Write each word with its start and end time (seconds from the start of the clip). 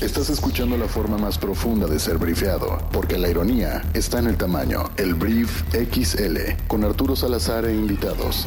Estás 0.00 0.30
escuchando 0.30 0.76
la 0.76 0.86
forma 0.86 1.18
más 1.18 1.38
profunda 1.38 1.88
de 1.88 1.98
ser 1.98 2.18
brifeado, 2.18 2.78
porque 2.92 3.18
la 3.18 3.28
ironía 3.28 3.82
está 3.94 4.20
en 4.20 4.28
el 4.28 4.36
tamaño. 4.36 4.84
El 4.96 5.14
Brief 5.14 5.64
XL, 5.72 6.36
con 6.68 6.84
Arturo 6.84 7.16
Salazar 7.16 7.64
e 7.64 7.74
invitados. 7.74 8.46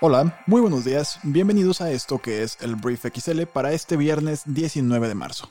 Hola, 0.00 0.42
muy 0.46 0.62
buenos 0.62 0.86
días. 0.86 1.18
Bienvenidos 1.22 1.82
a 1.82 1.90
esto 1.90 2.18
que 2.18 2.42
es 2.42 2.56
el 2.62 2.76
Brief 2.76 3.04
XL 3.14 3.42
para 3.42 3.72
este 3.72 3.98
viernes 3.98 4.40
19 4.46 5.06
de 5.06 5.14
marzo. 5.16 5.50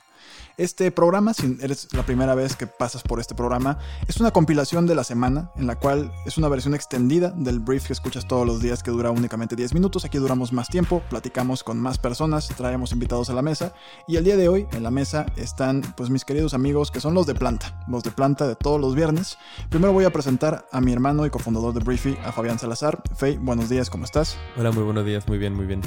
Este 0.58 0.92
programa, 0.92 1.34
si 1.34 1.58
eres 1.62 1.88
la 1.94 2.04
primera 2.04 2.36
vez 2.36 2.58
que 2.58 2.68
pasas 2.68 3.04
por 3.04 3.22
este 3.22 3.34
programa, 3.34 3.80
es 4.08 4.20
una 4.20 4.32
compilación 4.32 4.86
de 4.86 4.96
la 4.96 5.06
semana 5.06 5.50
en 5.56 5.66
la 5.66 5.78
cual 5.78 6.12
es 6.26 6.38
una 6.38 6.50
versión 6.50 6.76
extendida 6.76 7.30
del 7.30 7.60
brief 7.60 7.88
que 7.88 7.94
escuchas 7.94 8.28
todos 8.28 8.46
los 8.46 8.62
días 8.62 8.84
que 8.84 8.92
dura 8.92 9.12
únicamente 9.12 9.56
10 9.56 9.74
minutos. 9.74 10.04
Aquí 10.04 10.18
duramos 10.18 10.52
más 10.52 10.68
tiempo, 10.68 11.02
platicamos 11.10 11.64
con 11.64 11.80
más 11.80 11.98
personas, 11.98 12.50
traemos 12.50 12.92
invitados 12.92 13.30
a 13.30 13.34
la 13.34 13.42
mesa 13.42 13.74
y 14.08 14.18
el 14.18 14.26
día 14.26 14.36
de 14.36 14.50
hoy 14.50 14.68
en 14.74 14.84
la 14.84 14.92
mesa 14.92 15.26
están 15.38 15.82
pues 15.96 16.10
mis 16.10 16.26
queridos 16.26 16.54
amigos 16.54 16.92
que 16.92 17.00
son 17.00 17.14
los 17.14 17.26
de 17.26 17.36
planta, 17.36 17.86
los 17.88 18.04
de 18.04 18.12
planta 18.12 18.46
de 18.46 18.56
todos 18.56 18.80
los 18.80 18.94
viernes. 18.94 19.38
Primero 19.70 19.94
voy 19.94 20.04
a 20.04 20.12
presentar 20.12 20.66
a 20.72 20.82
mi 20.82 20.92
hermano 20.92 21.26
y 21.26 21.30
cofundador 21.30 21.74
de 21.74 21.80
Briefy, 21.80 22.18
a 22.26 22.34
Fabián 22.34 22.60
Salazar. 22.60 23.02
Fey, 23.16 23.38
buenos 23.38 23.70
días, 23.70 23.90
¿cómo 23.90 24.04
estás? 24.04 24.38
Hola, 24.58 24.72
muy 24.72 24.84
buenos 24.84 25.06
días, 25.06 25.26
muy 25.28 25.38
bien, 25.38 25.56
muy 25.56 25.66
bien. 25.66 25.82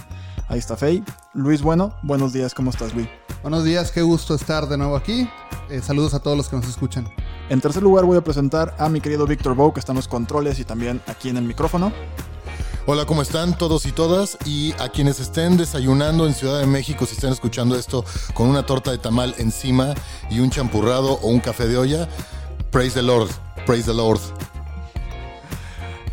Ahí 0.48 0.58
está 0.58 0.76
Fey. 0.76 1.04
Luis 1.34 1.62
Bueno, 1.62 1.94
buenos 2.02 2.32
días, 2.32 2.54
¿cómo 2.54 2.70
estás 2.70 2.94
Luis? 2.94 3.08
Buenos 3.42 3.64
días, 3.64 3.90
qué 3.90 4.02
gusto 4.02 4.34
estar 4.34 4.53
de 4.62 4.78
nuevo 4.78 4.94
aquí. 4.94 5.28
Eh, 5.68 5.80
saludos 5.82 6.14
a 6.14 6.20
todos 6.20 6.36
los 6.36 6.48
que 6.48 6.54
nos 6.54 6.68
escuchan. 6.68 7.12
En 7.48 7.60
tercer 7.60 7.82
lugar 7.82 8.04
voy 8.04 8.16
a 8.16 8.20
presentar 8.20 8.74
a 8.78 8.88
mi 8.88 9.00
querido 9.00 9.26
Víctor 9.26 9.56
Bow, 9.56 9.72
que 9.74 9.80
está 9.80 9.90
en 9.90 9.96
los 9.96 10.06
controles 10.06 10.60
y 10.60 10.64
también 10.64 11.02
aquí 11.08 11.28
en 11.28 11.36
el 11.36 11.44
micrófono. 11.44 11.92
Hola, 12.86 13.04
¿cómo 13.04 13.22
están 13.22 13.58
todos 13.58 13.84
y 13.84 13.92
todas? 13.92 14.38
Y 14.44 14.72
a 14.78 14.90
quienes 14.90 15.18
estén 15.18 15.56
desayunando 15.56 16.26
en 16.26 16.34
Ciudad 16.34 16.60
de 16.60 16.66
México, 16.66 17.04
si 17.04 17.14
están 17.14 17.32
escuchando 17.32 17.76
esto 17.76 18.04
con 18.32 18.48
una 18.48 18.64
torta 18.64 18.92
de 18.92 18.98
tamal 18.98 19.34
encima 19.38 19.94
y 20.30 20.38
un 20.38 20.50
champurrado 20.50 21.14
o 21.14 21.28
un 21.28 21.40
café 21.40 21.66
de 21.66 21.76
olla, 21.76 22.08
praise 22.70 22.94
the 22.94 23.02
Lord, 23.02 23.30
praise 23.66 23.86
the 23.86 23.94
Lord. 23.94 24.20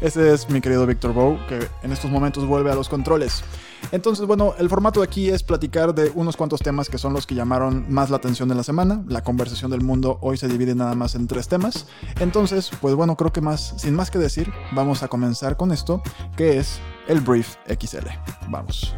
Ese 0.02 0.34
es 0.34 0.50
mi 0.50 0.62
querido 0.62 0.88
Víctor 0.88 1.14
Bow, 1.14 1.38
que 1.48 1.70
en 1.84 1.92
estos 1.92 2.10
momentos 2.10 2.48
vuelve 2.48 2.72
a 2.72 2.76
los 2.76 2.90
controles. 2.90 3.44
Entonces, 3.92 4.26
bueno, 4.26 4.54
el 4.58 4.70
formato 4.70 5.02
de 5.02 5.06
aquí 5.06 5.30
es 5.30 5.44
platicar 5.44 5.94
de 5.94 6.12
unos 6.16 6.38
cuantos 6.38 6.62
temas 6.62 6.90
que 6.90 6.98
son 6.98 7.14
los 7.14 7.28
que 7.28 7.36
llamaron 7.36 7.86
más 7.90 8.10
la 8.10 8.18
atención 8.18 8.48
de 8.50 8.56
la 8.56 8.64
semana. 8.64 9.04
La 9.08 9.24
conversación 9.24 9.72
del 9.72 9.82
mundo 9.82 10.18
hoy 10.22 10.38
se 10.38 10.48
divide 10.48 10.76
nada 10.76 10.96
más 10.96 11.16
en 11.16 11.28
tres 11.28 11.48
temas. 11.48 11.88
Entonces, 12.20 12.72
pues 12.80 12.96
bueno, 12.96 13.18
creo 13.18 13.34
que 13.34 13.42
más, 13.42 13.74
sin 13.78 13.96
más 13.96 14.12
que 14.12 14.20
decir, 14.20 14.52
vamos 14.74 15.04
a 15.04 15.08
comenzar 15.08 15.58
con 15.58 15.72
esto, 15.72 16.02
que 16.38 16.58
es 16.58 16.80
el 17.08 17.20
Brief 17.22 17.56
XL. 17.68 18.08
Vamos. 18.50 18.94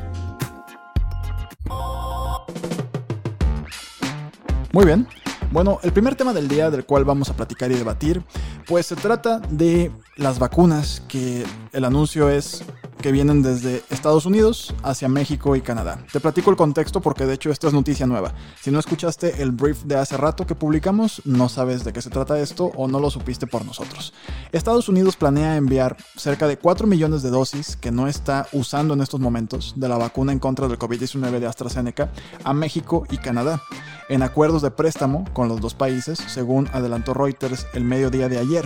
Muy 4.71 4.85
bien. 4.85 5.07
Bueno, 5.51 5.79
el 5.83 5.93
primer 5.93 6.15
tema 6.15 6.33
del 6.33 6.47
día 6.47 6.71
del 6.71 6.83
cual 6.83 7.05
vamos 7.05 7.29
a 7.29 7.35
platicar 7.35 7.71
y 7.71 7.75
debatir, 7.75 8.23
pues 8.65 8.87
se 8.87 8.95
trata 8.95 9.37
de 9.37 9.91
las 10.17 10.39
vacunas, 10.39 11.03
que 11.07 11.45
el 11.71 11.85
anuncio 11.85 12.27
es 12.27 12.63
que 13.03 13.11
vienen 13.11 13.43
desde 13.43 13.83
Estados 13.89 14.25
Unidos 14.25 14.73
hacia 14.81 15.09
México 15.09 15.57
y 15.57 15.61
Canadá. 15.61 15.99
Te 16.13 16.21
platico 16.21 16.49
el 16.51 16.55
contexto 16.55 17.01
porque 17.01 17.25
de 17.25 17.33
hecho 17.33 17.51
esto 17.51 17.67
es 17.67 17.73
noticia 17.73 18.07
nueva. 18.07 18.33
Si 18.61 18.71
no 18.71 18.79
escuchaste 18.79 19.43
el 19.43 19.51
brief 19.51 19.83
de 19.83 19.97
hace 19.97 20.15
rato 20.15 20.47
que 20.47 20.55
publicamos, 20.55 21.21
no 21.25 21.49
sabes 21.49 21.83
de 21.83 21.91
qué 21.91 22.01
se 22.01 22.09
trata 22.09 22.39
esto 22.39 22.71
o 22.77 22.87
no 22.87 23.01
lo 23.01 23.09
supiste 23.09 23.45
por 23.45 23.65
nosotros. 23.65 24.13
Estados 24.53 24.87
Unidos 24.87 25.17
planea 25.17 25.57
enviar 25.57 25.97
cerca 26.15 26.47
de 26.47 26.57
4 26.57 26.87
millones 26.87 27.23
de 27.23 27.29
dosis 27.29 27.75
que 27.75 27.91
no 27.91 28.07
está 28.07 28.47
usando 28.53 28.93
en 28.93 29.01
estos 29.01 29.19
momentos 29.19 29.73
de 29.75 29.89
la 29.89 29.97
vacuna 29.97 30.31
en 30.31 30.39
contra 30.39 30.69
del 30.69 30.79
COVID-19 30.79 31.39
de 31.39 31.47
AstraZeneca 31.47 32.09
a 32.45 32.53
México 32.53 33.05
y 33.11 33.17
Canadá 33.17 33.61
en 34.09 34.23
acuerdos 34.23 34.61
de 34.61 34.71
préstamo 34.71 35.25
con 35.33 35.47
los 35.47 35.59
dos 35.59 35.73
países, 35.73 36.19
según 36.19 36.69
adelantó 36.73 37.13
Reuters 37.13 37.67
el 37.73 37.83
mediodía 37.83 38.29
de 38.29 38.37
ayer. 38.37 38.65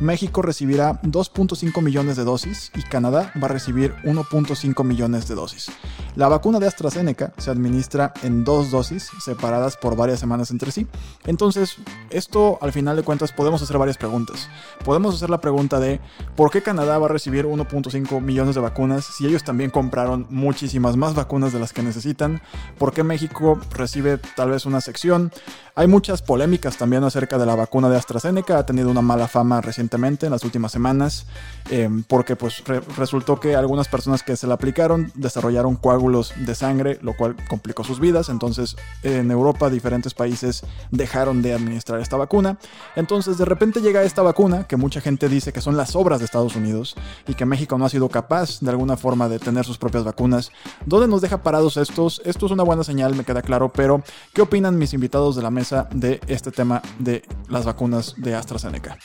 México 0.00 0.42
recibirá 0.42 1.00
2.5 1.02 1.82
millones 1.82 2.16
de 2.16 2.24
dosis 2.24 2.70
y 2.74 2.82
Canadá 2.82 3.32
va 3.40 3.46
a 3.46 3.50
recibir 3.50 3.75
1.5 3.76 4.84
millones 4.84 5.28
de 5.28 5.34
dosis. 5.34 5.70
La 6.16 6.28
vacuna 6.28 6.58
de 6.58 6.66
AstraZeneca 6.66 7.32
se 7.36 7.50
administra 7.50 8.14
en 8.22 8.44
dos 8.44 8.70
dosis 8.70 9.10
separadas 9.22 9.76
por 9.76 9.96
varias 9.96 10.18
semanas 10.18 10.50
entre 10.50 10.72
sí. 10.72 10.86
Entonces, 11.26 11.76
esto 12.10 12.58
al 12.62 12.72
final 12.72 12.96
de 12.96 13.02
cuentas 13.02 13.32
podemos 13.32 13.60
hacer 13.62 13.76
varias 13.76 13.98
preguntas. 13.98 14.48
Podemos 14.84 15.14
hacer 15.14 15.28
la 15.28 15.40
pregunta 15.40 15.78
de 15.78 16.00
¿por 16.34 16.50
qué 16.50 16.62
Canadá 16.62 16.98
va 16.98 17.06
a 17.06 17.10
recibir 17.10 17.44
1.5 17.44 18.20
millones 18.20 18.54
de 18.54 18.60
vacunas 18.60 19.04
si 19.04 19.26
ellos 19.26 19.44
también 19.44 19.70
compraron 19.70 20.26
muchísimas 20.30 20.96
más 20.96 21.14
vacunas 21.14 21.52
de 21.52 21.60
las 21.60 21.72
que 21.72 21.82
necesitan? 21.82 22.40
¿Por 22.78 22.92
qué 22.92 23.02
México 23.02 23.60
recibe 23.70 24.18
tal 24.36 24.50
vez 24.50 24.64
una 24.64 24.80
sección? 24.80 25.32
Hay 25.78 25.88
muchas 25.88 26.22
polémicas 26.22 26.78
también 26.78 27.04
acerca 27.04 27.36
de 27.36 27.44
la 27.44 27.54
vacuna 27.54 27.90
de 27.90 27.98
AstraZeneca, 27.98 28.56
ha 28.56 28.64
tenido 28.64 28.90
una 28.90 29.02
mala 29.02 29.28
fama 29.28 29.60
recientemente 29.60 30.24
en 30.24 30.32
las 30.32 30.42
últimas 30.42 30.72
semanas, 30.72 31.26
eh, 31.70 31.90
porque 32.08 32.34
pues 32.34 32.64
re 32.64 32.80
resultó 32.96 33.38
que 33.38 33.54
algunas 33.66 33.88
personas 33.88 34.22
que 34.22 34.36
se 34.36 34.46
la 34.46 34.54
aplicaron 34.54 35.12
desarrollaron 35.14 35.76
coágulos 35.76 36.32
de 36.36 36.54
sangre, 36.54 36.98
lo 37.02 37.14
cual 37.16 37.36
complicó 37.48 37.84
sus 37.84 38.00
vidas, 38.00 38.28
entonces 38.28 38.76
en 39.02 39.30
Europa 39.30 39.68
diferentes 39.70 40.14
países 40.14 40.64
dejaron 40.90 41.42
de 41.42 41.54
administrar 41.54 42.00
esta 42.00 42.16
vacuna, 42.16 42.58
entonces 42.94 43.38
de 43.38 43.44
repente 43.44 43.80
llega 43.80 44.02
esta 44.02 44.22
vacuna 44.22 44.64
que 44.64 44.76
mucha 44.76 45.00
gente 45.00 45.28
dice 45.28 45.52
que 45.52 45.60
son 45.60 45.76
las 45.76 45.94
obras 45.94 46.20
de 46.20 46.24
Estados 46.24 46.56
Unidos 46.56 46.96
y 47.26 47.34
que 47.34 47.44
México 47.44 47.76
no 47.76 47.84
ha 47.84 47.90
sido 47.90 48.08
capaz 48.08 48.60
de 48.60 48.70
alguna 48.70 48.96
forma 48.96 49.28
de 49.28 49.38
tener 49.38 49.64
sus 49.64 49.78
propias 49.78 50.04
vacunas. 50.04 50.50
¿Dónde 50.86 51.08
nos 51.08 51.20
deja 51.20 51.42
parados 51.42 51.76
estos? 51.76 52.22
Esto 52.24 52.46
es 52.46 52.52
una 52.52 52.62
buena 52.62 52.84
señal, 52.84 53.14
me 53.14 53.24
queda 53.24 53.42
claro, 53.42 53.70
pero 53.72 54.02
¿qué 54.32 54.42
opinan 54.42 54.78
mis 54.78 54.94
invitados 54.94 55.36
de 55.36 55.42
la 55.42 55.50
mesa? 55.50 55.66
de 55.92 56.20
este 56.26 56.50
tema 56.50 56.82
de 56.98 57.22
las 57.48 57.64
vacunas 57.64 58.14
de 58.16 58.34
AstraZeneca. 58.34 58.98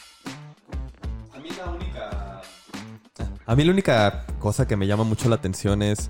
A 3.51 3.55
mí 3.57 3.65
la 3.65 3.73
única 3.73 4.25
cosa 4.39 4.65
que 4.65 4.77
me 4.77 4.87
llama 4.87 5.03
mucho 5.03 5.27
la 5.27 5.35
atención 5.35 5.81
es 5.81 6.09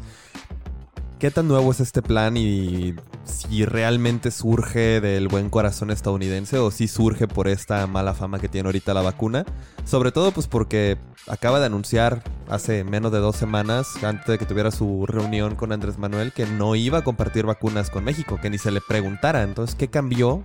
qué 1.18 1.32
tan 1.32 1.48
nuevo 1.48 1.72
es 1.72 1.80
este 1.80 2.04
plan 2.04 2.38
y 2.38 2.94
si 3.24 3.66
realmente 3.66 4.30
surge 4.30 5.02
del 5.02 5.28
buen 5.28 5.50
corazón 5.50 5.90
estadounidense 5.90 6.60
o 6.60 6.70
si 6.70 6.88
surge 6.88 7.28
por 7.28 7.48
esta 7.48 7.88
mala 7.88 8.14
fama 8.14 8.38
que 8.38 8.48
tiene 8.48 8.68
ahorita 8.68 8.94
la 8.94 9.02
vacuna. 9.02 9.44
Sobre 9.86 10.12
todo 10.12 10.32
pues 10.32 10.46
porque 10.46 11.00
acaba 11.28 11.60
de 11.60 11.66
anunciar 11.66 12.22
hace 12.48 12.84
menos 12.84 13.12
de 13.12 13.18
dos 13.18 13.38
semanas, 13.38 13.88
antes 14.04 14.28
de 14.28 14.38
que 14.38 14.46
tuviera 14.46 14.70
su 14.70 15.08
reunión 15.08 15.56
con 15.56 15.72
Andrés 15.72 15.98
Manuel, 15.98 16.34
que 16.34 16.46
no 16.46 16.76
iba 16.76 17.00
a 17.00 17.04
compartir 17.04 17.48
vacunas 17.48 17.90
con 17.90 18.04
México, 18.04 18.38
que 18.40 18.52
ni 18.52 18.60
se 18.60 18.70
le 18.70 18.82
preguntara. 18.82 19.42
Entonces, 19.42 19.76
¿qué 19.76 19.88
cambió 19.88 20.44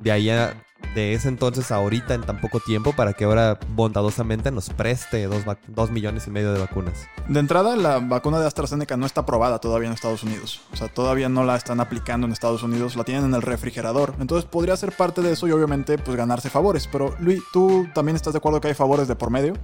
de 0.00 0.10
ahí 0.10 0.30
a, 0.30 0.54
de 0.94 1.14
ese 1.14 1.28
entonces 1.28 1.70
a 1.70 1.76
ahorita 1.76 2.14
en 2.14 2.22
tan 2.22 2.40
poco 2.40 2.60
tiempo 2.60 2.92
para 2.92 3.12
que 3.12 3.24
ahora 3.24 3.58
bondadosamente 3.70 4.50
nos 4.50 4.70
preste 4.70 5.24
dos, 5.24 5.44
dos, 5.68 5.90
millones 5.90 6.26
y 6.26 6.30
medio 6.30 6.52
de 6.52 6.60
vacunas. 6.60 7.06
De 7.28 7.40
entrada, 7.40 7.76
la 7.76 7.98
vacuna 7.98 8.38
de 8.40 8.46
AstraZeneca 8.46 8.96
no 8.96 9.06
está 9.06 9.22
aprobada 9.22 9.58
todavía 9.60 9.88
en 9.88 9.94
Estados 9.94 10.22
Unidos. 10.22 10.60
O 10.72 10.76
sea, 10.76 10.88
todavía 10.88 11.28
no 11.28 11.44
la 11.44 11.56
están 11.56 11.80
aplicando 11.80 12.26
en 12.26 12.32
Estados 12.32 12.62
Unidos, 12.62 12.96
la 12.96 13.04
tienen 13.04 13.24
en 13.24 13.34
el 13.34 13.42
refrigerador. 13.42 14.14
Entonces 14.20 14.48
podría 14.48 14.76
ser 14.76 14.92
parte 14.92 15.22
de 15.22 15.32
eso 15.32 15.48
y 15.48 15.52
obviamente 15.52 15.98
pues 15.98 16.16
ganarse 16.16 16.50
favores. 16.50 16.88
Pero 16.90 17.14
Luis, 17.20 17.42
¿tú 17.52 17.86
también 17.94 18.16
estás 18.16 18.32
de 18.34 18.38
acuerdo 18.38 18.60
que 18.60 18.68
hay 18.68 18.74
favores 18.74 19.08
de 19.08 19.16
por 19.16 19.30
medio? 19.30 19.54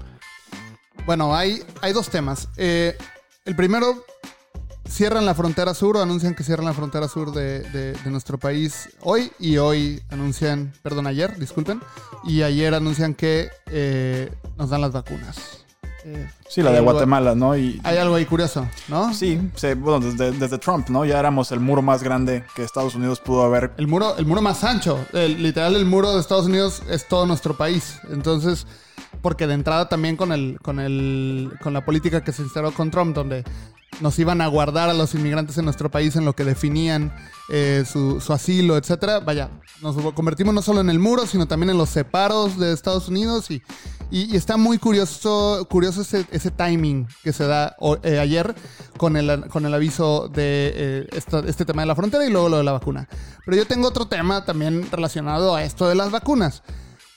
Bueno, 1.04 1.34
hay, 1.34 1.62
hay 1.82 1.92
dos 1.92 2.08
temas. 2.08 2.48
Eh, 2.56 2.96
el 3.44 3.54
primero, 3.54 4.04
cierran 4.88 5.26
la 5.26 5.34
frontera 5.34 5.74
sur 5.74 5.96
o 5.96 6.02
anuncian 6.02 6.34
que 6.34 6.44
cierran 6.44 6.66
la 6.66 6.72
frontera 6.72 7.08
sur 7.08 7.32
de, 7.32 7.60
de, 7.70 7.92
de, 7.92 8.10
nuestro 8.10 8.38
país 8.38 8.88
hoy 9.00 9.30
y 9.38 9.58
hoy 9.58 10.02
anuncian, 10.10 10.72
perdón, 10.82 11.06
ayer, 11.06 11.38
disculpen, 11.38 11.80
y 12.24 12.42
ayer 12.42 12.74
anuncian 12.74 13.14
que 13.14 13.50
eh, 13.70 14.30
nos 14.56 14.70
dan 14.70 14.80
las 14.80 14.92
vacunas. 14.92 15.64
Eh, 16.08 16.30
sí, 16.48 16.62
la 16.62 16.70
de 16.70 16.80
Guatemala, 16.80 17.34
¿no? 17.34 17.56
Y, 17.56 17.80
hay 17.82 17.96
algo 17.98 18.14
ahí 18.14 18.24
curioso, 18.26 18.68
¿no? 18.86 19.12
Sí, 19.12 19.40
sí 19.56 19.74
bueno, 19.74 19.98
desde, 19.98 20.30
desde, 20.30 20.56
Trump, 20.58 20.88
¿no? 20.88 21.04
Ya 21.04 21.18
éramos 21.18 21.50
el 21.50 21.58
muro 21.58 21.82
más 21.82 22.00
grande 22.04 22.44
que 22.54 22.62
Estados 22.62 22.94
Unidos 22.94 23.18
pudo 23.18 23.42
haber. 23.42 23.72
El 23.76 23.88
muro, 23.88 24.16
el 24.16 24.24
muro 24.24 24.40
más 24.40 24.62
ancho. 24.62 25.04
El, 25.12 25.42
literal, 25.42 25.74
el 25.74 25.84
muro 25.84 26.14
de 26.14 26.20
Estados 26.20 26.46
Unidos 26.46 26.80
es 26.88 27.08
todo 27.08 27.26
nuestro 27.26 27.56
país. 27.56 27.98
Entonces, 28.08 28.68
porque 29.20 29.48
de 29.48 29.54
entrada 29.54 29.88
también 29.88 30.16
con 30.16 30.30
el, 30.30 30.60
con 30.62 30.78
el, 30.78 31.50
con 31.60 31.72
la 31.72 31.84
política 31.84 32.22
que 32.22 32.30
se 32.30 32.42
instaló 32.42 32.70
con 32.70 32.92
Trump, 32.92 33.12
donde 33.12 33.42
nos 34.00 34.18
iban 34.18 34.40
a 34.40 34.46
guardar 34.46 34.90
a 34.90 34.94
los 34.94 35.14
inmigrantes 35.14 35.56
en 35.58 35.64
nuestro 35.64 35.90
país 35.90 36.16
en 36.16 36.24
lo 36.24 36.34
que 36.34 36.44
definían 36.44 37.14
eh, 37.48 37.84
su, 37.90 38.20
asilo, 38.32 38.76
etcétera. 38.76 39.20
Vaya, 39.20 39.50
nos 39.82 39.96
convertimos 40.14 40.54
no 40.54 40.62
solo 40.62 40.80
en 40.80 40.90
el 40.90 40.98
muro, 40.98 41.26
sino 41.26 41.46
también 41.46 41.70
en 41.70 41.78
los 41.78 41.90
separos 41.90 42.58
de 42.58 42.72
Estados 42.72 43.08
Unidos 43.08 43.50
y, 43.50 43.62
está 44.10 44.56
muy 44.56 44.78
curioso, 44.78 45.66
curioso 45.68 46.02
ese, 46.02 46.50
timing 46.50 47.08
que 47.24 47.32
se 47.32 47.44
da 47.46 47.76
eh, 48.02 48.18
ayer 48.18 48.54
con 48.96 49.16
el, 49.16 49.48
con 49.48 49.66
el 49.66 49.74
aviso 49.74 50.28
de 50.28 50.72
eh, 50.74 51.08
este 51.46 51.64
tema 51.64 51.82
de 51.82 51.86
la 51.86 51.96
frontera 51.96 52.24
y 52.24 52.30
luego 52.30 52.48
lo 52.48 52.58
de 52.58 52.64
la 52.64 52.72
vacuna. 52.72 53.08
Pero 53.44 53.56
yo 53.56 53.66
tengo 53.66 53.88
otro 53.88 54.06
tema 54.06 54.44
también 54.44 54.88
relacionado 54.90 55.54
a 55.56 55.64
esto 55.64 55.88
de 55.88 55.94
las 55.94 56.10
vacunas. 56.10 56.62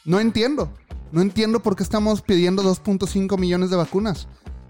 No 0.06 0.20
entiendo. 0.20 0.74
No 1.12 1.22
entiendo 1.22 1.62
por 1.62 1.76
qué 1.76 1.82
estamos 1.82 2.22
pidiendo 2.22 2.64
2.5 2.64 3.38
millones 3.38 3.72
de 3.72 3.76
vacunas 3.76 4.28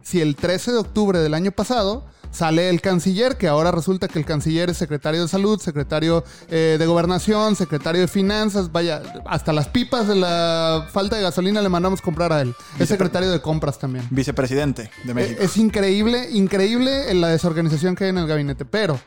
si 0.10 0.22
el 0.22 0.36
13 0.36 0.72
de 0.72 0.78
octubre 0.80 1.20
del 1.20 1.36
año 1.36 1.52
pasado 1.52 2.04
sale 2.32 2.70
el 2.70 2.82
canciller, 2.82 3.38
que 3.38 3.48
ahora 3.48 3.72
resulta 3.72 4.08
que 4.08 4.18
el 4.18 4.26
canciller 4.26 4.70
es 4.72 4.78
secretario 4.78 5.22
de 5.22 5.28
salud, 5.28 5.60
secretario 5.60 6.24
eh, 6.50 6.78
de 6.80 6.86
gobernación, 6.88 7.56
secretario 7.56 8.02
de 8.02 8.08
finanzas, 8.08 8.72
vaya, 8.72 9.02
hasta 9.28 9.54
las 9.54 9.68
pipas 9.68 10.08
de 10.08 10.16
la 10.16 10.88
falta 10.92 11.16
de 11.16 11.22
gasolina 11.22 11.62
le 11.62 11.70
mandamos 11.70 12.02
comprar 12.02 12.34
a 12.34 12.42
él. 12.42 12.56
Es 12.80 12.90
secretario 12.90 13.30
de 13.32 13.40
compras 13.42 13.78
también. 13.78 14.08
Vicepresidente 14.10 14.90
de 15.04 15.12
Eh, 15.12 15.14
México. 15.14 15.42
Es 15.44 15.58
increíble, 15.58 16.30
increíble 16.32 17.12
en 17.12 17.22
la 17.22 17.28
desorganización 17.28 17.96
que 17.96 18.06
hay 18.06 18.10
en 18.12 18.18
el 18.18 18.28
gabinete. 18.28 18.66
Pero 18.66 19.00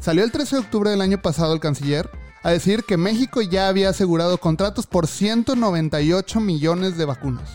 salió 0.00 0.24
el 0.24 0.32
13 0.32 0.56
de 0.56 0.62
octubre 0.62 0.90
del 0.90 1.00
año 1.00 1.22
pasado 1.22 1.52
el 1.54 1.60
canciller 1.60 2.10
a 2.42 2.50
decir 2.50 2.82
que 2.84 2.96
México 2.96 3.40
ya 3.40 3.68
había 3.68 3.90
asegurado 3.90 4.38
contratos 4.38 4.86
por 4.86 5.06
198 5.06 6.40
millones 6.40 6.96
de 6.96 7.04
vacunas. 7.04 7.48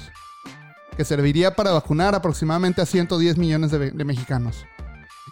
Que 0.98 1.06
serviría 1.06 1.56
para 1.56 1.72
vacunar 1.72 2.16
aproximadamente 2.16 2.82
a 2.82 2.86
110 2.86 3.38
millones 3.38 3.72
de, 3.72 3.92
de 3.92 4.06
mexicanos. 4.06 4.66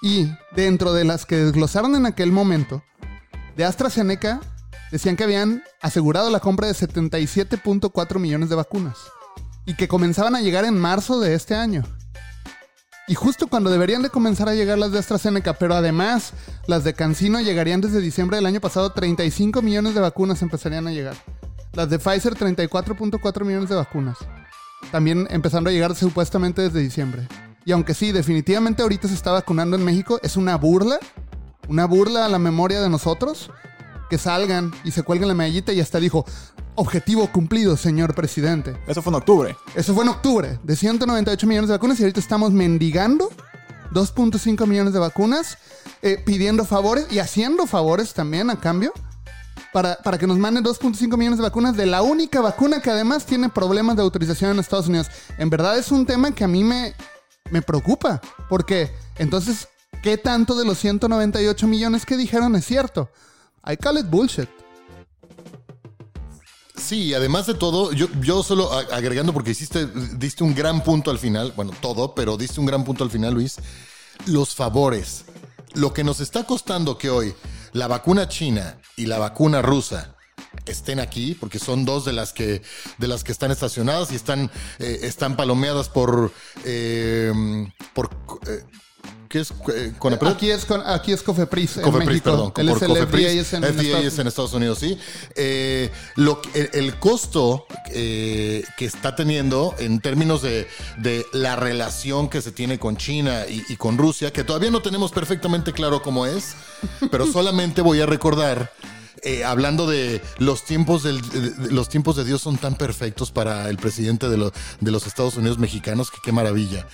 Y 0.01 0.30
dentro 0.56 0.94
de 0.94 1.06
las 1.06 1.25
que 1.25 1.38
desglosaron 1.38 1.95
en 1.95 2.06
aquel 2.06 2.31
momento, 2.31 2.83
de 3.56 3.65
AstraZeneca 3.65 4.42
decían 4.92 5.15
que 5.15 5.24
habían 5.24 5.63
asegurado 5.81 6.30
la 6.30 6.39
compra 6.39 6.68
de 6.68 6.74
77.4 6.74 8.19
millones 8.19 8.50
de 8.50 8.56
vacunas. 8.56 8.98
Y 9.65 9.75
que 9.75 9.88
comenzaban 9.88 10.36
a 10.36 10.42
llegar 10.42 10.65
en 10.65 10.77
marzo 10.77 11.19
de 11.19 11.33
este 11.33 11.56
año. 11.56 11.83
Y 13.07 13.15
justo 13.15 13.48
cuando 13.48 13.69
deberían 13.69 14.01
de 14.01 14.10
comenzar 14.10 14.48
a 14.48 14.56
llegar 14.56 14.77
las 14.77 14.92
de 14.92 15.00
AstraZeneca, 15.00 15.54
pero 15.54 15.75
además 15.75 16.33
las 16.68 16.83
de 16.83 16.94
Cancino 16.94 17.42
llegarían 17.42 17.81
desde 17.81 18.00
diciembre 18.00 18.38
del 18.38 18.45
año 18.45 18.62
pasado, 18.62 18.92
35 18.92 19.62
millones 19.62 19.94
de 19.94 20.00
vacunas 20.00 20.42
empezarían 20.42 20.88
a 20.88 20.92
llegar. 20.92 21.15
Las 21.74 21.89
de 21.89 22.00
Pfizer, 22.00 22.36
34.4 22.36 23.45
millones 23.45 23.69
de 23.69 23.75
vacunas. 23.75 24.18
También 24.91 25.27
empezando 25.30 25.69
a 25.69 25.74
llegar 25.74 25.95
supuestamente 25.95 26.62
desde 26.62 26.80
diciembre. 26.80 27.27
Y 27.65 27.71
aunque 27.71 27.94
sí, 27.94 28.12
definitivamente 28.12 28.81
ahorita 28.81 29.07
se 29.07 29.13
está 29.13 29.31
vacunando 29.31 29.75
en 29.75 29.85
México, 29.85 30.19
es 30.21 30.35
una 30.38 30.57
burla, 30.57 31.00
una 31.68 31.85
burla 31.85 32.25
a 32.25 32.30
la 32.30 32.39
memoria 32.39 32.81
de 32.81 32.89
nosotros, 32.89 33.50
que 34.09 34.18
salgan 34.18 34.74
y 34.83 34.91
se 34.91 35.03
cuelguen 35.03 35.30
la 35.30 35.33
medallita 35.33 35.71
y 35.71 35.80
hasta 35.80 36.00
dijo, 36.00 36.25
objetivo 36.75 37.31
cumplido, 37.31 37.77
señor 37.77 38.15
presidente. 38.15 38.75
Eso 38.88 39.01
fue 39.01 39.12
en 39.12 39.15
octubre. 39.15 39.56
Eso 39.75 39.94
fue 39.94 40.03
en 40.03 40.09
octubre, 40.09 40.59
de 40.62 40.75
198 40.75 41.47
millones 41.47 41.69
de 41.69 41.75
vacunas 41.75 42.00
y 42.00 42.03
ahorita 42.03 42.19
estamos 42.19 42.51
mendigando 42.51 43.29
2.5 43.94 44.68
millones 44.68 44.94
de 44.94 45.00
vacunas, 45.00 45.57
eh, 46.01 46.21
pidiendo 46.24 46.65
favores 46.65 47.07
y 47.12 47.19
haciendo 47.19 47.65
favores 47.65 48.13
también 48.13 48.50
a 48.50 48.59
cambio 48.59 48.91
para, 49.73 49.97
para 49.97 50.17
que 50.17 50.27
nos 50.27 50.37
manden 50.37 50.63
2.5 50.63 51.17
millones 51.17 51.39
de 51.39 51.43
vacunas 51.43 51.75
de 51.75 51.87
la 51.87 52.03
única 52.03 52.39
vacuna 52.39 52.81
que 52.81 52.91
además 52.91 53.25
tiene 53.25 53.49
problemas 53.49 53.95
de 53.95 54.03
autorización 54.03 54.51
en 54.51 54.59
Estados 54.59 54.87
Unidos. 54.87 55.07
En 55.37 55.49
verdad 55.49 55.77
es 55.77 55.91
un 55.91 56.05
tema 56.05 56.31
que 56.31 56.43
a 56.43 56.47
mí 56.47 56.63
me, 56.63 56.93
me 57.49 57.61
preocupa, 57.61 58.21
porque 58.47 58.91
entonces, 59.17 59.67
¿qué 60.01 60.17
tanto 60.17 60.55
de 60.55 60.63
los 60.63 60.77
198 60.77 61.67
millones 61.67 62.05
que 62.05 62.15
dijeron 62.15 62.55
es 62.55 62.65
cierto? 62.65 63.09
I 63.67 63.75
call 63.75 63.97
it 63.97 64.05
bullshit. 64.09 64.49
Sí, 66.75 67.13
además 67.13 67.47
de 67.47 67.53
todo, 67.53 67.93
yo, 67.93 68.07
yo 68.19 68.43
solo 68.43 68.71
agregando 68.71 69.33
porque 69.33 69.51
hiciste, 69.51 69.87
diste 70.17 70.43
un 70.43 70.53
gran 70.53 70.83
punto 70.83 71.11
al 71.11 71.19
final, 71.19 71.53
bueno, 71.55 71.71
todo, 71.81 72.13
pero 72.13 72.37
diste 72.37 72.59
un 72.59 72.65
gran 72.65 72.83
punto 72.83 73.03
al 73.03 73.09
final, 73.09 73.33
Luis. 73.33 73.57
Los 74.27 74.53
favores. 74.53 75.25
Lo 75.73 75.93
que 75.93 76.03
nos 76.03 76.19
está 76.19 76.43
costando 76.43 76.97
que 76.97 77.09
hoy 77.09 77.33
la 77.73 77.87
vacuna 77.87 78.27
china 78.27 78.79
y 78.95 79.07
la 79.07 79.17
vacuna 79.17 79.61
rusa 79.61 80.15
estén 80.65 80.99
aquí, 80.99 81.35
porque 81.39 81.59
son 81.59 81.85
dos 81.85 82.05
de 82.05 82.13
las 82.13 82.31
que, 82.31 82.61
de 82.97 83.07
las 83.07 83.23
que 83.23 83.31
están 83.31 83.51
estacionadas 83.51 84.11
y 84.11 84.15
están, 84.15 84.51
eh, 84.79 84.99
están 85.01 85.35
palomeadas 85.35 85.89
por, 85.89 86.31
eh, 86.63 87.33
por 87.93 88.09
eh, 88.47 88.63
¿qué 89.33 89.39
es? 89.39 89.51
Eh, 89.75 89.91
Conapred. 89.97 90.30
Aquí 90.30 90.51
es, 90.51 90.63
con, 90.63 90.81
aquí 90.85 91.12
es 91.12 91.24
Cofepris. 91.24 91.77
en 91.77 91.83
Cofepris, 91.83 92.07
México. 92.07 92.24
perdón. 92.31 92.53
Él 92.57 92.69
es 92.69 92.81
el. 92.83 93.07
FDA 93.07 93.30
es 93.41 93.53
en, 93.53 93.63
FDA 93.63 93.81
Estados 93.81 94.06
es 94.06 94.19
en 94.19 94.27
Estados 94.27 94.53
Unidos, 94.53 94.77
sí. 94.80 94.97
Eh, 95.35 95.89
lo, 96.15 96.39
el, 96.53 96.69
el 96.74 97.00
costo 97.00 97.65
eh, 97.89 98.63
que 98.77 98.85
está 98.85 99.15
teniendo 99.15 99.74
en 99.80 100.00
términos 100.00 100.44
de, 100.44 100.68
de 100.97 101.25
la 101.33 101.56
relación 101.56 102.30
que 102.30 102.41
se 102.44 102.51
tiene 102.51 102.77
con 102.77 102.95
China 102.95 103.45
y, 103.50 103.63
y 103.68 103.75
con 103.75 103.97
Rusia, 103.97 104.31
que 104.31 104.44
todavía 104.44 104.69
no 104.69 104.81
tenemos 104.83 105.12
perfectamente 105.12 105.74
claro 105.74 106.01
cómo 106.03 106.27
es, 106.27 106.53
pero 107.09 107.25
solamente 107.31 107.81
voy 107.81 108.00
a 108.01 108.06
recordar. 108.06 108.71
eh, 109.25 109.44
hablando 109.45 109.88
de 109.88 110.21
los 110.38 110.63
tiempos 110.65 111.01
del, 111.01 111.21
de- 111.29 111.50
de- 111.51 111.71
los 111.71 111.88
tiempos 111.89 112.15
de 112.18 112.24
Dios 112.25 112.41
son 112.41 112.57
tan 112.57 112.75
perfectos 112.75 113.31
para 113.31 113.69
el 113.69 113.77
presidente 113.77 114.27
de, 114.29 114.38
lo- 114.38 114.51
de 114.81 114.91
los 114.91 115.07
Estados 115.07 115.38
Unidos 115.38 115.57
mexicanos 115.57 116.12
que 116.12 116.18
qué 116.24 116.31
maravilla. 116.33 116.86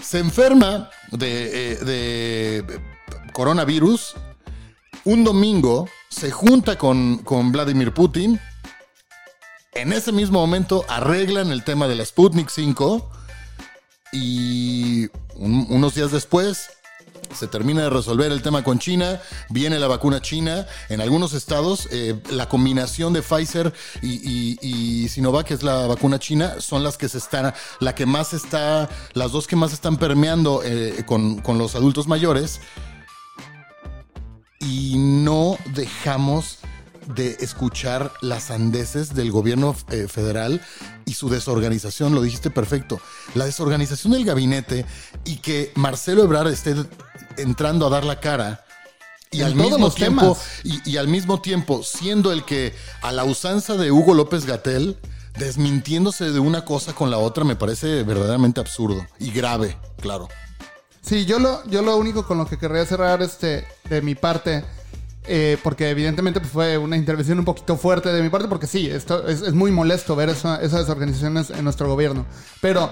Se 0.00 0.18
enferma 0.18 0.90
de, 1.10 1.72
eh, 1.72 1.76
de 1.76 2.80
coronavirus 3.32 4.14
un 5.04 5.24
domingo 5.24 5.88
se 6.10 6.30
junta 6.30 6.78
con, 6.78 7.18
con 7.18 7.50
Vladimir 7.50 7.92
Putin. 7.92 8.38
En 9.74 9.92
ese 9.92 10.12
mismo 10.12 10.38
momento 10.38 10.84
arreglan 10.88 11.50
el 11.50 11.64
tema 11.64 11.88
de 11.88 11.96
la 11.96 12.04
Sputnik 12.04 12.50
5. 12.50 13.10
Y 14.12 15.08
un- 15.36 15.66
unos 15.70 15.94
días 15.94 16.12
después 16.12 16.70
se 17.34 17.46
termina 17.46 17.82
de 17.82 17.90
resolver 17.90 18.32
el 18.32 18.42
tema 18.42 18.62
con 18.62 18.78
China. 18.78 19.20
Viene 19.48 19.78
la 19.78 19.88
vacuna 19.88 20.20
china. 20.20 20.66
En 20.88 21.00
algunos 21.00 21.32
estados, 21.32 21.88
eh, 21.90 22.20
la 22.30 22.48
combinación 22.48 23.12
de 23.12 23.22
Pfizer 23.22 23.72
y, 24.02 25.08
Sinovac, 25.08 25.46
que 25.46 25.54
es 25.54 25.62
la 25.62 25.86
vacuna 25.86 26.18
china, 26.18 26.56
son 26.60 26.82
las 26.82 26.96
que 26.96 27.08
se 27.08 27.18
están, 27.18 27.52
la 27.80 27.94
que 27.94 28.06
más 28.06 28.32
está, 28.32 28.88
las 29.14 29.32
dos 29.32 29.46
que 29.46 29.56
más 29.56 29.72
están 29.72 29.96
permeando 29.96 30.62
eh, 30.64 31.04
con, 31.06 31.40
con 31.40 31.58
los 31.58 31.74
adultos 31.74 32.06
mayores 32.06 32.60
y 34.60 34.96
no 34.96 35.58
dejamos 35.74 36.58
de 37.14 37.36
escuchar 37.40 38.12
las 38.20 38.44
sandeces 38.44 39.14
del 39.14 39.32
gobierno 39.32 39.74
eh, 39.90 40.06
federal 40.08 40.60
y 41.04 41.14
su 41.14 41.28
desorganización, 41.28 42.14
lo 42.14 42.22
dijiste 42.22 42.50
perfecto, 42.50 43.00
la 43.34 43.44
desorganización 43.44 44.12
del 44.12 44.24
gabinete 44.24 44.86
y 45.24 45.36
que 45.36 45.72
Marcelo 45.74 46.22
Ebrard 46.22 46.48
esté 46.48 46.74
entrando 47.38 47.86
a 47.86 47.90
dar 47.90 48.04
la 48.04 48.20
cara 48.20 48.64
y 49.30 49.40
En 49.40 49.46
al 49.46 49.54
mismo 49.54 49.90
tiempo 49.90 50.36
y, 50.62 50.90
y 50.90 50.96
al 50.98 51.08
mismo 51.08 51.40
tiempo 51.40 51.82
siendo 51.82 52.32
el 52.32 52.44
que 52.44 52.74
a 53.02 53.12
la 53.12 53.24
usanza 53.24 53.76
de 53.76 53.90
Hugo 53.90 54.14
López 54.14 54.44
Gatel 54.46 54.98
desmintiéndose 55.38 56.30
de 56.30 56.38
una 56.38 56.64
cosa 56.64 56.92
con 56.94 57.10
la 57.10 57.18
otra 57.18 57.42
me 57.44 57.56
parece 57.56 58.02
verdaderamente 58.02 58.60
absurdo 58.60 59.06
y 59.18 59.30
grave, 59.30 59.76
claro. 60.00 60.28
Sí, 61.00 61.24
yo 61.24 61.38
lo, 61.38 61.66
yo 61.68 61.82
lo 61.82 61.96
único 61.96 62.26
con 62.26 62.38
lo 62.38 62.46
que 62.46 62.58
querría 62.58 62.84
cerrar 62.86 63.22
este, 63.22 63.66
de 63.88 64.02
mi 64.02 64.14
parte, 64.14 64.62
eh, 65.26 65.56
porque 65.62 65.88
evidentemente 65.90 66.38
pues, 66.38 66.52
fue 66.52 66.78
una 66.78 66.96
intervención 66.96 67.38
un 67.38 67.44
poquito 67.44 67.76
fuerte 67.76 68.12
de 68.12 68.22
mi 68.22 68.28
parte, 68.28 68.46
porque 68.46 68.66
sí, 68.68 68.86
esto 68.88 69.26
es, 69.26 69.40
es 69.40 69.52
muy 69.54 69.70
molesto 69.72 70.14
ver 70.14 70.28
esa- 70.28 70.60
esas 70.62 70.80
desorganizaciones 70.80 71.50
en 71.50 71.64
nuestro 71.64 71.88
gobierno. 71.88 72.24
Pero 72.60 72.88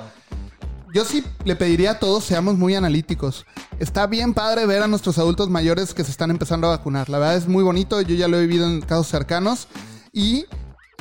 yo 0.93 1.05
sí 1.05 1.25
le 1.45 1.57
pediría 1.57 1.93
a 1.93 1.99
todos 1.99 2.25
seamos 2.25 2.57
muy 2.57 2.75
analíticos. 2.75 3.45
Está 3.79 4.07
bien 4.07 4.35
padre 4.35 4.67
ver 4.67 4.83
a 4.83 4.89
nuestros 4.89 5.19
adultos 5.19 5.49
mayores 5.49 5.95
que 5.95 6.05
se 6.05 6.11
están 6.11 6.31
empezando 6.31 6.67
a 6.67 6.77
vacunar. 6.77 7.09
La 7.09 7.19
verdad 7.19 7.37
es 7.37 7.49
muy 7.49 7.63
bonito, 7.63 8.01
yo 8.01 8.15
ya 8.15 8.29
lo 8.29 8.39
he 8.39 8.47
vivido 8.47 8.67
en 8.67 8.81
casos 8.81 9.09
cercanos 9.09 9.69
y 10.13 10.47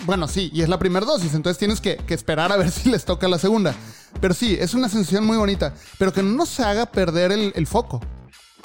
bueno, 0.06 0.28
sí, 0.28 0.50
y 0.54 0.62
es 0.62 0.70
la 0.70 0.80
primera 0.80 1.06
dosis, 1.06 1.34
entonces 1.34 1.58
tienes 1.58 1.82
que, 1.82 2.00
esperar 2.08 2.52
a 2.52 2.58
ver 2.58 2.72
si 2.72 2.90
les 2.90 3.06
toca 3.06 3.28
la 3.28 3.38
segunda. 3.38 3.76
Pero 4.22 4.34
sí, 4.34 4.58
es 4.60 4.74
una 4.74 4.90
sensación 4.90 5.26
muy 5.26 5.38
bonita, 5.38 5.74
pero 5.98 6.14
que 6.14 6.24
no 6.24 6.32
nos 6.32 6.60
haga 6.60 6.86
perder 6.88 7.32
el 7.32 7.68
foco. 7.68 8.02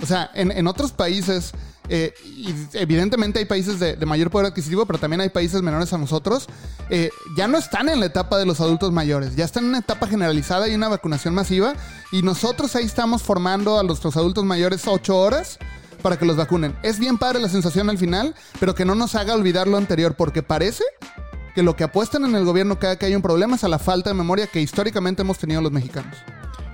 O 0.03 0.07
sea, 0.07 0.31
en, 0.35 0.51
en 0.51 0.67
otros 0.67 0.93
países, 0.93 1.53
eh, 1.89 2.15
y 2.25 2.55
evidentemente 2.73 3.39
hay 3.39 3.45
países 3.45 3.79
de, 3.79 3.97
mayor 4.07 4.31
poder 4.31 4.47
adquisitivo, 4.47 4.87
pero 4.87 4.99
también 4.99 5.21
hay 5.21 5.29
países 5.29 5.61
menores 5.63 5.93
a 5.93 5.99
nosotros, 5.99 6.47
eh, 6.89 7.11
ya 7.37 7.47
no 7.47 7.59
están 7.59 7.89
en 7.89 8.01
la 8.01 8.07
etapa 8.07 8.39
de 8.39 8.47
los 8.47 8.61
adultos 8.61 8.91
mayores, 8.91 9.37
ya 9.37 9.45
están 9.45 9.65
en 9.65 9.71
una 9.71 9.79
etapa 9.79 10.07
generalizada 10.07 10.69
y 10.69 10.75
una 10.75 10.89
vacunación 10.89 11.35
masiva, 11.35 11.75
y 12.11 12.23
nosotros 12.23 12.75
ahí 12.77 12.85
estamos 12.85 13.23
formando 13.23 13.79
a 13.79 13.83
nuestros 13.83 14.17
adultos 14.17 14.45
mayores 14.45 14.87
ocho 14.87 15.19
horas 15.19 15.59
para 16.01 16.19
que 16.19 16.25
los 16.25 16.37
vacunen. 16.37 16.75
Es 16.83 16.99
bien 16.99 17.19
padre 17.19 17.41
la 17.41 17.49
sensación 17.49 17.91
al 17.91 17.99
final, 17.99 18.35
pero 18.61 18.75
que 18.75 18.85
no 18.85 18.95
nos 18.95 19.15
haga 19.15 19.35
olvidar 19.35 19.69
lo 19.69 19.77
anterior, 19.77 20.15
porque 20.17 20.43
parece 20.43 20.85
que 21.55 21.63
lo 21.63 21.77
que 21.77 21.85
apuestan 21.85 22.25
en 22.25 22.35
el 22.35 22.45
gobierno 22.45 22.79
cada 22.79 22.97
que 22.97 23.07
hay 23.07 23.15
un 23.15 23.23
problema 23.23 23.57
es 23.57 23.65
a 23.65 23.69
la 23.69 23.79
falta 23.79 24.11
de 24.11 24.15
memoria 24.15 24.47
que 24.47 24.61
históricamente 24.61 25.23
hemos 25.23 25.39
tenido 25.39 25.61
los 25.61 25.71
mexicanos. 25.71 26.17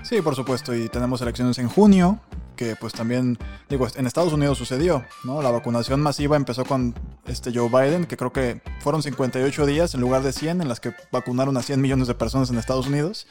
Sí, 0.02 0.22
por 0.22 0.34
supuesto, 0.34 0.74
y 0.74 0.88
tenemos 0.88 1.20
elecciones 1.20 1.58
en 1.58 1.68
junio, 1.68 2.18
que 2.60 2.76
pues 2.76 2.92
también, 2.92 3.38
digo, 3.70 3.88
en 3.94 4.06
Estados 4.06 4.34
Unidos 4.34 4.58
sucedió, 4.58 5.02
¿no? 5.24 5.40
La 5.40 5.50
vacunación 5.50 6.02
masiva 6.02 6.36
empezó 6.36 6.66
con 6.66 6.94
este 7.24 7.52
Joe 7.54 7.70
Biden, 7.70 8.04
que 8.04 8.18
creo 8.18 8.34
que 8.34 8.60
fueron 8.80 9.02
58 9.02 9.64
días 9.64 9.94
en 9.94 10.02
lugar 10.02 10.22
de 10.22 10.34
100, 10.34 10.60
en 10.60 10.68
las 10.68 10.78
que 10.78 10.92
vacunaron 11.10 11.56
a 11.56 11.62
100 11.62 11.80
millones 11.80 12.06
de 12.06 12.14
personas 12.14 12.50
en 12.50 12.58
Estados 12.58 12.86
Unidos. 12.86 13.26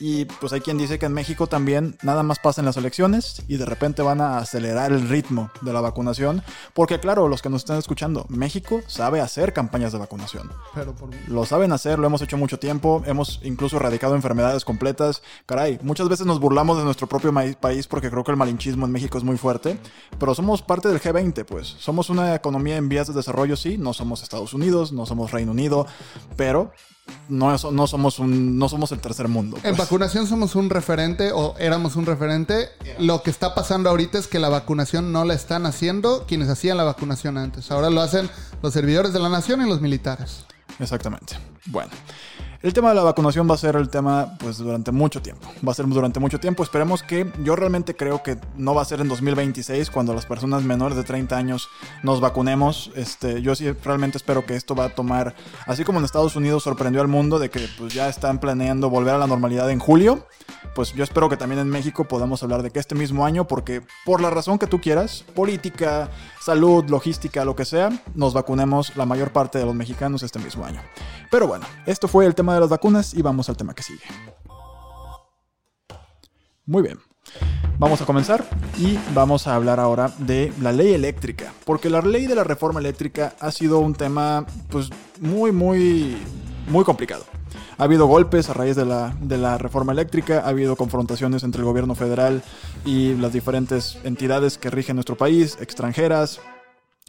Y 0.00 0.24
pues 0.24 0.52
hay 0.52 0.60
quien 0.60 0.78
dice 0.78 0.98
que 0.98 1.06
en 1.06 1.12
México 1.12 1.46
también 1.46 1.96
nada 2.02 2.24
más 2.24 2.40
pasan 2.40 2.64
las 2.64 2.76
elecciones 2.76 3.44
y 3.46 3.56
de 3.56 3.66
repente 3.66 4.02
van 4.02 4.20
a 4.20 4.38
acelerar 4.38 4.90
el 4.90 5.08
ritmo 5.08 5.52
de 5.60 5.72
la 5.72 5.80
vacunación, 5.80 6.42
porque 6.74 6.98
claro, 6.98 7.28
los 7.28 7.40
que 7.40 7.50
nos 7.50 7.62
están 7.62 7.78
escuchando, 7.78 8.26
México 8.28 8.80
sabe 8.88 9.20
hacer 9.20 9.52
campañas 9.52 9.92
de 9.92 9.98
vacunación. 9.98 10.50
Pero 10.74 10.92
por... 10.92 11.10
Lo 11.28 11.46
saben 11.46 11.70
hacer, 11.70 12.00
lo 12.00 12.08
hemos 12.08 12.20
hecho 12.20 12.36
mucho 12.36 12.58
tiempo, 12.58 13.04
hemos 13.06 13.38
incluso 13.44 13.76
erradicado 13.76 14.16
enfermedades 14.16 14.64
completas. 14.64 15.22
Caray, 15.46 15.78
muchas 15.82 16.08
veces 16.08 16.26
nos 16.26 16.40
burlamos 16.40 16.78
de 16.78 16.84
nuestro 16.84 17.06
propio 17.06 17.32
país 17.60 17.86
porque 17.86 18.10
creo 18.10 18.24
que 18.24 18.32
el 18.32 18.36
malinchismo 18.36 18.71
en 18.74 18.92
México 18.92 19.18
es 19.18 19.24
muy 19.24 19.36
fuerte, 19.38 19.78
pero 20.18 20.34
somos 20.34 20.62
parte 20.62 20.88
del 20.88 21.00
G20, 21.00 21.44
pues. 21.44 21.66
Somos 21.78 22.10
una 22.10 22.34
economía 22.34 22.76
en 22.76 22.88
vías 22.88 23.06
de 23.08 23.14
desarrollo, 23.14 23.56
sí, 23.56 23.78
no 23.78 23.92
somos 23.92 24.22
Estados 24.22 24.54
Unidos, 24.54 24.92
no 24.92 25.06
somos 25.06 25.30
Reino 25.30 25.52
Unido, 25.52 25.86
pero 26.36 26.72
no, 27.28 27.54
es- 27.54 27.64
no, 27.64 27.86
somos, 27.86 28.18
un, 28.18 28.58
no 28.58 28.68
somos 28.68 28.92
el 28.92 29.00
tercer 29.00 29.28
mundo. 29.28 29.56
En 29.58 29.62
pues. 29.62 29.78
vacunación 29.78 30.26
somos 30.26 30.54
un 30.54 30.70
referente 30.70 31.32
o 31.32 31.54
éramos 31.58 31.96
un 31.96 32.06
referente. 32.06 32.68
Lo 32.98 33.22
que 33.22 33.30
está 33.30 33.54
pasando 33.54 33.90
ahorita 33.90 34.18
es 34.18 34.26
que 34.28 34.38
la 34.38 34.48
vacunación 34.48 35.12
no 35.12 35.24
la 35.24 35.34
están 35.34 35.66
haciendo 35.66 36.24
quienes 36.26 36.48
hacían 36.48 36.76
la 36.76 36.84
vacunación 36.84 37.38
antes. 37.38 37.70
Ahora 37.70 37.90
lo 37.90 38.00
hacen 38.00 38.30
los 38.62 38.72
servidores 38.72 39.12
de 39.12 39.18
la 39.18 39.28
nación 39.28 39.60
y 39.66 39.68
los 39.68 39.80
militares. 39.80 40.44
Exactamente. 40.78 41.36
Bueno, 41.66 41.90
el 42.62 42.72
tema 42.72 42.90
de 42.90 42.94
la 42.94 43.02
vacunación 43.02 43.50
va 43.50 43.54
a 43.54 43.58
ser 43.58 43.74
el 43.74 43.88
tema 43.88 44.36
pues 44.38 44.58
durante 44.58 44.92
mucho 44.92 45.20
tiempo. 45.20 45.48
Va 45.66 45.72
a 45.72 45.74
ser 45.74 45.86
durante 45.88 46.20
mucho 46.20 46.38
tiempo. 46.38 46.62
Esperemos 46.62 47.02
que 47.02 47.30
yo 47.42 47.56
realmente 47.56 47.96
creo 47.96 48.22
que 48.22 48.38
no 48.56 48.74
va 48.74 48.82
a 48.82 48.84
ser 48.84 49.00
en 49.00 49.08
2026 49.08 49.90
cuando 49.90 50.14
las 50.14 50.26
personas 50.26 50.62
menores 50.62 50.96
de 50.96 51.02
30 51.02 51.36
años 51.36 51.68
nos 52.04 52.20
vacunemos. 52.20 52.92
Este, 52.94 53.42
yo 53.42 53.56
sí 53.56 53.70
realmente 53.84 54.16
espero 54.18 54.46
que 54.46 54.54
esto 54.54 54.76
va 54.76 54.84
a 54.84 54.88
tomar, 54.94 55.34
así 55.66 55.82
como 55.82 55.98
en 55.98 56.04
Estados 56.04 56.36
Unidos 56.36 56.62
sorprendió 56.62 57.00
al 57.00 57.08
mundo 57.08 57.40
de 57.40 57.50
que 57.50 57.68
pues 57.78 57.92
ya 57.94 58.08
están 58.08 58.38
planeando 58.38 58.90
volver 58.90 59.14
a 59.14 59.18
la 59.18 59.26
normalidad 59.26 59.68
en 59.70 59.80
julio. 59.80 60.26
Pues 60.74 60.92
yo 60.94 61.02
espero 61.04 61.28
que 61.28 61.36
también 61.36 61.60
en 61.60 61.68
México 61.68 62.04
podamos 62.04 62.42
hablar 62.42 62.62
de 62.62 62.70
que 62.70 62.78
este 62.78 62.94
mismo 62.94 63.26
año, 63.26 63.46
porque 63.46 63.82
por 64.04 64.20
la 64.20 64.30
razón 64.30 64.58
que 64.58 64.66
tú 64.66 64.80
quieras, 64.80 65.24
política, 65.34 66.10
salud, 66.42 66.84
logística, 66.88 67.44
lo 67.44 67.54
que 67.54 67.64
sea, 67.64 67.90
nos 68.14 68.34
vacunemos 68.34 68.96
la 68.96 69.06
mayor 69.06 69.32
parte 69.32 69.58
de 69.58 69.66
los 69.66 69.74
mexicanos 69.74 70.22
este 70.22 70.38
mismo 70.38 70.64
año. 70.64 70.80
Pero 71.30 71.46
bueno, 71.46 71.64
esto 71.86 72.08
fue 72.08 72.26
el 72.26 72.34
tema 72.34 72.54
de 72.54 72.60
las 72.60 72.68
vacunas 72.68 73.14
y 73.14 73.22
vamos 73.22 73.48
al 73.48 73.56
tema 73.56 73.74
que 73.74 73.82
sigue. 73.82 74.04
Muy 76.66 76.82
bien. 76.82 76.98
Vamos 77.78 78.00
a 78.00 78.06
comenzar 78.06 78.44
y 78.78 78.98
vamos 79.14 79.46
a 79.46 79.54
hablar 79.54 79.80
ahora 79.80 80.12
de 80.18 80.52
la 80.60 80.72
ley 80.72 80.92
eléctrica, 80.94 81.52
porque 81.64 81.90
la 81.90 82.00
ley 82.00 82.26
de 82.26 82.34
la 82.34 82.44
reforma 82.44 82.80
eléctrica 82.80 83.34
ha 83.40 83.50
sido 83.50 83.78
un 83.78 83.94
tema 83.94 84.44
pues 84.70 84.90
muy 85.20 85.52
muy 85.52 86.16
muy 86.68 86.84
complicado. 86.84 87.24
Ha 87.82 87.86
habido 87.86 88.06
golpes 88.06 88.48
a 88.48 88.52
raíz 88.52 88.76
de 88.76 88.84
la, 88.84 89.12
de 89.20 89.36
la 89.38 89.58
reforma 89.58 89.90
eléctrica, 89.90 90.42
ha 90.44 90.50
habido 90.50 90.76
confrontaciones 90.76 91.42
entre 91.42 91.62
el 91.62 91.64
gobierno 91.64 91.96
federal 91.96 92.40
y 92.84 93.14
las 93.16 93.32
diferentes 93.32 93.98
entidades 94.04 94.56
que 94.56 94.70
rigen 94.70 94.94
nuestro 94.94 95.16
país, 95.16 95.58
extranjeras, 95.60 96.38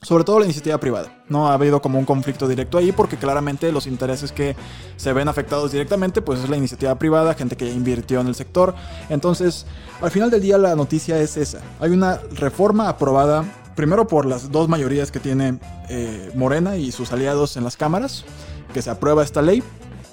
sobre 0.01 0.24
todo 0.24 0.39
la 0.39 0.46
iniciativa 0.46 0.80
privada. 0.80 1.24
No 1.30 1.48
ha 1.48 1.53
habido 1.53 1.80
como 1.80 2.00
un 2.00 2.06
conflicto 2.06 2.48
directo 2.48 2.80
ahí 2.80 2.92
porque 2.92 3.18
claramente 3.18 3.72
los 3.72 3.86
intereses 3.86 4.32
que 4.32 4.56
se 4.98 5.13
ven 5.13 5.27
afectados 5.27 5.72
directamente 5.72 6.24
pues 6.24 6.39
es 6.39 6.50
la 6.50 6.58
iniciativa 6.58 6.98
privada, 6.98 7.36
gente 7.36 7.56
que 7.56 7.72
invirtió 7.72 8.20
en 8.20 8.25
el 8.25 8.34
sector. 8.34 8.74
Entonces, 9.10 9.68
al 10.01 10.10
final 10.10 10.32
del 10.32 10.42
día 10.42 10.58
la 10.58 10.75
noticia 10.75 11.20
es 11.20 11.38
esa. 11.38 11.60
Hay 11.80 11.92
una 11.92 12.20
reforma 12.32 12.89
aprobada 12.89 13.46
primero 13.75 14.08
por 14.08 14.25
las 14.25 14.51
dos 14.51 14.68
mayorías 14.68 15.12
que 15.12 15.20
tiene 15.20 15.60
eh, 15.89 16.32
Morena 16.34 16.77
y 16.77 16.92
sus 16.92 17.12
aliados 17.12 17.58
en 17.58 17.63
las 17.63 17.77
cámaras, 17.77 18.25
que 18.74 18.82
se 18.82 18.89
aprueba 18.89 19.24
esta 19.24 19.42
ley. 19.42 19.63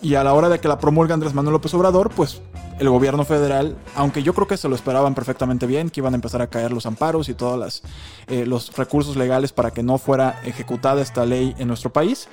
Y 0.02 0.14
a 0.14 0.25
la 0.25 0.33
hora 0.33 0.49
de 0.49 0.61
que 0.61 0.69
la 0.69 0.78
promulga 0.78 1.14
Andrés 1.14 1.35
Manuel 1.35 1.52
López 1.52 1.75
Obrador, 1.75 2.11
pues 2.11 2.40
el 2.78 2.88
gobierno 2.88 3.26
federal, 3.26 3.76
aunque 3.95 4.23
yo 4.23 4.33
creo 4.33 4.47
que 4.47 4.57
se 4.57 4.69
lo 4.69 4.75
esperaban 4.75 5.14
perfectamente 5.14 5.66
bien, 5.66 5.90
que 5.90 6.00
iban 6.00 6.14
a 6.14 6.16
empezar 6.16 6.40
a 6.40 6.47
caer 6.47 6.73
los 6.73 6.87
amparos 6.87 7.28
y 7.28 7.35
todos 7.35 7.83
eh, 8.26 8.47
los 8.47 8.75
recursos 8.75 9.16
legales 9.16 9.52
para 9.52 9.71
que 9.73 9.83
no 9.83 9.99
fuera 9.99 10.40
ejecutada 10.45 11.02
esta 11.02 11.26
ley 11.26 11.54
en 11.59 11.69
nuestro 11.69 11.92
país, 11.92 12.28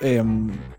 eh, 0.00 0.22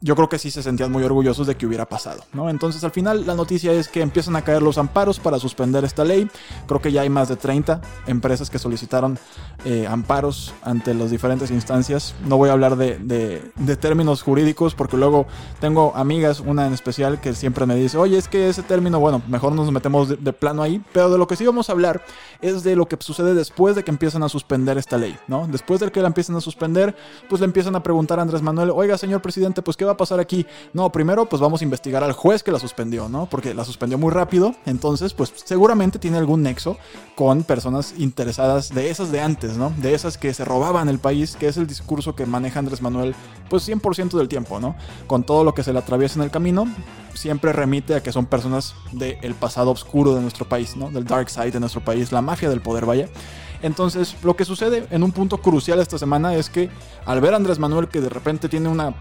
yo 0.01 0.16
creo 0.16 0.30
que 0.30 0.40
sí 0.40 0.50
se 0.51 0.63
sentían 0.63 0.92
muy 0.92 1.04
orgullosos 1.04 1.48
de 1.48 1.56
que 1.56 1.66
hubiera 1.66 1.86
pasado, 1.86 2.24
¿no? 2.34 2.50
Entonces 2.50 2.84
al 2.84 2.92
final 2.92 3.25
la 3.28 3.36
noticia 3.36 3.72
es 3.72 3.88
que 3.88 4.01
empiezan 4.01 4.36
a 4.36 4.42
caer 4.44 4.62
los 4.62 4.78
amparos 4.78 5.20
para 5.20 5.40
suspender 5.40 5.84
esta 5.86 6.04
ley. 6.04 6.28
Creo 6.68 6.82
que 6.82 6.92
ya 6.92 7.01
hay 7.01 7.10
más 7.10 7.30
de 7.30 7.36
30 7.36 7.82
empresas 8.08 8.50
que 8.50 8.60
solicitaron 8.60 9.20
eh, 9.66 9.86
amparos 9.88 10.54
ante 10.63 10.94
las 10.94 11.12
diferentes 11.12 11.51
instancias. 11.51 12.16
No 12.25 12.38
voy 12.38 12.50
a 12.50 12.54
hablar 12.54 12.75
de, 12.78 12.98
de- 12.98 13.75
términos 13.78 14.22
jurídicos 14.22 14.75
porque 14.75 14.98
luego 14.98 15.25
tengo 15.60 15.94
amigas, 15.96 16.40
una 16.40 16.68
en 16.68 16.74
especial, 16.74 17.20
que 17.22 17.34
siempre 17.34 17.66
me 17.66 17.75
dice, 17.75 17.98
oye, 17.98 18.18
es 18.18 18.28
que 18.28 18.50
ese 18.50 18.63
término, 18.63 19.00
bueno, 19.00 19.22
mejor 19.28 19.54
nos 19.54 19.72
metemos 19.72 20.10
de, 20.10 20.18
de 20.18 20.34
plano 20.34 20.62
ahí. 20.62 20.82
Pero 20.94 21.10
de 21.10 21.18
lo 21.18 21.28
que 21.28 21.36
sí 21.36 21.46
vamos 21.46 21.70
a 21.70 21.74
hablar 21.74 22.04
es 22.42 22.63
de 22.63 22.75
lo 22.75 22.88
que 22.88 22.98
sucede 23.00 23.34
después 23.34 23.75
de 23.75 23.84
que 23.84 23.92
empiezan 23.92 24.24
a 24.24 24.30
suspender 24.30 24.78
esta 24.78 24.98
ley, 24.98 25.18
¿no? 25.28 25.48
Después 25.48 25.80
de 25.80 25.92
que 25.92 26.01
la 26.01 26.08
empiezan 26.08 26.36
a 26.36 26.42
suspender, 26.42 26.96
pues 27.30 27.40
le 27.42 27.46
empiezan 27.46 27.75
a 27.75 27.84
preguntar 27.84 28.20
a 28.20 28.22
Andrés 28.24 28.42
Manuel, 28.42 28.72
oiga, 28.74 28.98
señor 28.98 29.11
presidente, 29.20 29.62
pues 29.62 29.77
¿qué 29.77 29.86
va 29.86 29.94
a 29.94 29.98
pasar 29.98 30.20
aquí? 30.20 30.46
No, 30.74 30.91
primero 30.91 31.27
pues 31.27 31.41
vamos 31.41 31.62
a 31.62 31.63
investigar 31.63 32.03
al 32.03 32.13
juez 32.13 32.44
que 32.44 32.51
la 32.51 32.60
suspendió, 32.60 33.10
¿no? 33.10 33.27
Porque 33.27 33.53
la 33.53 33.65
suspendió 33.65 33.98
muy 33.98 34.12
rápido, 34.12 34.53
entonces 34.65 35.13
pues 35.13 35.34
seguramente 35.44 36.00
tiene 36.00 36.18
algún 36.18 36.44
nexo 36.44 36.77
con 37.15 37.44
personas 37.44 37.94
interesadas 37.98 38.70
de 38.70 38.89
esas 38.89 39.12
de 39.12 39.22
antes, 39.22 39.58
¿no? 39.58 39.74
De 39.77 39.94
esas 39.94 40.18
que 40.18 40.34
se 40.34 40.46
robaban 40.46 40.89
el 40.89 41.00
país, 41.00 41.36
que 41.36 41.48
es 41.48 41.58
el 41.58 41.68
discurso 41.68 42.15
que 42.15 42.25
maneja 42.25 42.60
Andrés 42.60 42.82
Manuel 42.82 43.15
pues 43.50 43.68
100% 43.68 44.18
del 44.18 44.27
tiempo, 44.27 44.60
¿no? 44.60 44.75
Con 45.08 45.24
todo 45.24 45.44
lo 45.44 45.53
que 45.53 45.63
se 45.63 45.74
le 45.74 45.80
atraviesa 45.80 46.20
en 46.20 46.24
el 46.24 46.32
camino, 46.32 46.68
siempre 47.13 47.51
remite 47.53 47.96
a 47.96 48.03
que 48.03 48.12
son 48.12 48.25
personas 48.25 48.75
del 48.91 49.36
pasado 49.36 49.72
oscuro 49.72 50.15
de 50.15 50.22
nuestro 50.22 50.48
país, 50.48 50.75
¿no? 50.75 50.89
Del 50.89 51.06
dark 51.06 51.30
side 51.30 51.51
de 51.51 51.60
nuestro 51.60 51.82
país, 51.82 52.12
la 52.12 52.22
mafia 52.22 52.50
del 52.50 52.62
poder, 52.62 52.86
vaya. 52.86 53.10
Entonces, 53.62 54.15
lo 54.24 54.36
que 54.36 54.46
sucede 54.46 54.88
en 54.89 55.03
un 55.03 55.12
punto 55.12 55.38
crucial 55.38 55.80
esta 55.80 55.98
semana 55.98 56.36
es 56.36 56.50
que 56.50 56.70
al 57.06 57.22
ver 57.22 57.34
a 57.34 57.38
Andrés 57.38 57.60
Manuel 57.60 57.88
que 57.88 58.01
de 58.01 58.10
repente 58.10 58.50
tiene 58.50 58.70
una 58.70 58.96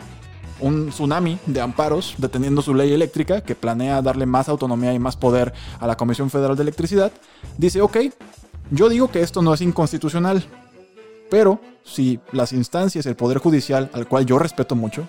un 0.60 0.90
tsunami 0.90 1.38
de 1.46 1.60
amparos 1.60 2.14
deteniendo 2.18 2.62
su 2.62 2.74
ley 2.74 2.92
eléctrica 2.92 3.40
que 3.40 3.54
planea 3.54 4.02
darle 4.02 4.26
más 4.26 4.48
autonomía 4.48 4.92
y 4.92 4.98
más 4.98 5.16
poder 5.16 5.52
a 5.78 5.86
la 5.86 5.96
Comisión 5.96 6.30
Federal 6.30 6.56
de 6.56 6.62
Electricidad, 6.62 7.12
dice, 7.56 7.80
ok, 7.80 7.96
yo 8.70 8.88
digo 8.88 9.10
que 9.10 9.22
esto 9.22 9.42
no 9.42 9.54
es 9.54 9.60
inconstitucional, 9.60 10.44
pero 11.30 11.60
si 11.82 12.20
las 12.32 12.52
instancias, 12.52 13.06
el 13.06 13.16
Poder 13.16 13.38
Judicial, 13.38 13.90
al 13.92 14.06
cual 14.06 14.26
yo 14.26 14.38
respeto 14.38 14.76
mucho, 14.76 15.08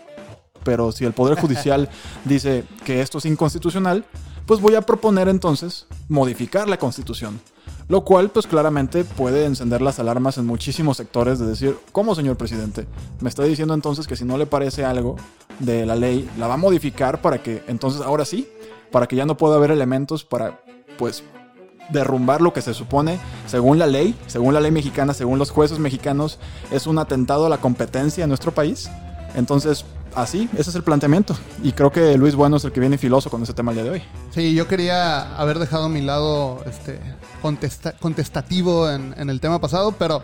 pero 0.64 0.92
si 0.92 1.06
el 1.06 1.14
Poder 1.14 1.40
Judicial 1.40 1.90
dice 2.26 2.64
que 2.86 3.02
esto 3.02 3.18
es 3.18 3.26
inconstitucional, 3.26 4.06
pues 4.46 4.60
voy 4.60 4.76
a 4.76 4.82
proponer 4.82 5.28
entonces 5.28 5.88
modificar 6.08 6.68
la 6.68 6.78
Constitución. 6.78 7.40
Lo 7.92 8.06
cual, 8.06 8.30
pues 8.30 8.48
claramente 8.48 9.04
puede 9.04 9.44
encender 9.44 9.82
las 9.82 10.00
alarmas 10.00 10.38
en 10.38 10.46
muchísimos 10.46 10.96
sectores 10.96 11.40
de 11.40 11.46
decir, 11.46 11.78
¿cómo, 11.92 12.16
señor 12.16 12.38
presidente? 12.38 12.88
Me 13.20 13.28
está 13.28 13.44
diciendo 13.44 13.74
entonces 13.74 14.08
que 14.08 14.16
si 14.16 14.24
no 14.24 14.38
le 14.38 14.46
parece 14.46 14.86
algo 14.86 15.18
de 15.60 15.86
la 15.86 15.98
ley, 15.98 16.30
la 16.40 16.48
va 16.48 16.54
a 16.54 16.58
modificar 16.58 17.22
para 17.22 17.44
que 17.44 17.66
entonces 17.68 18.00
ahora 18.00 18.24
sí, 18.24 18.48
para 18.92 19.08
que 19.08 19.18
ya 19.18 19.26
no 19.26 19.36
pueda 19.36 19.58
haber 19.58 19.72
elementos 19.72 20.24
para, 20.24 20.62
pues, 20.98 21.26
derrumbar 21.90 22.40
lo 22.40 22.54
que 22.54 22.62
se 22.62 22.74
supone, 22.74 23.20
según 23.46 23.78
la 23.78 23.88
ley, 23.88 24.16
según 24.26 24.54
la 24.54 24.62
ley 24.62 24.72
mexicana, 24.72 25.14
según 25.14 25.38
los 25.38 25.52
jueces 25.52 25.78
mexicanos, 25.78 26.40
es 26.72 26.88
un 26.88 26.98
atentado 26.98 27.46
a 27.46 27.50
la 27.50 27.58
competencia 27.58 28.24
en 28.24 28.30
nuestro 28.30 28.54
país. 28.54 28.90
Entonces, 29.36 29.84
así, 30.16 30.50
ese 30.58 30.70
es 30.70 30.76
el 30.76 30.84
planteamiento. 30.84 31.36
Y 31.64 31.72
creo 31.74 31.92
que 31.92 32.18
Luis 32.18 32.36
Bueno 32.36 32.58
es 32.58 32.64
el 32.66 32.72
que 32.72 32.80
viene 32.80 32.98
filoso 32.98 33.30
con 33.30 33.42
ese 33.44 33.54
tema 33.54 33.72
el 33.72 33.76
día 33.78 33.84
de 33.86 33.90
hoy. 33.92 34.04
Sí, 34.34 34.54
yo 34.54 34.68
quería 34.68 35.36
haber 35.38 35.60
dejado 35.60 35.90
mi 35.90 36.02
lado 36.02 36.64
este, 36.66 37.00
contesta- 37.42 37.94
contestativo 38.00 38.90
en, 38.90 39.14
el 39.30 39.40
tema 39.40 39.60
pasado, 39.60 39.94
pero 39.94 40.22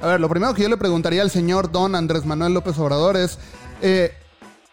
a 0.00 0.06
ver, 0.06 0.20
lo 0.20 0.28
primero 0.28 0.52
que 0.54 0.62
yo 0.62 0.68
le 0.68 0.76
preguntaría 0.76 1.22
al 1.22 1.30
señor 1.30 1.70
Don 1.72 1.94
Andrés 1.94 2.24
Manuel 2.26 2.54
López 2.54 2.78
Obrador 2.78 3.16
es, 3.16 3.38
eh, 3.82 4.12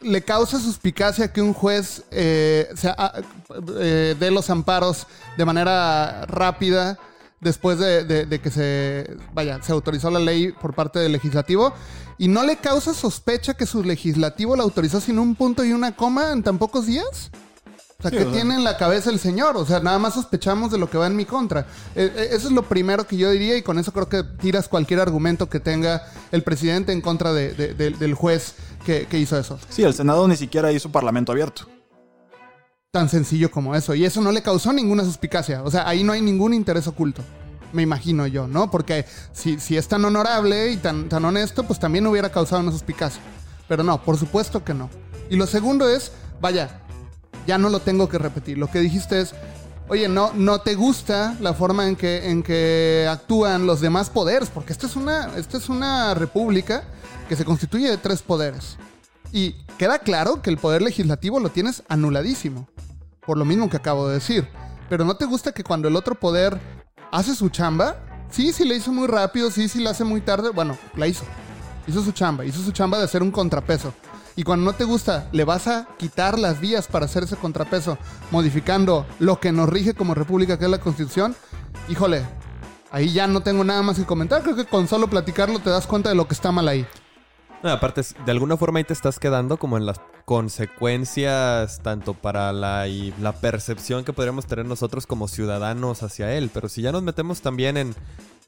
¿le 0.02 0.22
causa 0.22 0.60
suspicacia 0.60 1.32
que 1.32 1.42
un 1.42 1.54
juez 1.54 2.04
eh, 2.12 2.68
se 2.76 2.90
ha- 2.90 3.14
eh, 3.80 4.16
dé 4.20 4.32
los 4.32 4.50
amparos 4.50 5.08
de 5.38 5.46
manera 5.46 6.26
rápida? 6.26 6.98
después 7.40 7.78
de, 7.78 8.06
de- 8.06 8.26
de 8.26 8.40
que 8.40 8.50
se 8.50 9.18
vaya 9.34 9.62
se 9.62 9.74
autorizó 9.74 10.10
la 10.10 10.20
ley 10.20 10.54
por 10.54 10.74
parte 10.74 11.00
del 11.00 11.12
legislativo 11.12 11.74
y 12.18 12.28
no 12.28 12.44
le 12.44 12.58
causa 12.58 12.94
sospecha 12.94 13.54
que 13.56 13.66
su 13.66 13.84
legislativo 13.84 14.56
la 14.56 14.64
autorizó 14.64 15.00
sin 15.02 15.20
un 15.20 15.36
punto 15.36 15.64
y 15.64 15.74
una 15.74 15.96
coma 15.96 16.32
en 16.32 16.44
tan 16.44 16.58
pocos 16.58 16.86
días 16.86 17.32
o 18.00 18.02
sea, 18.02 18.12
Sí, 18.12 18.18
¿qué 18.18 18.24
o 18.24 18.26
sea- 18.26 18.34
tiene 18.34 18.56
en 18.56 18.64
la 18.66 18.76
cabeza 18.78 19.10
el 19.12 19.18
señor? 19.20 19.56
O 19.56 19.66
sea, 19.66 19.80
nada 19.80 19.98
más 19.98 20.16
sospechamos 20.16 20.72
de 20.72 20.78
lo 20.78 20.90
que 20.90 20.98
va 20.98 21.08
en 21.08 21.16
mi 21.16 21.24
contra. 21.24 21.62
Eh, 21.96 22.12
eh, 22.14 22.28
eso 22.32 22.48
es 22.48 22.54
lo 22.54 22.64
primero 22.64 23.08
que 23.08 23.16
yo 23.16 23.32
diría 23.32 23.56
y 23.56 23.62
con 23.62 23.80
eso 23.80 23.94
creo 23.94 24.10
que 24.10 24.24
tiras 24.42 24.68
cualquier 24.68 25.00
argumento 25.00 25.48
que 25.50 25.62
tenga 25.62 26.04
el 26.34 26.44
presidente 26.44 26.92
en 26.92 27.00
contra 27.00 27.32
de- 27.32 27.54
de- 27.54 27.74
de- 27.74 27.92
del 27.92 28.14
juez 28.14 28.56
que, 28.86 29.06
que 29.08 29.20
hizo 29.20 29.38
eso. 29.40 29.58
Sí, 29.70 29.84
el 29.84 29.94
Senado 29.94 30.28
ni 30.28 30.36
siquiera 30.36 30.70
hizo 30.74 30.92
parlamento 30.92 31.32
abierto. 31.32 31.66
Tan 32.92 33.08
sencillo 33.08 33.50
como 33.50 33.74
eso. 33.74 33.96
Y 33.96 34.04
eso 34.04 34.20
no 34.22 34.32
le 34.34 34.42
causó 34.44 34.74
ninguna 34.74 35.06
suspicacia. 35.06 35.64
O 35.64 35.72
sea, 35.72 35.88
ahí 35.88 36.04
no 36.04 36.12
hay 36.12 36.22
ningún 36.22 36.54
interés 36.54 36.86
oculto. 36.88 37.24
Me 37.74 37.82
imagino 37.82 38.28
yo, 38.28 38.48
¿no? 38.48 38.72
Porque 38.72 39.06
si, 39.34 39.60
si 39.60 39.76
es 39.78 39.88
tan 39.88 40.06
honorable 40.06 40.72
y 40.72 40.78
tan, 40.78 41.10
tan 41.10 41.26
honesto, 41.26 41.64
pues 41.64 41.80
también 41.80 42.08
hubiera 42.08 42.32
causado 42.32 42.62
una 42.62 42.72
suspicacia. 42.72 43.22
Pero 43.68 43.84
no, 43.84 44.02
por 44.02 44.18
supuesto 44.18 44.64
que 44.64 44.74
no. 44.74 44.90
Y 45.30 45.36
lo 45.36 45.48
segundo 45.48 45.90
es, 45.90 46.12
vaya, 46.40 46.82
ya 47.48 47.58
no 47.58 47.70
lo 47.70 47.80
tengo 47.80 48.08
que 48.08 48.18
repetir. 48.18 48.58
Lo 48.58 48.68
que 48.68 48.80
dijiste 48.80 49.20
es, 49.20 49.34
oye, 49.88 50.08
no, 50.08 50.32
no 50.34 50.62
te 50.62 50.76
gusta 50.76 51.36
la 51.40 51.54
forma 51.54 51.88
en 51.88 51.96
que, 51.96 52.30
en 52.30 52.44
que 52.44 53.08
actúan 53.10 53.66
los 53.66 53.82
demás 53.82 54.10
poderes, 54.10 54.50
porque 54.50 54.74
esta 54.74 54.88
es 54.88 54.96
una, 54.96 55.36
esta 55.38 55.58
es 55.58 55.70
una 55.70 56.14
república 56.14 56.84
que 57.28 57.36
se 57.36 57.46
constituye 57.46 57.90
de 57.90 57.98
tres 57.98 58.22
poderes. 58.22 58.78
Y 59.32 59.54
queda 59.78 60.00
claro 60.00 60.42
que 60.42 60.50
el 60.50 60.58
poder 60.58 60.82
legislativo 60.82 61.40
lo 61.40 61.50
tienes 61.50 61.84
anuladísimo, 61.90 62.68
por 63.26 63.38
lo 63.38 63.46
mismo 63.46 63.70
que 63.70 63.78
acabo 63.78 64.08
de 64.08 64.16
decir. 64.16 64.48
Pero 64.90 65.06
no 65.06 65.16
te 65.16 65.26
gusta 65.26 65.54
que 65.54 65.64
cuando 65.64 65.88
el 65.88 65.96
otro 65.96 66.16
poder 66.16 66.60
hace 67.14 67.36
su 67.36 67.50
chamba, 67.50 67.96
Sí, 68.34 68.52
sí, 68.52 68.66
le 68.66 68.76
hizo 68.76 68.92
muy 68.92 69.06
rápido, 69.06 69.52
sí, 69.52 69.70
sí, 69.70 69.80
la 69.80 69.92
hace 69.92 70.04
muy 70.04 70.20
tarde. 70.20 70.50
Bueno, 70.50 70.76
la 70.96 71.06
hizo. 71.06 71.24
Hizo 71.86 72.02
su 72.02 72.14
chamba, 72.14 72.44
hizo 72.46 72.64
su 72.64 72.72
chamba 72.72 72.98
de 72.98 73.04
hacer 73.04 73.22
un 73.22 73.30
contrapeso. 73.30 73.94
Y 74.36 74.42
cuando 74.42 74.66
no 74.66 74.74
te 74.74 74.86
gusta, 74.86 75.30
le 75.32 75.44
vas 75.44 75.68
a 75.68 75.88
quitar 76.00 76.40
las 76.40 76.60
vías 76.60 76.88
para 76.88 77.06
hacer 77.06 77.26
ese 77.26 77.36
contrapeso, 77.36 78.00
modificando 78.32 79.06
lo 79.20 79.40
que 79.40 79.52
nos 79.52 79.70
rige 79.70 79.94
como 79.94 80.16
república, 80.16 80.58
que 80.58 80.66
es 80.66 80.72
la 80.72 80.80
constitución. 80.80 81.36
Híjole, 81.90 82.24
ahí 82.90 83.14
ya 83.14 83.28
no 83.28 83.42
tengo 83.42 83.64
nada 83.64 83.84
más 83.84 84.00
que 84.00 84.06
comentar. 84.06 84.42
Creo 84.42 84.56
que 84.56 84.66
con 84.66 84.88
solo 84.88 85.08
platicarlo 85.08 85.60
te 85.60 85.70
das 85.70 85.86
cuenta 85.86 86.10
de 86.10 86.16
lo 86.16 86.28
que 86.28 86.34
está 86.34 86.52
mal 86.52 86.68
ahí. 86.68 86.88
Aparte, 87.64 88.02
de 88.26 88.32
alguna 88.32 88.58
forma 88.58 88.80
ahí 88.80 88.84
te 88.84 88.94
estás 88.94 89.20
quedando 89.20 89.58
como 89.58 89.78
en 89.78 89.86
las 89.86 90.02
consecuencias 90.26 91.80
tanto 91.82 92.14
para 92.14 92.52
la, 92.52 92.90
y 92.90 93.14
la 93.22 93.32
percepción 93.32 94.04
que 94.04 94.12
podríamos 94.12 94.48
tener 94.48 94.66
nosotros 94.66 95.08
como 95.08 95.30
ciudadanos 95.30 96.04
hacia 96.04 96.34
él. 96.34 96.52
Pero 96.54 96.68
si 96.68 96.82
ya 96.82 96.92
nos 96.92 97.04
metemos 97.04 97.42
también 97.42 97.78
en 97.78 97.96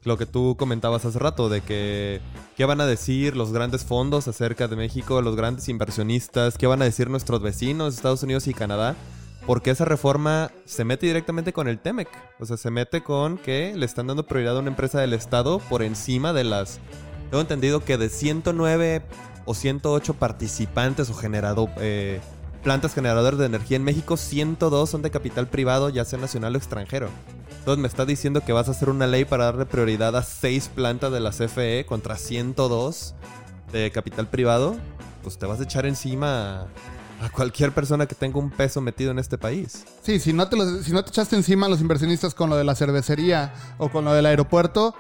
lo 0.04 0.18
que 0.18 0.26
tú 0.26 0.56
comentabas 0.58 1.06
hace 1.06 1.18
rato, 1.18 1.48
de 1.48 1.62
que 1.62 2.22
qué 2.58 2.66
van 2.66 2.82
a 2.82 2.86
decir 2.86 3.38
los 3.38 3.54
grandes 3.54 3.86
fondos 3.86 4.28
acerca 4.28 4.68
de 4.68 4.76
México, 4.76 5.22
los 5.22 5.36
grandes 5.36 5.70
inversionistas, 5.70 6.58
qué 6.58 6.68
van 6.68 6.82
a 6.82 6.86
decir 6.86 7.10
nuestros 7.10 7.42
vecinos, 7.42 7.96
Estados 7.96 8.22
Unidos 8.22 8.48
y 8.48 8.54
Canadá, 8.54 8.96
porque 9.48 9.72
esa 9.72 9.86
reforma 9.86 10.52
se 10.66 10.84
mete 10.84 11.08
directamente 11.08 11.54
con 11.54 11.68
el 11.68 11.80
TEMEC. 11.80 12.10
O 12.40 12.46
sea, 12.46 12.58
se 12.58 12.70
mete 12.70 13.02
con 13.02 13.38
que 13.38 13.74
le 13.76 13.86
están 13.86 14.08
dando 14.08 14.26
prioridad 14.26 14.58
a 14.58 14.60
una 14.60 14.70
empresa 14.70 15.00
del 15.00 15.14
Estado 15.14 15.60
por 15.60 15.82
encima 15.84 16.34
de 16.34 16.44
las 16.44 16.80
tengo 17.30 17.42
entendido 17.42 17.84
que 17.84 17.98
de 17.98 18.10
109 18.10 19.04
o 19.46 19.54
108 19.54 20.14
participantes 20.16 21.10
o 21.10 21.14
generado, 21.14 21.70
eh, 21.78 22.20
plantas 22.64 22.94
generadoras 22.94 23.40
de 23.40 23.46
energía 23.46 23.78
en 23.78 23.84
México, 23.84 24.18
102 24.18 24.90
son 24.90 25.02
de 25.02 25.12
capital 25.12 25.48
privado, 25.48 25.90
ya 25.90 26.06
sea 26.06 26.20
nacional 26.20 26.56
o 26.56 26.58
extranjero. 26.58 27.10
Entonces 27.60 27.82
me 27.82 27.88
está 27.88 28.06
diciendo 28.06 28.42
que 28.42 28.54
vas 28.54 28.68
a 28.68 28.72
hacer 28.72 28.90
una 28.90 29.08
ley 29.08 29.26
para 29.26 29.46
darle 29.46 29.66
prioridad 29.66 30.16
a 30.16 30.24
6 30.24 30.70
plantas 30.76 31.12
de 31.12 31.20
la 31.20 31.32
CFE 31.32 31.86
contra 31.88 32.16
102 32.16 33.16
de 33.72 33.92
capital 33.92 34.28
privado. 34.28 34.76
Pues 35.24 35.38
te 35.40 35.48
vas 35.48 35.60
a 35.60 35.64
echar 35.64 35.88
encima 35.88 36.68
a 37.22 37.30
cualquier 37.32 37.72
persona 37.72 38.06
que 38.06 38.16
tenga 38.16 38.38
un 38.38 38.52
peso 38.52 38.82
metido 38.82 39.12
en 39.12 39.20
este 39.20 39.38
país. 39.38 39.84
Sí, 40.04 40.20
si 40.20 40.34
no 40.34 40.48
te, 40.48 40.58
si 40.84 40.92
no 40.92 41.04
te 41.04 41.10
echaste 41.10 41.36
encima 41.36 41.66
a 41.66 41.70
los 41.70 41.82
inversionistas 41.82 42.36
con 42.36 42.50
lo 42.50 42.56
de 42.56 42.64
la 42.64 42.76
cervecería 42.76 43.54
o 43.78 43.90
con 43.90 44.06
lo 44.06 44.14
del 44.14 44.28
aeropuerto, 44.28 44.94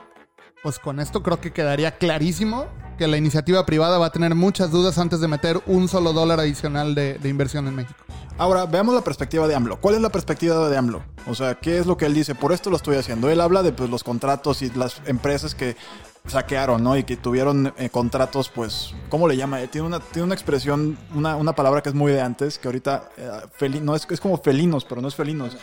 pues 0.65 0.79
con 0.79 0.99
esto 0.99 1.21
creo 1.21 1.39
que 1.39 1.53
quedaría 1.53 1.91
clarísimo 1.99 2.65
que 2.97 3.05
la 3.07 3.17
iniciativa 3.17 3.67
privada 3.67 3.99
va 3.99 4.07
a 4.07 4.09
tener 4.09 4.33
muchas 4.33 4.71
dudas 4.71 4.97
antes 4.97 5.19
de 5.19 5.27
meter 5.27 5.61
un 5.67 5.87
solo 5.87 6.11
dólar 6.11 6.39
adicional 6.39 6.95
de, 6.95 7.19
de 7.19 7.29
inversión 7.29 7.67
en 7.67 7.75
México. 7.75 7.99
Ahora, 8.39 8.65
veamos 8.65 8.95
la 8.95 9.01
perspectiva 9.01 9.47
de 9.47 9.53
AMLO. 9.53 9.79
¿Cuál 9.79 9.93
es 9.93 10.01
la 10.01 10.09
perspectiva 10.09 10.67
de 10.67 10.75
AMLO? 10.75 11.03
O 11.27 11.35
sea, 11.35 11.53
¿qué 11.53 11.77
es 11.77 11.85
lo 11.85 11.97
que 11.97 12.07
él 12.07 12.15
dice? 12.15 12.33
Por 12.33 12.51
esto 12.51 12.71
lo 12.71 12.77
estoy 12.77 12.95
haciendo. 12.97 13.29
Él 13.29 13.41
habla 13.41 13.61
de 13.61 13.73
pues, 13.73 13.91
los 13.91 14.03
contratos 14.03 14.63
y 14.63 14.71
las 14.71 15.03
empresas 15.05 15.53
que 15.53 15.77
saquearon, 16.25 16.83
¿no? 16.83 16.97
Y 16.97 17.03
que 17.03 17.15
tuvieron 17.15 17.71
eh, 17.77 17.91
contratos, 17.91 18.49
pues, 18.49 18.95
¿cómo 19.09 19.27
le 19.27 19.37
llama? 19.37 19.61
Eh, 19.61 19.67
Tiene 19.67 19.85
una, 19.85 19.99
tiene 19.99 20.23
una 20.23 20.33
expresión, 20.33 20.97
una, 21.13 21.35
una 21.35 21.53
palabra 21.53 21.83
que 21.83 21.89
es 21.89 21.95
muy 21.95 22.11
de 22.11 22.21
antes, 22.21 22.57
que 22.57 22.67
ahorita 22.67 23.09
eh, 23.17 23.29
feli- 23.59 23.81
no 23.81 23.95
es, 23.95 24.07
es 24.09 24.19
como 24.19 24.39
felinos, 24.39 24.83
pero 24.83 24.99
no 24.99 25.09
es 25.09 25.13
felinos. 25.13 25.55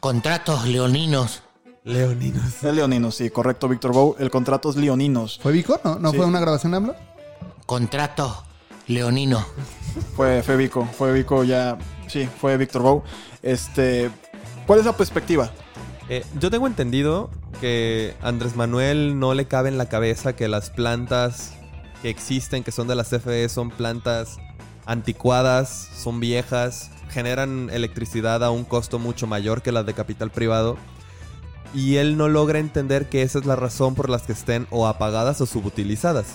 Contratos 0.00 0.66
leoninos. 0.66 1.42
Leoninos. 1.86 2.44
Es 2.64 2.74
leoninos, 2.74 3.14
sí, 3.14 3.30
correcto, 3.30 3.68
Víctor 3.68 3.92
Bow. 3.92 4.16
El 4.18 4.28
contrato 4.30 4.68
es 4.70 4.76
leoninos. 4.76 5.38
¿Fue 5.40 5.52
Vico? 5.52 5.80
¿No, 5.84 5.98
¿No 6.00 6.10
Sí. 6.10 6.16
fue 6.16 6.26
una 6.26 6.40
grabación 6.40 6.72
de 6.72 6.78
AMLO? 6.78 6.96
Contratos 7.64 8.42
leoninos. 8.88 9.44
Fue, 10.16 10.42
fue 10.42 10.56
Vico, 10.56 10.84
fue 10.84 11.12
Vico 11.12 11.44
ya, 11.44 11.78
sí, 12.08 12.28
fue 12.40 12.56
Víctor 12.56 12.82
Bow. 12.82 13.02
Este, 13.40 14.10
¿cuál 14.66 14.80
es 14.80 14.84
la 14.84 14.96
perspectiva? 14.96 15.50
Eh, 16.08 16.24
yo 16.40 16.50
tengo 16.50 16.66
entendido 16.66 17.30
que 17.60 18.14
Andrés 18.20 18.56
Manuel 18.56 19.18
no 19.20 19.34
le 19.34 19.46
cabe 19.46 19.68
en 19.68 19.78
la 19.78 19.88
cabeza 19.88 20.34
que 20.34 20.48
las 20.48 20.70
plantas 20.70 21.52
que 22.02 22.10
existen, 22.10 22.64
que 22.64 22.72
son 22.72 22.88
de 22.88 22.96
la 22.96 23.04
CFE, 23.04 23.48
son 23.48 23.70
plantas 23.70 24.38
anticuadas, 24.86 25.88
son 25.96 26.18
viejas, 26.18 26.90
generan 27.10 27.70
electricidad 27.72 28.42
a 28.42 28.50
un 28.50 28.64
costo 28.64 28.98
mucho 28.98 29.28
mayor 29.28 29.62
que 29.62 29.70
las 29.70 29.86
de 29.86 29.94
capital 29.94 30.30
privado. 30.30 30.76
Y 31.76 31.98
él 31.98 32.16
no 32.16 32.30
logra 32.30 32.58
entender 32.58 33.10
que 33.10 33.20
esa 33.20 33.38
es 33.38 33.44
la 33.44 33.54
razón 33.54 33.94
por 33.94 34.08
las 34.08 34.22
que 34.22 34.32
estén 34.32 34.66
o 34.70 34.86
apagadas 34.86 35.42
o 35.42 35.46
subutilizadas. 35.46 36.26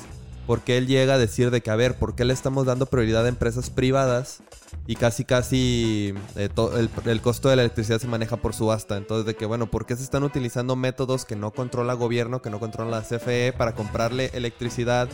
Porque 0.45 0.77
él 0.77 0.86
llega 0.86 1.15
a 1.15 1.17
decir 1.17 1.49
de 1.49 1.62
que, 1.62 1.71
a 1.71 1.93
¿por 1.97 2.13
qué 2.13 2.25
le 2.25 2.34
estamos 2.34 2.67
dando 2.67 2.86
prioridad 2.86 3.25
a 3.25 3.30
empresas 3.30 3.71
privadas? 3.71 4.43
Y 4.86 4.97
casi, 4.97 5.25
casi 5.25 6.13
eh, 6.36 6.49
el, 6.77 6.89
el 7.06 7.21
costo 7.21 7.49
de 7.49 7.56
la 7.56 7.63
electricidad 7.63 7.97
se 7.97 8.08
maneja 8.08 8.38
por 8.38 8.54
subasta. 8.54 8.97
Entonces, 8.97 9.25
de 9.25 9.36
que, 9.36 9.47
bueno, 9.47 9.65
¿por 9.65 9.88
qué 9.88 9.95
se 9.95 10.04
están 10.04 10.21
utilizando 10.21 10.75
métodos 10.75 11.25
que 11.25 11.36
no 11.36 11.49
controla 11.49 11.93
gobierno, 11.93 12.43
que 12.43 12.51
no 12.51 12.60
controla 12.60 12.99
la 12.99 13.01
CFE 13.01 13.51
para 13.58 13.73
comprarle 13.73 14.30
electricidad 14.36 15.10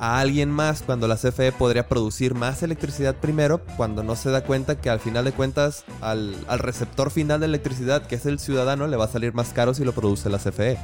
a 0.00 0.18
alguien 0.20 0.50
más 0.50 0.82
cuando 0.82 1.06
la 1.08 1.16
CFE 1.16 1.52
podría 1.52 1.88
producir 1.88 2.34
más 2.34 2.62
electricidad 2.62 3.14
primero, 3.16 3.60
cuando 3.76 4.02
no 4.02 4.16
se 4.16 4.30
da 4.30 4.42
cuenta 4.44 4.80
que 4.80 4.90
al 4.90 5.00
final 5.00 5.24
de 5.24 5.32
cuentas 5.32 5.84
al, 6.00 6.34
al 6.48 6.58
receptor 6.58 7.10
final 7.10 7.40
de 7.40 7.46
electricidad, 7.46 8.06
que 8.06 8.14
es 8.16 8.26
el 8.26 8.38
ciudadano, 8.38 8.86
le 8.86 8.96
va 8.96 9.04
a 9.04 9.08
salir 9.08 9.34
más 9.34 9.50
caro 9.50 9.74
si 9.74 9.84
lo 9.84 9.92
produce 9.92 10.28
la. 10.30 10.38
CFE. 10.38 10.78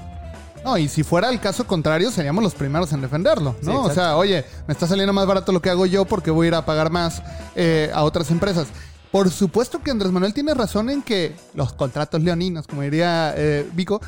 No, 0.65 0.79
y 0.79 0.89
si 0.89 1.03
fuera 1.03 1.29
el 1.29 1.41
caso 1.41 1.67
contrario, 1.67 2.11
seríamos 2.11 2.43
los 2.43 2.55
primeros 2.55 2.93
en 2.93 3.03
defenderlo, 3.03 3.55
Sí, 3.61 3.67
¿no? 3.67 3.83
o 3.83 3.91
sea, 3.91 4.17
oye, 4.17 4.45
me 4.67 4.73
está 4.73 4.87
saliendo 4.87 5.13
más 5.13 5.27
barato 5.27 5.53
lo 5.53 5.61
que 5.61 5.69
hago 5.71 5.85
yo 5.87 6.07
porque 6.07 6.31
voy 6.31 6.47
a 6.47 6.49
ir 6.49 6.55
a 6.55 6.65
pagar 6.65 6.91
más 6.91 7.23
eh, 7.55 7.91
a 7.95 8.03
otras 8.03 8.31
empresas. 8.31 8.69
Por 9.13 9.31
supuesto 9.31 9.81
que 9.83 9.91
Andrés 9.91 10.11
Manuel 10.11 10.35
tiene 10.35 10.55
razón 10.55 10.91
en 10.91 11.03
que 11.03 11.37
los 11.55 11.73
contratos 11.75 12.23
leoninos, 12.23 12.67
como 12.67 12.83
diría 12.83 13.35
eh, 13.37 13.69
Vico, 13.75 14.01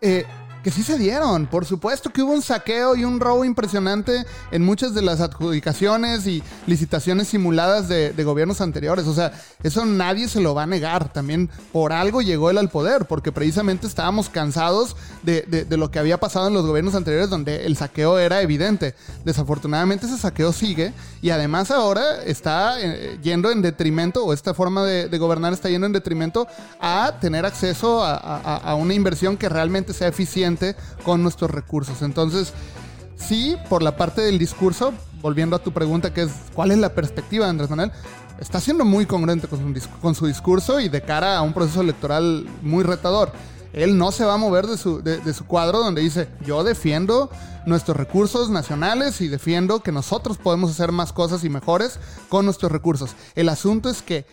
eh, 0.00 0.26
que 0.62 0.70
sí 0.70 0.82
se 0.82 0.96
dieron. 0.98 1.46
Por 1.46 1.64
supuesto 1.66 2.10
que 2.10 2.22
hubo 2.22 2.32
un 2.32 2.42
saqueo 2.42 2.94
y 2.94 3.04
un 3.04 3.18
robo 3.20 3.44
impresionante 3.44 4.24
en 4.50 4.62
muchas 4.64 4.94
de 4.94 5.02
las 5.02 5.20
adjudicaciones 5.20 6.26
y 6.26 6.42
licitaciones 6.66 7.28
simuladas 7.28 7.88
de, 7.88 8.12
de 8.12 8.24
gobiernos 8.24 8.60
anteriores. 8.60 9.06
O 9.06 9.14
sea, 9.14 9.32
eso 9.62 9.84
nadie 9.84 10.28
se 10.28 10.40
lo 10.40 10.54
va 10.54 10.62
a 10.62 10.66
negar. 10.66 11.12
También 11.12 11.50
por 11.72 11.92
algo 11.92 12.22
llegó 12.22 12.50
él 12.50 12.58
al 12.58 12.68
poder, 12.68 13.06
porque 13.06 13.32
precisamente 13.32 13.86
estábamos 13.86 14.28
cansados 14.28 14.94
de, 15.22 15.42
de- 15.42 15.76
lo 15.76 15.90
que 15.90 15.98
había 15.98 16.20
pasado 16.20 16.48
en 16.48 16.54
los 16.54 16.66
gobiernos 16.66 16.94
anteriores 16.94 17.28
donde 17.30 17.64
el 17.66 17.76
saqueo 17.76 18.18
era 18.18 18.40
evidente. 18.42 18.94
Desafortunadamente 19.24 20.06
ese 20.06 20.18
saqueo 20.18 20.52
sigue 20.52 20.92
y 21.22 21.30
además 21.30 21.70
ahora 21.70 22.22
está 22.24 22.80
eh, 22.80 23.18
yendo 23.22 23.50
en 23.50 23.62
detrimento, 23.62 24.24
o 24.24 24.32
esta 24.32 24.52
forma 24.54 24.84
de, 24.84 25.18
gobernar 25.18 25.52
está 25.54 25.70
yendo 25.70 25.86
en 25.86 25.92
detrimento 25.92 26.46
a 26.78 27.14
tener 27.20 27.46
acceso 27.46 28.04
a- 28.04 28.16
a 28.16 28.74
una 28.74 28.92
inversión 28.94 29.36
que 29.36 29.48
realmente 29.48 29.92
sea 29.92 30.08
eficiente 30.08 30.51
con 31.04 31.22
nuestros 31.22 31.50
recursos. 31.50 32.02
Entonces, 32.02 32.52
sí, 33.16 33.56
por 33.68 33.82
la 33.82 33.96
parte 33.96 34.22
del 34.22 34.38
discurso, 34.38 34.92
volviendo 35.20 35.56
a 35.56 35.60
tu 35.60 35.72
pregunta 35.72 36.12
que 36.12 36.22
es, 36.22 36.30
¿cuál 36.54 36.72
es 36.72 36.78
la 36.78 36.94
perspectiva 36.94 37.46
de 37.46 37.50
Andrés 37.50 37.70
Manuel? 37.70 37.92
Está 38.38 38.60
siendo 38.60 38.84
muy 38.84 39.06
congruente 39.06 39.46
con 39.46 40.14
su, 40.14 40.26
discurso 40.26 40.80
y 40.80 40.88
de 40.88 41.02
cara 41.02 41.36
a 41.36 41.42
un 41.42 41.52
proceso 41.52 41.80
electoral 41.80 42.46
muy 42.62 42.82
retador. 42.82 43.32
Él 43.72 43.96
no 43.96 44.12
se 44.12 44.24
va 44.24 44.34
a 44.34 44.38
mover 44.38 44.66
de 44.66 44.76
su 44.76 45.46
cuadro 45.46 45.78
donde 45.78 46.02
dice, 46.02 46.28
yo 46.44 46.62
defiendo 46.64 47.30
nuestros 47.66 47.96
recursos 47.96 48.50
nacionales 48.50 49.20
y 49.20 49.28
defiendo 49.28 49.80
que 49.80 49.92
nosotros 49.92 50.38
podemos 50.38 50.70
hacer 50.70 50.92
más 50.92 51.12
cosas 51.12 51.44
y 51.44 51.48
mejores 51.48 51.98
con 52.28 52.44
nuestros 52.44 52.72
recursos. 52.72 53.14
El 53.34 53.48
asunto 53.48 53.88
es 53.88 54.02
que 54.02 54.26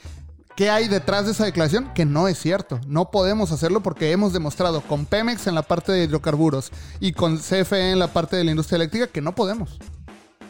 ¿Qué 0.59 0.69
hay 0.69 0.89
detrás 0.89 1.23
de 1.23 1.31
esa 1.31 1.45
declaración? 1.45 1.93
Que 1.93 2.03
no 2.03 2.27
es 2.27 2.37
cierto. 2.37 2.81
No 2.85 3.11
podemos 3.11 3.53
hacerlo 3.53 3.79
porque 3.79 4.11
hemos 4.11 4.33
demostrado 4.33 4.81
con 4.81 5.05
Pemex 5.05 5.47
en 5.47 5.55
la 5.55 5.61
parte 5.61 5.93
de 5.93 6.03
hidrocarburos 6.03 6.73
y 6.99 7.13
con 7.13 7.37
CFE 7.37 7.91
en 7.91 7.99
la 7.99 8.09
parte 8.09 8.35
de 8.35 8.43
la 8.43 8.51
industria 8.51 8.75
eléctrica 8.75 9.07
que 9.07 9.21
no 9.21 9.33
podemos. 9.33 9.79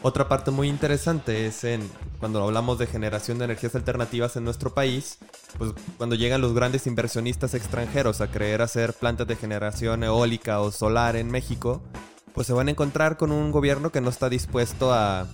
Otra 0.02 0.28
parte 0.28 0.50
muy 0.50 0.68
interesante 0.68 1.46
es 1.46 1.62
en 1.62 1.88
cuando 2.18 2.42
hablamos 2.42 2.76
de 2.80 2.88
generación 2.88 3.38
de 3.38 3.44
energías 3.44 3.76
alternativas 3.76 4.34
en 4.34 4.42
nuestro 4.42 4.74
país, 4.74 5.18
pues 5.58 5.74
cuando 5.96 6.16
llegan 6.16 6.40
los 6.40 6.54
grandes 6.54 6.88
inversionistas 6.88 7.54
extranjeros 7.54 8.20
a 8.20 8.32
creer 8.32 8.62
hacer 8.62 8.94
plantas 8.94 9.28
de 9.28 9.36
generación 9.36 10.02
eólica 10.02 10.60
o 10.60 10.72
solar 10.72 11.14
en 11.14 11.30
México, 11.30 11.82
pues 12.34 12.48
se 12.48 12.52
van 12.52 12.66
a 12.66 12.72
encontrar 12.72 13.16
con 13.16 13.30
un 13.30 13.52
gobierno 13.52 13.92
que 13.92 14.00
no 14.00 14.10
está 14.10 14.28
dispuesto 14.28 14.92
a, 14.92 15.28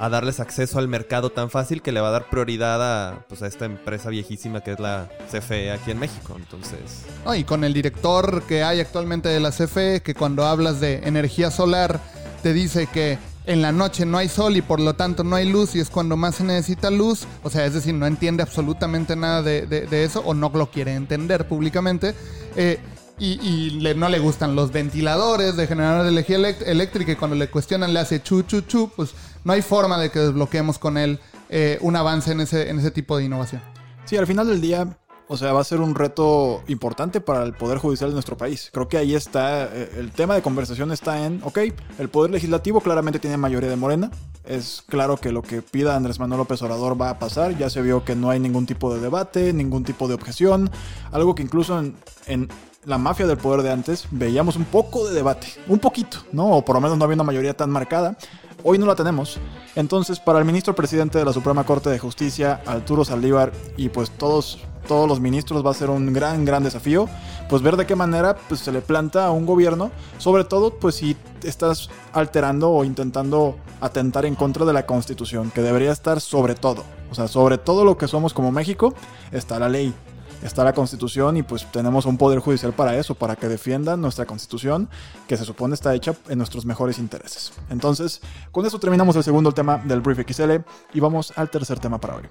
a 0.00 0.08
darles 0.08 0.40
acceso 0.40 0.78
al 0.78 0.88
mercado 0.88 1.30
tan 1.30 1.50
fácil 1.50 1.82
que 1.82 1.92
le 1.92 2.00
va 2.00 2.08
a 2.08 2.10
dar 2.10 2.30
prioridad 2.30 2.80
a, 2.82 3.26
pues, 3.28 3.42
a 3.42 3.46
esta 3.46 3.66
empresa 3.66 4.08
viejísima 4.08 4.62
que 4.62 4.72
es 4.72 4.80
la 4.80 5.08
CFE 5.30 5.70
aquí 5.70 5.90
en 5.90 5.98
México. 5.98 6.34
Entonces, 6.36 7.04
y 7.36 7.44
con 7.44 7.62
el 7.64 7.74
director 7.74 8.42
que 8.44 8.64
hay 8.64 8.80
actualmente 8.80 9.28
de 9.28 9.38
la 9.40 9.50
CFE, 9.50 10.00
que 10.02 10.14
cuando 10.14 10.44
hablas 10.46 10.80
de 10.80 11.00
energía 11.06 11.50
solar, 11.50 12.00
te 12.42 12.52
dice 12.54 12.86
que 12.86 13.18
en 13.46 13.62
la 13.62 13.72
noche 13.72 14.06
no 14.06 14.16
hay 14.18 14.28
sol 14.28 14.56
y 14.56 14.62
por 14.62 14.80
lo 14.80 14.94
tanto 14.94 15.22
no 15.24 15.36
hay 15.36 15.50
luz 15.50 15.74
y 15.74 15.80
es 15.80 15.90
cuando 15.90 16.16
más 16.16 16.36
se 16.36 16.44
necesita 16.44 16.90
luz. 16.90 17.26
O 17.42 17.50
sea, 17.50 17.66
es 17.66 17.74
decir, 17.74 17.92
no 17.94 18.06
entiende 18.06 18.42
absolutamente 18.42 19.16
nada 19.16 19.42
de, 19.42 19.66
de- 19.66 19.86
de 19.86 20.04
eso 20.04 20.20
o 20.24 20.32
no 20.34 20.50
lo 20.54 20.70
quiere 20.70 20.94
entender 20.94 21.46
públicamente. 21.46 22.14
Eh, 22.56 22.78
y 23.20 23.38
y 23.46 23.70
le- 23.70 23.94
no 23.94 24.08
le 24.08 24.18
gustan 24.18 24.56
los 24.56 24.72
ventiladores 24.72 25.56
de 25.56 25.66
generador 25.66 26.02
de 26.04 26.10
energía 26.10 26.36
eléctrica 26.66 27.12
y 27.12 27.16
cuando 27.16 27.36
le 27.36 27.48
cuestionan 27.48 27.92
le 27.92 28.00
hace 28.00 28.22
chu 28.22 28.42
chu 28.42 28.62
chu, 28.62 28.90
pues 28.96 29.10
no 29.44 29.52
hay 29.52 29.62
forma 29.62 29.98
de 29.98 30.10
que 30.10 30.18
desbloqueemos 30.18 30.78
con 30.78 30.98
él 30.98 31.20
eh, 31.48 31.78
un 31.82 31.94
avance 31.96 32.32
en 32.32 32.40
ese, 32.40 32.70
en 32.70 32.78
ese 32.78 32.90
tipo 32.90 33.16
de 33.16 33.24
innovación. 33.24 33.62
Sí, 34.04 34.16
al 34.16 34.26
final 34.26 34.48
del 34.48 34.60
día, 34.60 34.96
o 35.28 35.36
sea, 35.36 35.52
va 35.52 35.60
a 35.60 35.64
ser 35.64 35.80
un 35.80 35.94
reto 35.94 36.62
importante 36.66 37.20
para 37.20 37.44
el 37.44 37.52
Poder 37.52 37.78
Judicial 37.78 38.10
de 38.10 38.14
nuestro 38.14 38.36
país. 38.36 38.70
Creo 38.72 38.88
que 38.88 38.96
ahí 38.96 39.14
está, 39.14 39.64
eh, 39.66 39.90
el 39.98 40.10
tema 40.10 40.34
de 40.34 40.42
conversación 40.42 40.90
está 40.90 41.24
en, 41.24 41.40
ok, 41.44 41.58
el 41.98 42.08
Poder 42.08 42.30
Legislativo 42.32 42.80
claramente 42.80 43.18
tiene 43.20 43.36
mayoría 43.36 43.68
de 43.70 43.76
Morena. 43.76 44.10
Es 44.44 44.82
claro 44.88 45.16
que 45.18 45.30
lo 45.30 45.42
que 45.42 45.62
pida 45.62 45.94
Andrés 45.94 46.18
Manuel 46.18 46.38
López 46.38 46.60
Obrador 46.62 47.00
va 47.00 47.10
a 47.10 47.18
pasar. 47.18 47.56
Ya 47.56 47.70
se 47.70 47.82
vio 47.82 48.04
que 48.04 48.16
no 48.16 48.30
hay 48.30 48.40
ningún 48.40 48.66
tipo 48.66 48.92
de 48.92 49.00
debate, 49.00 49.52
ningún 49.52 49.84
tipo 49.84 50.08
de 50.08 50.14
objeción. 50.14 50.70
Algo 51.12 51.34
que 51.36 51.42
incluso 51.42 51.78
en, 51.78 51.94
en 52.26 52.48
la 52.84 52.96
mafia 52.96 53.26
del 53.26 53.36
poder 53.36 53.62
de 53.62 53.70
antes 53.70 54.06
veíamos 54.10 54.56
un 54.56 54.64
poco 54.64 55.06
de 55.06 55.14
debate. 55.14 55.48
Un 55.68 55.78
poquito, 55.78 56.18
¿no? 56.32 56.50
O 56.50 56.64
por 56.64 56.76
lo 56.76 56.80
menos 56.80 56.96
no 56.96 57.04
había 57.04 57.14
una 57.14 57.24
mayoría 57.24 57.54
tan 57.54 57.70
marcada. 57.70 58.16
Hoy 58.62 58.78
no 58.78 58.86
la 58.86 58.94
tenemos. 58.94 59.38
Entonces, 59.74 60.18
para 60.18 60.38
el 60.38 60.44
ministro 60.44 60.74
presidente 60.74 61.18
de 61.18 61.24
la 61.24 61.32
Suprema 61.32 61.64
Corte 61.64 61.90
de 61.90 61.98
Justicia, 61.98 62.60
Arturo 62.66 63.04
Saldívar, 63.04 63.52
y 63.76 63.88
pues 63.88 64.10
todos, 64.10 64.58
todos 64.86 65.08
los 65.08 65.20
ministros 65.20 65.64
va 65.64 65.70
a 65.70 65.74
ser 65.74 65.90
un 65.90 66.12
gran, 66.12 66.44
gran 66.44 66.62
desafío, 66.62 67.08
pues 67.48 67.62
ver 67.62 67.76
de 67.76 67.86
qué 67.86 67.96
manera 67.96 68.36
pues, 68.48 68.60
se 68.60 68.72
le 68.72 68.80
planta 68.80 69.26
a 69.26 69.30
un 69.30 69.46
gobierno, 69.46 69.90
sobre 70.18 70.44
todo 70.44 70.74
pues 70.78 70.96
si 70.96 71.16
estás 71.42 71.88
alterando 72.12 72.70
o 72.70 72.84
intentando 72.84 73.56
atentar 73.80 74.26
en 74.26 74.34
contra 74.34 74.64
de 74.64 74.72
la 74.72 74.86
Constitución, 74.86 75.50
que 75.50 75.62
debería 75.62 75.92
estar 75.92 76.20
sobre 76.20 76.54
todo. 76.54 76.84
O 77.10 77.14
sea, 77.14 77.28
sobre 77.28 77.58
todo 77.58 77.84
lo 77.84 77.96
que 77.96 78.08
somos 78.08 78.34
como 78.34 78.52
México, 78.52 78.94
está 79.32 79.58
la 79.58 79.68
ley 79.68 79.94
está 80.42 80.64
la 80.64 80.72
constitución 80.72 81.36
y 81.36 81.42
pues 81.42 81.70
tenemos 81.70 82.06
un 82.06 82.16
poder 82.16 82.38
judicial 82.38 82.72
para 82.72 82.96
eso, 82.96 83.14
para 83.14 83.36
que 83.36 83.48
defiendan 83.48 84.00
nuestra 84.00 84.26
constitución 84.26 84.88
que 85.26 85.36
se 85.36 85.44
supone 85.44 85.74
está 85.74 85.94
hecha 85.94 86.14
en 86.28 86.38
nuestros 86.38 86.64
mejores 86.64 86.98
intereses. 86.98 87.52
Entonces, 87.68 88.20
con 88.50 88.66
eso 88.66 88.78
terminamos 88.78 89.16
el 89.16 89.24
segundo 89.24 89.52
tema 89.52 89.78
del 89.78 90.00
Brief 90.00 90.26
XL 90.30 90.56
y 90.94 91.00
vamos 91.00 91.32
al 91.36 91.50
tercer 91.50 91.78
tema 91.78 92.00
para 92.00 92.16
hoy. 92.16 92.28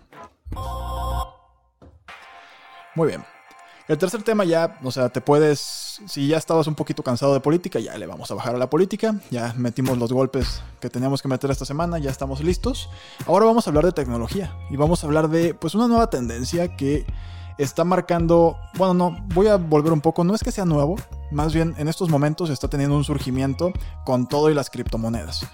Muy 2.95 3.07
bien. 3.07 3.23
El 3.89 3.97
tercer 3.97 4.21
tema 4.21 4.45
ya, 4.45 4.77
o 4.83 4.91
sea, 4.91 5.09
te 5.09 5.19
puedes, 5.19 5.99
si 6.05 6.27
ya 6.27 6.37
estabas 6.37 6.67
un 6.67 6.75
poquito 6.75 7.01
cansado 7.01 7.33
de 7.33 7.39
política, 7.39 7.79
ya 7.79 7.97
le 7.97 8.05
vamos 8.05 8.29
a 8.29 8.35
bajar 8.35 8.53
a 8.53 8.59
la 8.59 8.69
política, 8.69 9.15
ya 9.31 9.51
metimos 9.57 9.97
los 9.97 10.13
golpes 10.13 10.61
que 10.79 10.91
teníamos 10.91 11.23
que 11.23 11.27
meter 11.27 11.49
esta 11.49 11.65
semana, 11.65 11.97
ya 11.97 12.11
estamos 12.11 12.43
listos. 12.43 12.87
Ahora 13.25 13.47
vamos 13.47 13.65
a 13.65 13.71
hablar 13.71 13.85
de 13.85 13.91
tecnología 13.91 14.55
y 14.69 14.75
vamos 14.75 15.03
a 15.03 15.07
hablar 15.07 15.27
de 15.29 15.55
pues 15.55 15.73
una 15.73 15.87
nueva 15.87 16.11
tendencia 16.11 16.75
que 16.77 17.07
está 17.59 17.83
marcando, 17.83 18.57
bueno, 18.77 18.93
no, 18.93 19.17
voy 19.35 19.47
a 19.47 19.57
volver 19.57 19.91
un 19.91 19.99
poco, 19.99 20.23
no 20.23 20.33
es 20.33 20.41
que 20.41 20.51
sea 20.51 20.63
nuevo, 20.63 20.95
más 21.29 21.53
bien 21.53 21.75
en 21.77 21.89
estos 21.89 22.09
momentos 22.09 22.49
está 22.49 22.69
teniendo 22.69 22.95
un 22.95 23.03
surgimiento 23.03 23.73
con 24.05 24.27
todo 24.27 24.49
y 24.49 24.53
las 24.53 24.69
criptomonedas. 24.69 25.45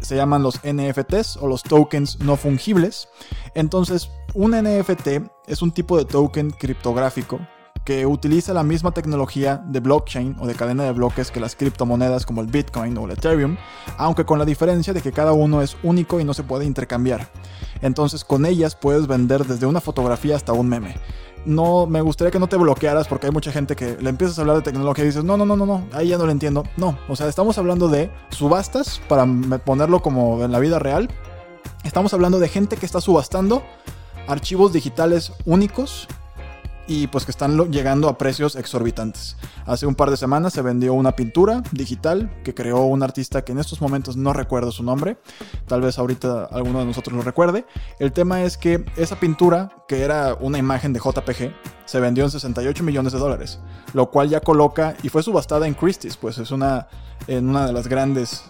Se 0.00 0.16
llaman 0.16 0.42
los 0.42 0.58
NFTs 0.64 1.36
o 1.36 1.46
los 1.46 1.62
tokens 1.62 2.18
no 2.20 2.36
fungibles. 2.36 3.08
Entonces, 3.54 4.10
un 4.32 4.52
NFT 4.52 5.08
es 5.46 5.60
un 5.60 5.70
tipo 5.70 5.98
de 5.98 6.06
token 6.06 6.50
criptográfico 6.50 7.38
que 7.84 8.06
utiliza 8.06 8.54
la 8.54 8.62
misma 8.62 8.92
tecnología 8.92 9.62
de 9.66 9.80
blockchain 9.80 10.36
o 10.38 10.46
de 10.46 10.54
cadena 10.54 10.84
de 10.84 10.92
bloques 10.92 11.30
que 11.30 11.40
las 11.40 11.56
criptomonedas 11.56 12.24
como 12.24 12.40
el 12.40 12.46
Bitcoin 12.46 12.96
o 12.96 13.04
el 13.04 13.12
Ethereum, 13.12 13.56
aunque 13.98 14.24
con 14.24 14.38
la 14.38 14.44
diferencia 14.44 14.92
de 14.92 15.02
que 15.02 15.12
cada 15.12 15.32
uno 15.32 15.60
es 15.60 15.76
único 15.82 16.20
y 16.20 16.24
no 16.24 16.32
se 16.32 16.42
puede 16.42 16.64
intercambiar. 16.64 17.30
Entonces 17.82 18.24
con 18.24 18.46
ellas 18.46 18.76
puedes 18.76 19.06
vender 19.06 19.44
desde 19.46 19.66
una 19.66 19.80
fotografía 19.80 20.36
hasta 20.36 20.52
un 20.52 20.68
meme 20.68 20.96
no 21.44 21.86
me 21.86 22.00
gustaría 22.00 22.30
que 22.30 22.38
no 22.38 22.48
te 22.48 22.56
bloquearas 22.56 23.08
porque 23.08 23.26
hay 23.26 23.32
mucha 23.32 23.52
gente 23.52 23.76
que 23.76 23.96
le 24.00 24.10
empiezas 24.10 24.38
a 24.38 24.42
hablar 24.42 24.56
de 24.56 24.62
tecnología 24.62 25.04
y 25.04 25.08
dices, 25.08 25.24
no, 25.24 25.36
no, 25.36 25.44
no, 25.46 25.56
no, 25.56 25.66
no, 25.66 25.86
ahí 25.92 26.08
ya 26.08 26.18
no 26.18 26.26
lo 26.26 26.32
entiendo. 26.32 26.64
No, 26.76 26.98
o 27.08 27.16
sea, 27.16 27.28
estamos 27.28 27.58
hablando 27.58 27.88
de 27.88 28.10
subastas 28.30 29.00
para 29.08 29.26
ponerlo 29.64 30.02
como 30.02 30.44
en 30.44 30.52
la 30.52 30.58
vida 30.58 30.78
real. 30.78 31.10
Estamos 31.84 32.12
hablando 32.14 32.38
de 32.38 32.48
gente 32.48 32.76
que 32.76 32.86
está 32.86 33.00
subastando 33.00 33.62
archivos 34.26 34.72
digitales 34.72 35.32
únicos 35.44 36.08
y 36.90 37.06
pues 37.06 37.24
que 37.24 37.30
están 37.30 37.56
llegando 37.70 38.08
a 38.08 38.18
precios 38.18 38.56
exorbitantes. 38.56 39.36
Hace 39.64 39.86
un 39.86 39.94
par 39.94 40.10
de 40.10 40.16
semanas 40.16 40.52
se 40.52 40.60
vendió 40.60 40.92
una 40.92 41.14
pintura 41.14 41.62
digital 41.70 42.32
que 42.42 42.52
creó 42.52 42.80
un 42.80 43.04
artista 43.04 43.44
que 43.44 43.52
en 43.52 43.60
estos 43.60 43.80
momentos 43.80 44.16
no 44.16 44.32
recuerdo 44.32 44.72
su 44.72 44.82
nombre, 44.82 45.16
tal 45.68 45.82
vez 45.82 46.00
ahorita 46.00 46.46
alguno 46.46 46.80
de 46.80 46.86
nosotros 46.86 47.14
lo 47.14 47.22
recuerde. 47.22 47.64
El 48.00 48.10
tema 48.10 48.42
es 48.42 48.58
que 48.58 48.84
esa 48.96 49.20
pintura, 49.20 49.70
que 49.86 50.02
era 50.02 50.34
una 50.34 50.58
imagen 50.58 50.92
de 50.92 50.98
JPG, 50.98 51.54
se 51.84 52.00
vendió 52.00 52.24
en 52.24 52.32
68 52.32 52.82
millones 52.82 53.12
de 53.12 53.20
dólares, 53.20 53.60
lo 53.92 54.10
cual 54.10 54.28
ya 54.28 54.40
coloca 54.40 54.96
y 55.04 55.10
fue 55.10 55.22
subastada 55.22 55.68
en 55.68 55.74
Christie's, 55.74 56.16
pues 56.16 56.38
es 56.38 56.50
una 56.50 56.88
en 57.28 57.48
una 57.48 57.66
de 57.66 57.72
las 57.72 57.86
grandes 57.86 58.42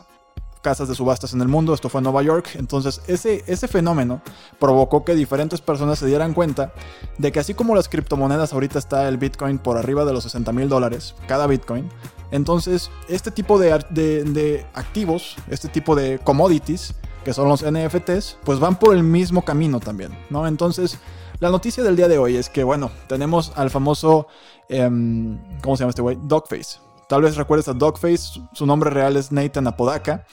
casas 0.63 0.89
de 0.89 0.95
subastas 0.95 1.33
en 1.33 1.41
el 1.41 1.49
mundo, 1.49 1.75
esto 1.75 1.89
fue 1.89 2.01
en 2.01 2.05
Nueva 2.05 2.23
York, 2.23 2.51
entonces 2.55 3.01
ese, 3.07 3.45
ese 3.47 3.69
fenómeno 3.69 4.21
provocó 4.59 5.05
que 5.05 5.15
diferentes 5.15 5.61
personas 5.61 5.99
se 5.99 6.07
dieran 6.07 6.35
cuenta 6.35 6.73
de 7.19 7.33
que 7.33 7.41
así 7.41 7.55
como 7.55 7.75
las 7.75 7.89
criptomonedas 7.89 8.53
ahorita 8.53 8.79
está 8.79 9.09
el 9.09 9.19
Bitcoin 9.19 9.59
por 9.59 9.77
arriba 9.79 10.05
de 10.05 10.13
los 10.13 10.25
60 10.25 10.53
mil 10.53 10.69
dólares, 10.69 11.15
cada 11.27 11.47
Bitcoin, 11.47 11.89
entonces 12.31 12.91
este 13.09 13.31
tipo 13.31 13.59
de, 13.59 13.79
de, 13.91 14.67
activos, 14.75 15.37
este 15.49 15.69
tipo 15.69 15.95
de 15.95 16.19
commodities, 16.19 16.95
que 17.25 17.33
son 17.33 17.49
los 17.49 17.65
NFTs, 17.65 18.39
pues 18.45 18.59
van 18.59 18.79
por 18.79 18.95
el 18.95 19.03
mismo 19.03 19.45
camino 19.45 19.81
también, 19.81 20.17
¿no? 20.31 20.47
Entonces, 20.47 20.99
la 21.39 21.51
noticia 21.51 21.83
del 21.83 21.97
día 21.97 22.09
de 22.09 22.19
hoy 22.19 22.37
es 22.37 22.49
que, 22.49 22.65
bueno, 22.65 22.91
tenemos 23.09 23.53
al 23.57 23.71
famoso, 23.71 24.27
em, 24.69 25.39
¿cómo 25.63 25.77
se 25.77 25.83
llama 25.83 25.91
este 25.91 26.03
güey? 26.03 26.19
Dogface. 26.23 26.79
Tal 27.11 27.23
vez 27.23 27.35
recuerdes 27.35 27.67
a 27.67 27.73
Dogface, 27.73 28.41
su 28.53 28.67
nombre 28.67 28.89
real 28.89 29.17
es 29.17 29.33
Nathan 29.33 29.67
Apodaca. 29.67 30.25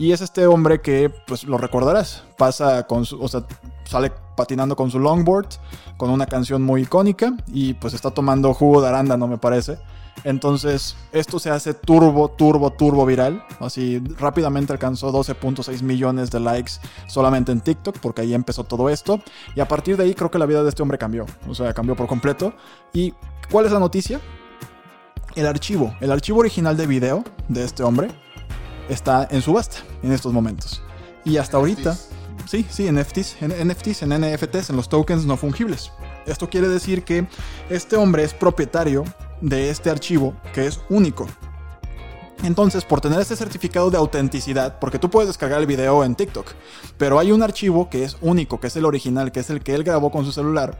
Y 0.00 0.10
es 0.10 0.20
este 0.20 0.48
hombre 0.48 0.80
que, 0.80 1.08
pues 1.28 1.44
lo 1.44 1.58
recordarás, 1.58 2.24
pasa 2.36 2.88
con 2.88 3.06
su, 3.06 3.22
o 3.22 3.28
sea, 3.28 3.44
sale 3.84 4.10
patinando 4.36 4.74
con 4.74 4.90
su 4.90 4.98
longboard, 4.98 5.46
con 5.96 6.10
una 6.10 6.26
canción 6.26 6.60
muy 6.60 6.82
icónica 6.82 7.36
y 7.46 7.74
pues 7.74 7.94
está 7.94 8.10
tomando 8.10 8.52
jugo 8.52 8.82
de 8.82 8.88
arándano, 8.88 9.28
me 9.28 9.38
parece. 9.38 9.78
Entonces, 10.24 10.96
esto 11.12 11.38
se 11.38 11.50
hace 11.50 11.72
turbo, 11.72 12.28
turbo, 12.28 12.72
turbo 12.72 13.06
viral. 13.06 13.44
Así 13.60 14.02
rápidamente 14.18 14.72
alcanzó 14.72 15.12
12.6 15.12 15.82
millones 15.82 16.32
de 16.32 16.40
likes 16.40 16.72
solamente 17.06 17.52
en 17.52 17.60
TikTok, 17.60 18.00
porque 18.00 18.22
ahí 18.22 18.34
empezó 18.34 18.64
todo 18.64 18.88
esto. 18.88 19.20
Y 19.54 19.60
a 19.60 19.68
partir 19.68 19.96
de 19.96 20.02
ahí 20.02 20.14
creo 20.14 20.32
que 20.32 20.40
la 20.40 20.46
vida 20.46 20.64
de 20.64 20.68
este 20.68 20.82
hombre 20.82 20.98
cambió. 20.98 21.26
O 21.48 21.54
sea, 21.54 21.72
cambió 21.74 21.94
por 21.94 22.08
completo. 22.08 22.54
¿Y 22.92 23.14
cuál 23.52 23.66
es 23.66 23.70
la 23.70 23.78
noticia? 23.78 24.20
El 25.36 25.46
archivo, 25.46 25.96
el 26.00 26.12
archivo 26.12 26.38
original 26.38 26.76
de 26.76 26.86
video 26.86 27.24
de 27.48 27.64
este 27.64 27.82
hombre 27.82 28.08
está 28.88 29.26
en 29.30 29.42
subasta 29.42 29.78
en 30.04 30.12
estos 30.12 30.32
momentos. 30.32 30.80
Y 31.24 31.38
hasta 31.38 31.56
ahorita, 31.56 31.96
sí, 32.46 32.64
sí, 32.70 32.86
en 32.86 33.00
NFTs, 33.00 33.42
en 33.42 33.68
NFTs, 33.68 34.02
en 34.02 34.10
NFTs, 34.10 34.70
en 34.70 34.76
los 34.76 34.88
tokens 34.88 35.24
no 35.24 35.36
fungibles. 35.36 35.90
Esto 36.26 36.48
quiere 36.48 36.68
decir 36.68 37.02
que 37.02 37.26
este 37.68 37.96
hombre 37.96 38.22
es 38.22 38.32
propietario 38.32 39.04
de 39.40 39.70
este 39.70 39.90
archivo 39.90 40.36
que 40.52 40.66
es 40.66 40.80
único. 40.88 41.26
Entonces, 42.42 42.84
por 42.84 43.00
tener 43.00 43.20
este 43.20 43.36
certificado 43.36 43.90
de 43.90 43.96
autenticidad, 43.96 44.78
porque 44.78 44.98
tú 44.98 45.08
puedes 45.08 45.28
descargar 45.28 45.60
el 45.60 45.66
video 45.66 46.04
en 46.04 46.14
TikTok, 46.14 46.52
pero 46.98 47.18
hay 47.18 47.32
un 47.32 47.42
archivo 47.42 47.88
que 47.88 48.04
es 48.04 48.16
único, 48.20 48.60
que 48.60 48.66
es 48.66 48.76
el 48.76 48.84
original, 48.84 49.32
que 49.32 49.40
es 49.40 49.50
el 49.50 49.62
que 49.62 49.74
él 49.74 49.84
grabó 49.84 50.10
con 50.10 50.24
su 50.24 50.32
celular, 50.32 50.78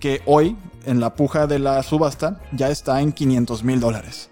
que 0.00 0.22
hoy, 0.26 0.56
en 0.84 0.98
la 1.00 1.14
puja 1.14 1.46
de 1.46 1.58
la 1.58 1.82
subasta, 1.82 2.40
ya 2.52 2.70
está 2.70 3.00
en 3.00 3.12
500 3.12 3.62
mil 3.62 3.78
dólares. 3.78 4.30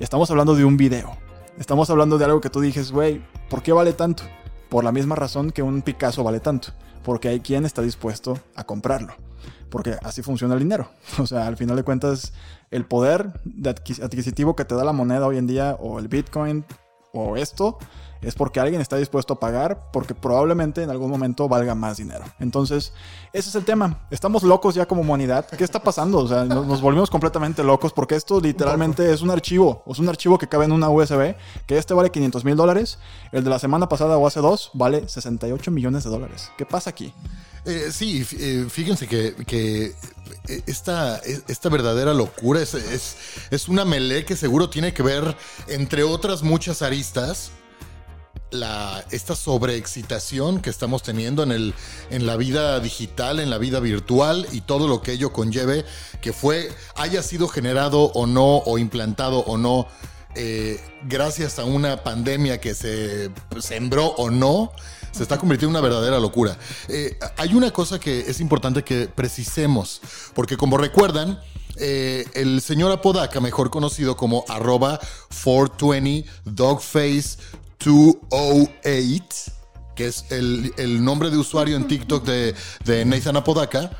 Estamos 0.00 0.30
hablando 0.30 0.54
de 0.54 0.64
un 0.64 0.76
video. 0.76 1.16
Estamos 1.58 1.90
hablando 1.90 2.18
de 2.18 2.24
algo 2.24 2.40
que 2.40 2.50
tú 2.50 2.60
dijes, 2.60 2.92
güey, 2.92 3.20
¿por 3.50 3.62
qué 3.62 3.72
vale 3.72 3.92
tanto? 3.92 4.22
Por 4.68 4.84
la 4.84 4.92
misma 4.92 5.16
razón 5.16 5.50
que 5.50 5.62
un 5.62 5.82
Picasso 5.82 6.22
vale 6.22 6.40
tanto. 6.40 6.68
Porque 7.02 7.28
hay 7.28 7.40
quien 7.40 7.64
está 7.64 7.82
dispuesto 7.82 8.38
a 8.54 8.64
comprarlo. 8.64 9.14
Porque 9.70 9.96
así 10.02 10.22
funciona 10.22 10.54
el 10.54 10.60
dinero. 10.60 10.88
O 11.18 11.26
sea, 11.26 11.46
al 11.46 11.56
final 11.56 11.76
de 11.76 11.82
cuentas, 11.82 12.32
el 12.70 12.84
poder 12.84 13.32
adquisitivo 14.02 14.56
que 14.56 14.64
te 14.64 14.74
da 14.74 14.84
la 14.84 14.92
moneda 14.92 15.26
hoy 15.26 15.38
en 15.38 15.46
día, 15.46 15.76
o 15.78 15.98
el 15.98 16.08
Bitcoin, 16.08 16.64
o 17.12 17.36
esto, 17.36 17.78
es 18.22 18.34
porque 18.34 18.60
alguien 18.60 18.80
está 18.80 18.96
dispuesto 18.96 19.34
a 19.34 19.40
pagar 19.40 19.90
porque 19.92 20.14
probablemente 20.14 20.82
en 20.82 20.90
algún 20.90 21.10
momento 21.10 21.48
valga 21.48 21.74
más 21.74 21.96
dinero. 21.96 22.24
Entonces, 22.38 22.92
ese 23.32 23.48
es 23.48 23.54
el 23.54 23.64
tema. 23.64 24.06
Estamos 24.10 24.42
locos 24.42 24.74
ya 24.74 24.86
como 24.86 25.02
humanidad. 25.02 25.46
¿Qué 25.46 25.64
está 25.64 25.82
pasando? 25.82 26.18
O 26.18 26.28
sea, 26.28 26.44
nos, 26.44 26.80
volvimos 26.80 27.10
completamente 27.10 27.62
locos 27.62 27.92
porque 27.92 28.16
esto 28.16 28.40
literalmente 28.40 29.12
es 29.12 29.22
un 29.22 29.30
archivo. 29.30 29.82
Es 29.86 29.98
un 29.98 30.08
archivo 30.08 30.38
que 30.38 30.48
cabe 30.48 30.64
en 30.64 30.72
una 30.72 30.90
USB, 30.90 31.36
que 31.66 31.78
este 31.78 31.94
vale 31.94 32.10
500 32.10 32.44
mil 32.44 32.56
dólares. 32.56 32.98
El 33.32 33.44
de 33.44 33.50
la 33.50 33.58
semana 33.58 33.88
pasada 33.88 34.16
o 34.16 34.26
hace 34.26 34.40
dos 34.40 34.70
vale 34.74 35.08
68 35.08 35.70
millones 35.70 36.04
de 36.04 36.10
dólares. 36.10 36.50
¿Qué 36.56 36.66
pasa 36.66 36.90
aquí? 36.90 37.12
Eh, 37.64 37.90
sí, 37.92 38.26
eh, 38.38 38.66
fíjense 38.70 39.06
que, 39.06 39.34
eh, 39.50 39.94
esta, 40.66 41.18
esta, 41.18 41.68
verdadera 41.68 42.14
locura 42.14 42.62
es, 42.62 42.72
es, 42.72 43.16
es 43.50 43.68
una 43.68 43.84
melee 43.84 44.24
que 44.24 44.36
seguro 44.36 44.70
tiene 44.70 44.94
que 44.94 45.02
ver, 45.02 45.36
entre 45.66 46.02
otras 46.02 46.42
muchas 46.42 46.80
aristas, 46.80 47.50
la, 48.50 49.04
esta 49.10 49.34
sobreexcitación 49.34 50.60
que 50.60 50.70
estamos 50.70 51.02
teniendo 51.02 51.42
en, 51.42 51.52
el, 51.52 51.74
en 52.10 52.26
la 52.26 52.36
vida 52.36 52.80
digital, 52.80 53.40
en 53.40 53.50
la 53.50 53.58
vida 53.58 53.80
virtual 53.80 54.46
y 54.52 54.60
todo 54.60 54.88
lo 54.88 55.02
que 55.02 55.12
ello 55.12 55.32
conlleve, 55.32 55.84
que 56.20 56.32
fue, 56.32 56.70
haya 56.96 57.22
sido 57.22 57.48
generado 57.48 58.04
o 58.14 58.26
no, 58.26 58.58
o 58.58 58.78
implantado 58.78 59.40
o 59.40 59.58
no, 59.58 59.86
eh, 60.34 60.80
gracias 61.02 61.58
a 61.58 61.64
una 61.64 62.02
pandemia 62.04 62.60
que 62.60 62.74
se 62.74 63.30
sembró 63.60 64.06
o 64.06 64.30
no, 64.30 64.72
Se 65.10 65.22
está 65.22 65.38
convirtiendo 65.38 65.76
en 65.78 65.82
una 65.82 65.88
verdadera 65.88 66.20
locura. 66.20 66.56
Eh, 66.86 67.18
hay 67.38 67.54
una 67.54 67.70
cosa 67.72 67.98
que 67.98 68.20
es 68.20 68.40
importante 68.40 68.84
que 68.84 69.08
precisemos, 69.08 70.00
porque 70.34 70.56
como 70.56 70.76
recuerdan, 70.76 71.40
eh, 71.76 72.26
el 72.34 72.60
señor 72.60 72.92
Apodaca, 72.92 73.40
mejor 73.40 73.70
conocido 73.70 74.16
como 74.16 74.44
arroba 74.48 75.00
420 75.42 76.28
Dogface 76.44 77.38
208, 77.78 79.52
que 79.94 80.06
es 80.06 80.24
el, 80.30 80.72
el 80.76 81.02
nombre 81.04 81.30
de 81.30 81.36
usuario 81.38 81.76
en 81.76 81.86
TikTok 81.88 82.24
de, 82.24 82.54
de 82.84 83.04
Nathan 83.04 83.36
Apodaca, 83.36 83.90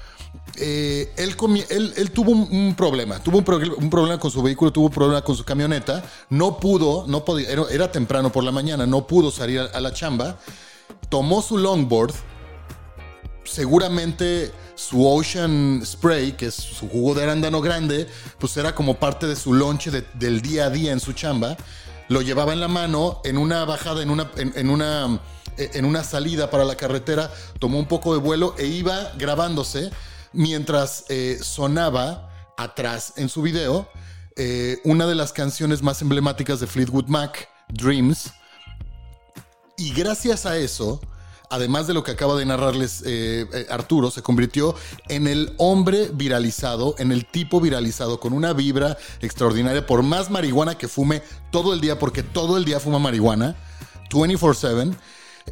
eh, 0.56 1.12
él, 1.16 1.36
él- 1.70 1.94
él 1.96 2.10
tuvo 2.10 2.32
un, 2.32 2.74
problema, 2.74 3.22
tuvo 3.22 3.38
un, 3.38 3.44
un 3.76 3.90
problema 3.90 4.18
con 4.18 4.30
su 4.30 4.42
vehículo, 4.42 4.72
tuvo 4.72 4.86
un 4.86 4.92
problema 4.92 5.22
con 5.22 5.36
su 5.36 5.44
camioneta, 5.44 6.04
no 6.30 6.58
pudo, 6.58 7.04
no 7.06 7.24
podía, 7.24 7.48
era, 7.70 7.90
temprano 7.92 8.30
por 8.32 8.44
la 8.44 8.52
mañana, 8.52 8.86
no 8.86 9.06
pudo 9.06 9.30
salir 9.30 9.60
a, 9.60 9.80
la 9.80 9.92
chamba, 9.92 10.38
tomó 11.08 11.42
su 11.42 11.58
longboard, 11.58 12.12
seguramente 13.44 14.52
su 14.74 15.06
Ocean 15.06 15.82
Spray, 15.84 16.32
que 16.32 16.46
es 16.46 16.54
su 16.54 16.88
jugo 16.88 17.14
de 17.14 17.22
arándano 17.24 17.60
grande, 17.60 18.06
pues 18.38 18.56
era 18.56 18.74
como 18.74 18.94
parte 18.94 19.26
de 19.26 19.36
su 19.36 19.52
lonche 19.54 19.90
de- 19.90 20.04
del 20.14 20.42
día 20.42 20.66
a 20.66 20.70
día 20.70 20.92
en 20.92 21.00
su 21.00 21.12
chamba. 21.12 21.56
Lo 22.08 22.22
llevaba 22.22 22.52
en 22.52 22.60
la 22.60 22.68
mano 22.68 23.20
en 23.24 23.38
una 23.38 23.64
bajada, 23.64 24.02
en 24.02 24.10
una, 24.10 24.30
en, 24.36 24.52
en 24.56 24.70
una, 24.70 25.20
en 25.56 25.84
una 25.84 26.04
salida 26.04 26.50
para 26.50 26.64
la 26.64 26.76
carretera, 26.76 27.30
tomó 27.58 27.78
un 27.78 27.86
poco 27.86 28.14
de 28.14 28.20
vuelo 28.20 28.54
e 28.58 28.66
iba 28.66 29.12
grabándose 29.18 29.90
mientras 30.32 31.04
eh, 31.08 31.38
sonaba 31.42 32.30
atrás 32.56 33.14
en 33.16 33.28
su 33.28 33.42
video 33.42 33.88
eh, 34.40 34.80
una 34.84 35.06
de 35.06 35.16
las 35.16 35.32
canciones 35.32 35.82
más 35.82 36.00
emblemáticas 36.00 36.60
de 36.60 36.68
Fleetwood 36.68 37.06
Mac, 37.08 37.48
Dreams. 37.68 38.32
Y 39.76 39.92
gracias 39.92 40.46
a 40.46 40.56
eso, 40.56 41.00
además 41.50 41.86
de 41.86 41.94
lo 41.94 42.02
que 42.02 42.12
acaba 42.12 42.36
de 42.36 42.44
narrarles 42.44 43.02
eh, 43.06 43.46
eh, 43.52 43.66
Arturo, 43.70 44.10
se 44.10 44.22
convirtió 44.22 44.74
en 45.08 45.26
el 45.26 45.54
hombre 45.58 46.10
viralizado, 46.12 46.94
en 46.98 47.12
el 47.12 47.26
tipo 47.26 47.60
viralizado, 47.60 48.20
con 48.20 48.32
una 48.32 48.52
vibra 48.52 48.96
extraordinaria, 49.20 49.86
por 49.86 50.02
más 50.02 50.30
marihuana 50.30 50.76
que 50.76 50.88
fume 50.88 51.22
todo 51.50 51.72
el 51.74 51.80
día, 51.80 51.98
porque 51.98 52.22
todo 52.22 52.56
el 52.56 52.64
día 52.64 52.80
fuma 52.80 52.98
marihuana, 52.98 53.56
24/7. 54.10 54.94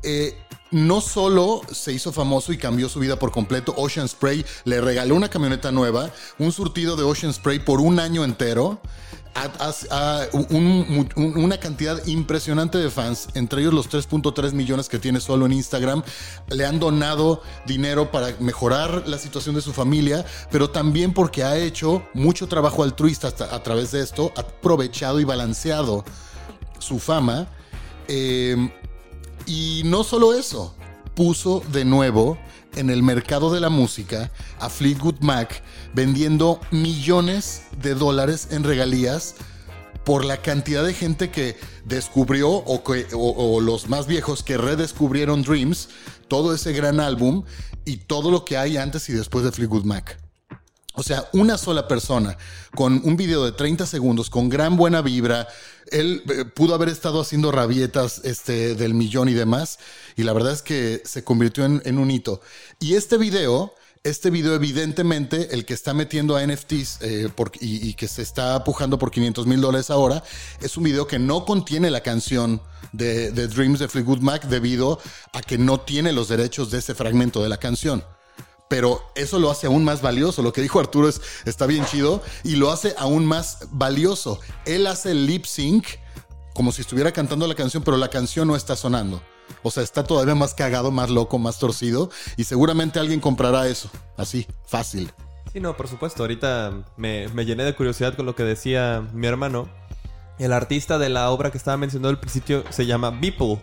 Eh, 0.02 0.37
no 0.70 1.00
solo 1.00 1.62
se 1.70 1.92
hizo 1.92 2.12
famoso 2.12 2.52
y 2.52 2.59
cambió 2.59 2.88
su 2.88 2.98
vida 2.98 3.18
por 3.18 3.31
completo, 3.31 3.74
Ocean 3.76 4.09
Spray 4.09 4.44
le 4.64 4.81
regaló 4.81 5.14
una 5.14 5.29
camioneta 5.29 5.70
nueva, 5.72 6.11
un 6.38 6.52
surtido 6.52 6.96
de 6.96 7.05
Ocean 7.05 7.33
Spray 7.33 7.59
por 7.61 7.81
un 7.81 8.00
año 8.00 8.24
entero, 8.24 8.81
una 11.26 11.61
cantidad 11.61 12.05
impresionante 12.07 12.79
de 12.79 12.90
fans, 12.90 13.29
entre 13.35 13.61
ellos 13.61 13.74
los 13.74 13.90
3.3 13.90 14.52
millones 14.52 14.88
que 14.88 14.98
tiene 14.98 15.20
solo 15.20 15.46
en 15.46 15.52
Instagram, 15.52 16.02
le 16.48 16.64
han 16.64 16.81
donado 16.81 17.42
dinero 17.66 18.11
para 18.11 18.35
mejorar 18.40 19.05
la 19.07 19.18
situación 19.18 19.55
de 19.55 19.61
su 19.61 19.72
familia, 19.72 20.24
pero 20.50 20.70
también 20.70 21.12
porque 21.12 21.44
ha 21.44 21.57
hecho 21.59 22.02
mucho 22.14 22.48
trabajo 22.48 22.83
altruista 22.83 23.29
a 23.29 23.62
través 23.62 23.92
de 23.92 24.02
esto, 24.02 24.33
ha 24.37 24.40
aprovechado 24.40 25.20
y 25.20 25.24
balanceado 25.24 26.05
su 26.79 26.98
fama. 26.98 27.48
Eh, 28.09 28.70
y 29.46 29.82
no 29.85 30.04
solo 30.04 30.35
eso, 30.35 30.74
puso 31.14 31.62
de 31.72 31.85
nuevo 31.85 32.38
en 32.74 32.90
el 32.90 33.02
mercado 33.02 33.52
de 33.52 33.61
la 33.61 33.70
música 33.70 34.30
a 34.59 34.68
Fleetwood 34.68 35.20
Mac 35.20 35.62
vendiendo 35.94 36.61
millones 36.70 37.62
de 37.80 37.94
dólares 37.94 38.48
en 38.50 38.64
regalías 38.64 39.35
por 40.04 40.24
la 40.24 40.37
cantidad 40.42 40.85
de 40.85 40.94
gente 40.94 41.30
que 41.30 41.56
descubrió 41.85 42.50
o, 42.50 42.85
que- 42.85 43.06
o- 43.14 43.61
los 43.61 43.88
más 43.88 44.06
viejos 44.06 44.42
que 44.42 44.56
redescubrieron 44.59 45.42
Dreams, 45.42 45.88
todo 46.28 46.54
ese 46.54 46.72
gran 46.72 47.00
álbum 47.00 47.44
y 47.85 47.96
todo 47.98 48.30
lo 48.30 48.44
que 48.44 48.56
hay 48.56 48.76
antes 48.76 49.09
y 49.09 49.12
después 49.12 49.44
de 49.44 49.52
Fleetwood 49.52 49.85
Mac. 49.85 50.18
O 50.94 51.02
sea, 51.02 51.28
una 51.32 51.59
sola 51.59 51.88
persona 51.88 52.37
con 52.74 53.00
un 53.04 53.16
video 53.16 53.44
de 53.44 53.52
30 53.52 53.85
segundos, 53.87 54.30
con 54.30 54.48
gran 54.48 54.76
buena 54.76 55.02
vibra. 55.02 55.46
Él 55.90 56.22
eh, 56.29 56.44
pudo 56.44 56.75
haber 56.75 56.88
estado 56.88 57.20
haciendo 57.20 57.53
rabietas 57.53 58.20
este, 58.25 58.75
del 58.75 58.94
millón 58.94 59.29
y 59.29 59.35
demás. 59.35 59.79
Y 60.16 60.22
la 60.22 60.33
verdad 60.33 60.53
es 60.53 60.62
que 60.62 61.03
se 61.05 61.25
convirtió 61.25 61.64
en, 61.64 61.99
un 61.99 62.11
hito. 62.11 62.40
Y 62.81 62.94
este 62.94 63.18
video, 63.18 63.75
este 64.05 64.31
video 64.31 64.55
evidentemente, 64.55 65.55
el 65.55 65.64
que 65.64 65.75
está 65.75 65.94
metiendo 65.94 66.37
a 66.37 66.46
NFTs 66.46 66.99
eh, 67.03 67.29
y 67.61 67.94
que 67.94 68.09
se 68.09 68.22
está 68.22 68.62
pujando 68.64 68.99
por 68.99 69.11
500 69.11 69.46
mil 69.46 69.61
dólares 69.61 69.90
ahora, 69.90 70.22
es 70.61 70.77
un 70.77 70.85
video 70.85 71.07
que 71.07 71.18
no 71.18 71.44
contiene 71.44 71.90
la 71.90 72.03
canción 72.03 72.61
de, 72.92 73.31
de 73.33 73.49
Dreams 73.49 73.79
de 73.79 73.88
Fleetwood 73.88 74.20
Mac 74.20 74.44
debido 74.49 75.01
a 75.33 75.42
que 75.42 75.59
no 75.59 75.81
tiene 75.81 76.12
los 76.12 76.29
derechos 76.29 76.70
de 76.70 76.79
ese 76.79 76.94
fragmento 76.94 77.42
de 77.42 77.49
la 77.49 77.59
canción 77.59 78.05
pero 78.68 79.02
eso 79.14 79.38
lo 79.38 79.50
hace 79.50 79.66
aún 79.66 79.85
más 79.85 80.02
valioso. 80.02 80.42
Lo 80.42 80.52
que 80.52 80.62
dijo 80.62 80.81
Arturo 80.81 81.09
es, 81.09 81.20
está 81.44 81.66
bien 81.66 81.85
chido 81.87 82.22
y 82.44 82.57
lo 82.57 82.70
hace 82.70 82.94
aún 82.98 83.26
más 83.26 83.68
valioso. 83.70 84.40
Él 84.64 84.87
hace 84.87 85.12
el 85.12 85.26
lip 85.26 85.44
sync 85.44 85.87
como 86.55 86.72
si 86.72 86.81
estuviera 86.81 87.12
cantando 87.12 87.46
la 87.46 87.55
canción, 87.55 87.83
pero 87.83 87.98
la 87.98 88.09
canción 88.09 88.48
no 88.48 88.57
está 88.57 88.76
sonando. 88.76 89.22
O 89.62 89.70
sea, 89.70 89.83
está 89.83 90.05
todavía 90.05 90.35
más 90.35 90.55
cagado, 90.55 90.90
más 90.90 91.11
loco, 91.11 91.38
más 91.38 91.59
torcido 91.59 92.11
y 92.37 92.44
seguramente 92.44 92.98
alguien 92.98 93.20
comprará 93.20 93.68
eso. 93.68 93.90
Así, 94.16 94.46
fácil. 94.64 95.12
Sí, 95.52 95.61
no, 95.61 95.76
por 95.76 95.88
supuesto. 95.88 96.22
Ahorita 96.22 96.72
me, 96.96 97.29
me 97.29 97.44
llené 97.44 97.64
de 97.64 97.74
curiosidad 97.74 98.16
con 98.16 98.26
lo 98.26 98.35
que 98.35 98.42
decía 98.42 99.07
mi 99.12 99.26
hermano. 99.26 99.68
El 100.38 100.52
artista 100.52 100.98
de 100.98 101.09
la 101.09 101.31
obra 101.31 101.50
que 101.50 101.59
estaba 101.59 101.76
mencionando 101.76 102.09
al 102.09 102.20
principio 102.20 102.64
se 102.70 102.87
llama 102.87 103.11
Beeple. 103.11 103.61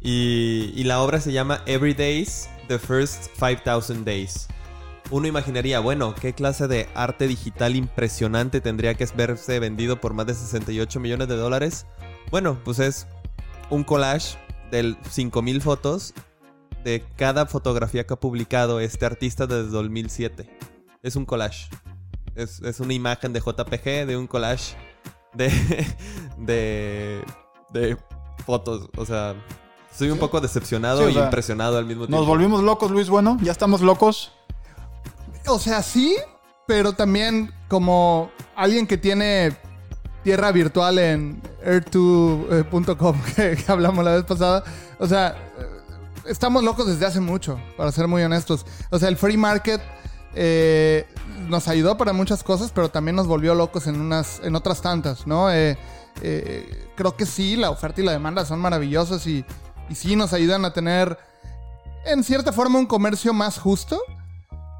Y, 0.00 0.72
y 0.74 0.84
la 0.84 1.00
obra 1.00 1.20
se 1.20 1.32
llama 1.32 1.62
Every 1.66 1.94
Days, 1.94 2.48
The 2.72 2.78
First 2.78 3.26
5000 3.38 4.02
Days. 4.02 4.48
Uno 5.10 5.26
imaginaría, 5.26 5.78
bueno, 5.80 6.14
¿qué 6.14 6.32
clase 6.32 6.68
de 6.68 6.88
arte 6.94 7.28
digital 7.28 7.76
impresionante 7.76 8.62
tendría 8.62 8.94
que 8.94 9.06
verse 9.14 9.58
vendido 9.58 10.00
por 10.00 10.14
más 10.14 10.24
de 10.24 10.32
68 10.34 10.98
millones 10.98 11.28
de 11.28 11.36
dólares? 11.36 11.84
Bueno, 12.30 12.58
pues 12.64 12.78
es 12.78 13.06
un 13.68 13.84
collage 13.84 14.38
de 14.70 14.96
5000 15.10 15.60
fotos 15.60 16.14
de 16.82 17.04
cada 17.16 17.44
fotografía 17.44 18.06
que 18.06 18.14
ha 18.14 18.20
publicado 18.20 18.80
este 18.80 19.04
artista 19.04 19.46
desde 19.46 19.68
2007. 19.68 20.48
Es 21.02 21.14
un 21.14 21.26
collage. 21.26 21.68
Es, 22.34 22.62
es 22.62 22.80
una 22.80 22.94
imagen 22.94 23.34
de 23.34 23.40
JPG, 23.40 24.06
de 24.06 24.16
un 24.16 24.26
collage 24.26 24.76
de, 25.34 25.50
de, 26.38 27.22
de 27.74 27.98
fotos. 28.46 28.88
O 28.96 29.04
sea, 29.04 29.34
soy 29.96 30.10
un 30.10 30.18
poco 30.18 30.40
decepcionado 30.40 31.04
o 31.04 31.08
y 31.08 31.14
sea, 31.14 31.24
impresionado 31.24 31.78
al 31.78 31.84
mismo 31.84 32.06
tiempo. 32.06 32.16
Nos 32.16 32.26
volvimos 32.26 32.62
locos, 32.62 32.90
Luis. 32.90 33.08
Bueno, 33.08 33.38
ya 33.40 33.52
estamos 33.52 33.80
locos. 33.80 34.32
O 35.46 35.58
sea, 35.58 35.82
sí, 35.82 36.16
pero 36.66 36.92
también 36.92 37.52
como 37.68 38.30
alguien 38.56 38.86
que 38.86 38.96
tiene 38.96 39.56
tierra 40.22 40.52
virtual 40.52 40.98
en 40.98 41.42
air2.com 41.64 43.20
que, 43.36 43.56
que 43.56 43.72
hablamos 43.72 44.04
la 44.04 44.12
vez 44.12 44.24
pasada. 44.24 44.64
O 44.98 45.06
sea, 45.06 45.36
eh, 45.58 45.66
estamos 46.26 46.62
locos 46.62 46.86
desde 46.86 47.06
hace 47.06 47.20
mucho, 47.20 47.60
para 47.76 47.92
ser 47.92 48.08
muy 48.08 48.22
honestos. 48.22 48.64
O 48.90 48.98
sea, 48.98 49.08
el 49.08 49.16
free 49.16 49.36
market 49.36 49.80
eh, 50.34 51.06
nos 51.48 51.68
ayudó 51.68 51.96
para 51.96 52.12
muchas 52.12 52.42
cosas, 52.42 52.70
pero 52.74 52.88
también 52.88 53.16
nos 53.16 53.26
volvió 53.26 53.54
locos 53.54 53.86
en, 53.86 54.00
unas, 54.00 54.40
en 54.42 54.54
otras 54.56 54.80
tantas, 54.80 55.26
¿no? 55.26 55.50
Eh, 55.50 55.76
eh, 56.22 56.88
creo 56.94 57.16
que 57.16 57.26
sí, 57.26 57.56
la 57.56 57.70
oferta 57.70 58.00
y 58.00 58.04
la 58.04 58.12
demanda 58.12 58.44
son 58.44 58.60
maravillosas 58.60 59.26
y, 59.26 59.44
y 59.92 59.94
sí 59.94 60.16
nos 60.16 60.32
ayudan 60.32 60.64
a 60.64 60.72
tener, 60.72 61.18
en 62.04 62.24
cierta 62.24 62.52
forma, 62.52 62.78
un 62.78 62.86
comercio 62.86 63.32
más 63.32 63.58
justo 63.58 64.00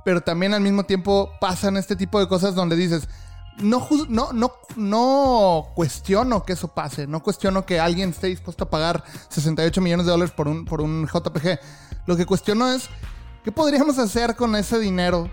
pero 0.05 0.21
también 0.21 0.55
al 0.55 0.61
mismo 0.61 0.85
tiempo 0.85 1.31
pasan 1.41 1.77
este 1.77 1.97
tipo 1.97 2.19
de 2.19 2.29
cosas 2.29 2.55
donde 2.55 2.77
dices, 2.77 3.09
no, 3.59 3.87
no, 4.09 4.33
no, 4.33 4.53
no 4.77 5.69
cuestiono 5.75 6.43
que 6.45 6.55
eso 6.55 6.69
pase, 6.69 7.07
no 7.07 7.23
cuestiono 7.23 7.65
que 7.65 7.79
alguien 7.79 8.11
esté 8.11 8.29
dispuesto 8.29 8.65
a 8.65 8.71
pagar 8.71 9.05
68 9.29 9.81
millones 9.81 10.07
de 10.07 10.13
dólares 10.13 10.33
por 10.35 10.49
un, 10.49 10.65
por 10.65 10.81
un 10.81 11.07
JPG. 11.07 11.59
Lo 12.07 12.17
que 12.17 12.27
cuestiono 12.27 12.69
es, 12.69 12.89
¿qué 13.45 13.53
podríamos 13.53 13.99
hacer 13.99 14.35
con 14.35 14.57
ese 14.57 14.79
dinero 14.79 15.31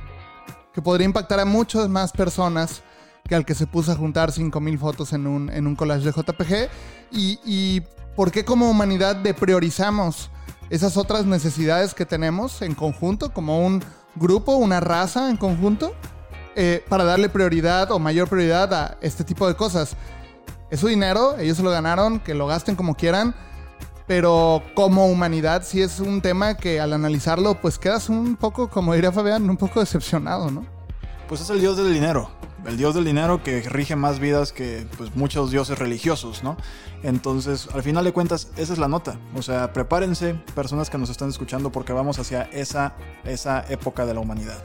que 0.73 0.81
podría 0.81 1.05
impactar 1.05 1.39
a 1.39 1.45
muchas 1.45 1.89
más 1.89 2.11
personas 2.11 2.83
que 3.27 3.35
al 3.35 3.45
que 3.45 3.55
se 3.55 3.67
puso 3.67 3.91
a 3.91 3.95
juntar 3.95 4.31
5000 4.31 4.79
fotos 4.79 5.13
en 5.13 5.25
un, 5.25 5.49
en 5.49 5.65
un 5.65 5.75
collage 5.75 6.05
de 6.05 6.11
JPG? 6.11 6.69
Y 7.11 7.81
por 8.15 8.31
qué 8.31 8.45
como 8.45 8.69
humanidad 8.69 9.15
depriorizamos 9.15 10.29
esas 10.69 10.97
otras 10.97 11.25
necesidades 11.25 11.93
que 11.93 12.05
tenemos 12.05 12.61
en 12.61 12.75
conjunto, 12.75 13.33
como 13.33 13.65
un 13.65 13.83
grupo, 14.15 14.55
una 14.55 14.79
raza 14.79 15.29
en 15.29 15.37
conjunto, 15.37 15.93
eh, 16.55 16.83
para 16.89 17.03
darle 17.03 17.29
prioridad 17.29 17.91
o 17.91 17.99
mayor 17.99 18.27
prioridad 18.27 18.73
a 18.73 18.97
este 19.01 19.23
tipo 19.23 19.47
de 19.47 19.55
cosas. 19.55 19.95
Es 20.69 20.81
su 20.81 20.87
dinero, 20.87 21.37
ellos 21.39 21.57
se 21.57 21.63
lo 21.63 21.71
ganaron, 21.71 22.19
que 22.19 22.33
lo 22.33 22.45
gasten 22.45 22.75
como 22.75 22.95
quieran, 22.95 23.33
pero 24.05 24.61
como 24.75 25.07
humanidad 25.07 25.63
sí 25.63 25.81
es 25.81 25.99
un 25.99 26.21
tema 26.21 26.57
que 26.57 26.79
al 26.79 26.93
analizarlo 26.93 27.55
pues 27.61 27.79
quedas 27.79 28.09
un 28.09 28.35
poco, 28.35 28.69
como 28.69 28.93
diría 28.93 29.11
Fabián, 29.11 29.49
un 29.49 29.57
poco 29.57 29.79
decepcionado, 29.79 30.51
¿no? 30.51 30.65
Pues 31.27 31.41
es 31.41 31.49
el 31.49 31.59
dios 31.59 31.77
del 31.77 31.93
dinero. 31.93 32.31
el 32.65 32.75
dios 32.75 32.93
del 32.93 33.05
dinero 33.05 33.41
que 33.43 33.61
rige 33.61 33.95
más 33.95 34.19
vidas 34.19 34.51
que 34.51 34.85
pues, 34.97 35.15
muchos 35.15 35.51
dioses 35.51 35.77
religiosos, 35.79 36.43
¿no? 36.43 36.57
Entonces, 37.03 37.67
al 37.73 37.83
final 37.83 38.03
de 38.03 38.11
cuentas, 38.11 38.49
esa 38.57 38.73
es 38.73 38.79
la 38.79 38.87
nota. 38.87 39.19
O 39.35 39.41
sea, 39.41 39.71
prepárense, 39.73 40.33
personas 40.55 40.89
que 40.89 40.97
nos 40.97 41.09
están 41.09 41.29
escuchando, 41.29 41.71
porque 41.71 41.93
vamos 41.93 42.19
hacia 42.19 42.43
esa, 42.43 42.95
esa 43.23 43.65
época 43.69 44.05
de 44.05 44.13
la 44.13 44.19
humanidad. 44.19 44.57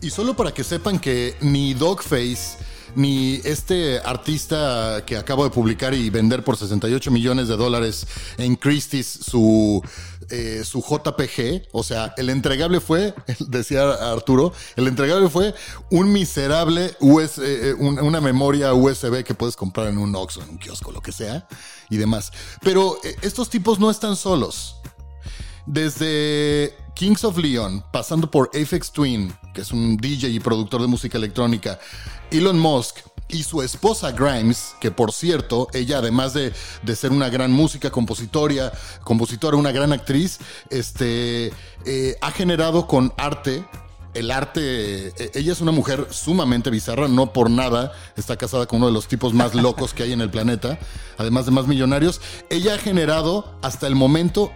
Y 0.00 0.10
solo 0.10 0.36
para 0.36 0.52
que 0.52 0.64
sepan 0.64 0.98
que 0.98 1.36
ni 1.40 1.74
Dogface 1.74 2.58
ni 2.94 3.40
este 3.44 3.98
artista 4.00 5.02
que 5.06 5.16
acabo 5.16 5.44
de 5.44 5.50
publicar 5.50 5.94
y 5.94 6.10
vender 6.10 6.42
por 6.44 6.56
68 6.56 7.10
millones 7.10 7.48
de 7.48 7.56
dólares 7.56 8.06
en 8.38 8.56
Christie's 8.56 9.06
su, 9.06 9.82
eh, 10.30 10.62
su 10.64 10.80
JPG, 10.80 11.68
o 11.72 11.82
sea, 11.82 12.12
el 12.16 12.30
entregable 12.30 12.80
fue, 12.80 13.14
decía 13.48 13.90
Arturo, 14.12 14.52
el 14.76 14.88
entregable 14.88 15.28
fue 15.28 15.54
un 15.90 16.12
miserable 16.12 16.94
US, 17.00 17.38
eh, 17.42 17.74
un- 17.78 17.98
una 18.00 18.20
memoria 18.20 18.74
USB 18.74 19.24
que 19.24 19.34
puedes 19.34 19.56
comprar 19.56 19.88
en 19.88 19.98
un 19.98 20.14
Oxxo, 20.14 20.42
en 20.42 20.50
un 20.50 20.58
kiosco, 20.58 20.92
lo 20.92 21.00
que 21.00 21.12
sea, 21.12 21.46
y 21.88 21.96
demás. 21.96 22.32
Pero 22.62 22.98
eh, 23.04 23.16
estos 23.22 23.50
tipos 23.50 23.78
no 23.78 23.90
están 23.90 24.16
solos. 24.16 24.76
Desde 25.66 26.74
Kings 27.00 27.24
of 27.24 27.38
Leon, 27.38 27.82
pasando 27.90 28.30
por 28.30 28.50
Aphex 28.52 28.92
Twin, 28.92 29.32
que 29.54 29.62
es 29.62 29.72
un 29.72 29.96
DJ 29.96 30.28
y 30.28 30.38
productor 30.38 30.82
de 30.82 30.86
música 30.86 31.16
electrónica, 31.16 31.78
Elon 32.30 32.58
Musk 32.58 32.98
y 33.26 33.42
su 33.42 33.62
esposa 33.62 34.12
Grimes, 34.12 34.74
que 34.82 34.90
por 34.90 35.10
cierto, 35.10 35.68
ella 35.72 35.96
además 35.96 36.34
de, 36.34 36.52
de 36.82 36.96
ser 36.96 37.12
una 37.12 37.30
gran 37.30 37.52
música, 37.52 37.88
compositora, 37.90 38.70
compositora, 39.02 39.56
una 39.56 39.72
gran 39.72 39.94
actriz, 39.94 40.40
este, 40.68 41.54
eh, 41.86 42.16
ha 42.20 42.30
generado 42.32 42.86
con 42.86 43.14
arte 43.16 43.64
el 44.14 44.30
arte, 44.30 45.08
eh, 45.08 45.30
ella 45.34 45.52
es 45.52 45.60
una 45.60 45.72
mujer 45.72 46.08
sumamente 46.10 46.70
bizarra, 46.70 47.08
no 47.08 47.32
por 47.32 47.50
nada 47.50 47.92
está 48.16 48.36
casada 48.36 48.66
con 48.66 48.78
uno 48.78 48.86
de 48.86 48.92
los 48.92 49.08
tipos 49.08 49.32
más 49.32 49.54
locos 49.54 49.94
que 49.94 50.02
hay 50.02 50.12
en 50.12 50.20
el 50.20 50.30
planeta, 50.30 50.78
además 51.18 51.46
de 51.46 51.52
más 51.52 51.66
millonarios. 51.66 52.20
Ella 52.50 52.74
ha 52.74 52.78
generado 52.78 53.56
hasta 53.62 53.86
el 53.86 53.94
momento 53.94 54.52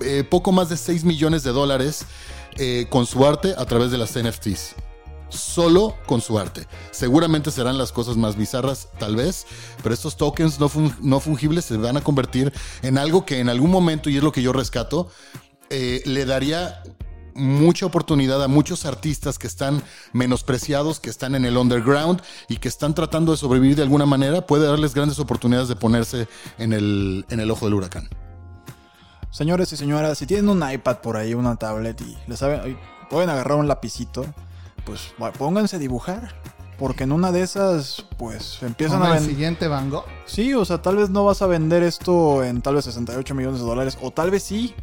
eh, 0.00 0.24
poco 0.24 0.52
más 0.52 0.68
de 0.68 0.76
6 0.76 1.04
millones 1.04 1.42
de 1.42 1.50
dólares 1.50 2.06
eh, 2.56 2.86
con 2.90 3.06
su 3.06 3.26
arte 3.26 3.54
a 3.56 3.64
través 3.66 3.90
de 3.90 3.98
las 3.98 4.16
NFTs. 4.16 4.76
Solo 5.28 5.96
con 6.06 6.20
su 6.20 6.38
arte. 6.38 6.68
Seguramente 6.92 7.50
serán 7.50 7.76
las 7.76 7.90
cosas 7.90 8.16
más 8.16 8.36
bizarras, 8.36 8.88
tal 8.98 9.16
vez, 9.16 9.46
pero 9.82 9.92
estos 9.92 10.16
tokens 10.16 10.60
no, 10.60 10.70
no 11.00 11.18
fungibles 11.18 11.64
se 11.64 11.76
van 11.76 11.96
a 11.96 12.02
convertir 12.02 12.52
en 12.82 12.98
algo 12.98 13.26
que 13.26 13.40
en 13.40 13.48
algún 13.48 13.70
momento, 13.70 14.10
y 14.10 14.16
es 14.16 14.22
lo 14.22 14.30
que 14.30 14.42
yo 14.42 14.52
rescato, 14.52 15.08
eh, 15.70 16.02
le 16.04 16.24
daría 16.24 16.82
mucha 17.34 17.86
oportunidad 17.86 18.42
a 18.42 18.48
muchos 18.48 18.84
artistas 18.86 19.38
que 19.38 19.46
están 19.46 19.82
menospreciados, 20.12 21.00
que 21.00 21.10
están 21.10 21.34
en 21.34 21.44
el 21.44 21.56
underground 21.56 22.20
y 22.48 22.56
que 22.58 22.68
están 22.68 22.94
tratando 22.94 23.32
de 23.32 23.38
sobrevivir 23.38 23.76
de 23.76 23.82
alguna 23.82 24.06
manera, 24.06 24.46
puede 24.46 24.66
darles 24.66 24.94
grandes 24.94 25.18
oportunidades 25.18 25.68
de 25.68 25.76
ponerse 25.76 26.28
en 26.58 26.72
el, 26.72 27.24
en 27.30 27.40
el 27.40 27.50
ojo 27.50 27.66
del 27.66 27.74
huracán. 27.74 28.08
Señores 29.30 29.72
y 29.72 29.76
señoras, 29.76 30.18
si 30.18 30.26
tienen 30.26 30.48
un 30.48 30.62
iPad 30.68 30.98
por 30.98 31.16
ahí, 31.16 31.34
una 31.34 31.56
tablet 31.56 32.00
y 32.02 32.16
le 32.28 32.36
saben, 32.36 32.78
pueden 33.10 33.30
agarrar 33.30 33.58
un 33.58 33.66
lapicito, 33.66 34.24
pues 34.84 35.12
va- 35.20 35.32
pónganse 35.32 35.76
a 35.76 35.78
dibujar. 35.78 36.34
Porque 36.78 37.04
en 37.04 37.12
una 37.12 37.30
de 37.30 37.42
esas, 37.42 38.04
pues 38.18 38.58
empiezan 38.62 39.00
a 39.02 39.06
el 39.06 39.12
vender. 39.14 39.30
siguiente 39.30 39.68
Van 39.68 39.90
Gogh. 39.90 40.06
Sí, 40.26 40.54
o 40.54 40.64
sea, 40.64 40.82
tal 40.82 40.96
vez 40.96 41.08
no 41.08 41.24
vas 41.24 41.40
a 41.40 41.46
vender 41.46 41.84
esto 41.84 42.42
en 42.42 42.62
tal 42.62 42.74
vez 42.74 42.84
68 42.86 43.32
millones 43.32 43.60
de 43.60 43.66
dólares, 43.66 43.96
o 44.02 44.10
tal 44.10 44.32
vez 44.32 44.42
sí, 44.42 44.74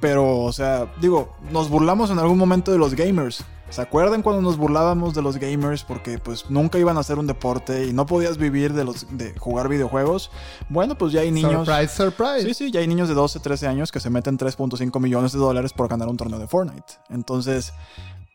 pero, 0.00 0.40
o 0.40 0.52
sea, 0.52 0.92
digo, 1.00 1.34
nos 1.50 1.68
burlamos 1.68 2.10
en 2.10 2.18
algún 2.18 2.38
momento 2.38 2.72
de 2.72 2.78
los 2.78 2.94
gamers. 2.94 3.44
¿Se 3.68 3.82
acuerdan 3.82 4.22
cuando 4.22 4.42
nos 4.42 4.56
burlábamos 4.56 5.14
de 5.14 5.22
los 5.22 5.38
gamers 5.38 5.82
porque 5.82 6.18
pues 6.18 6.48
nunca 6.48 6.78
iban 6.78 6.96
a 6.96 7.00
hacer 7.00 7.18
un 7.18 7.26
deporte 7.26 7.86
y 7.86 7.92
no 7.92 8.06
podías 8.06 8.38
vivir 8.38 8.72
de 8.72 8.84
los 8.84 9.06
de 9.10 9.36
jugar 9.38 9.68
videojuegos? 9.68 10.30
Bueno, 10.68 10.96
pues 10.96 11.12
ya 11.12 11.22
hay 11.22 11.32
niños. 11.32 11.66
Surprise, 11.66 11.88
surprise. 11.88 12.42
Sí, 12.42 12.54
sí, 12.54 12.70
ya 12.70 12.78
hay 12.78 12.86
niños 12.86 13.08
de 13.08 13.14
12, 13.14 13.40
13 13.40 13.66
años 13.66 13.90
que 13.90 13.98
se 13.98 14.08
meten 14.08 14.38
3.5 14.38 15.00
millones 15.00 15.32
de 15.32 15.40
dólares 15.40 15.72
por 15.72 15.88
ganar 15.88 16.08
un 16.08 16.16
torneo 16.16 16.38
de 16.38 16.46
Fortnite. 16.46 16.94
Entonces, 17.10 17.72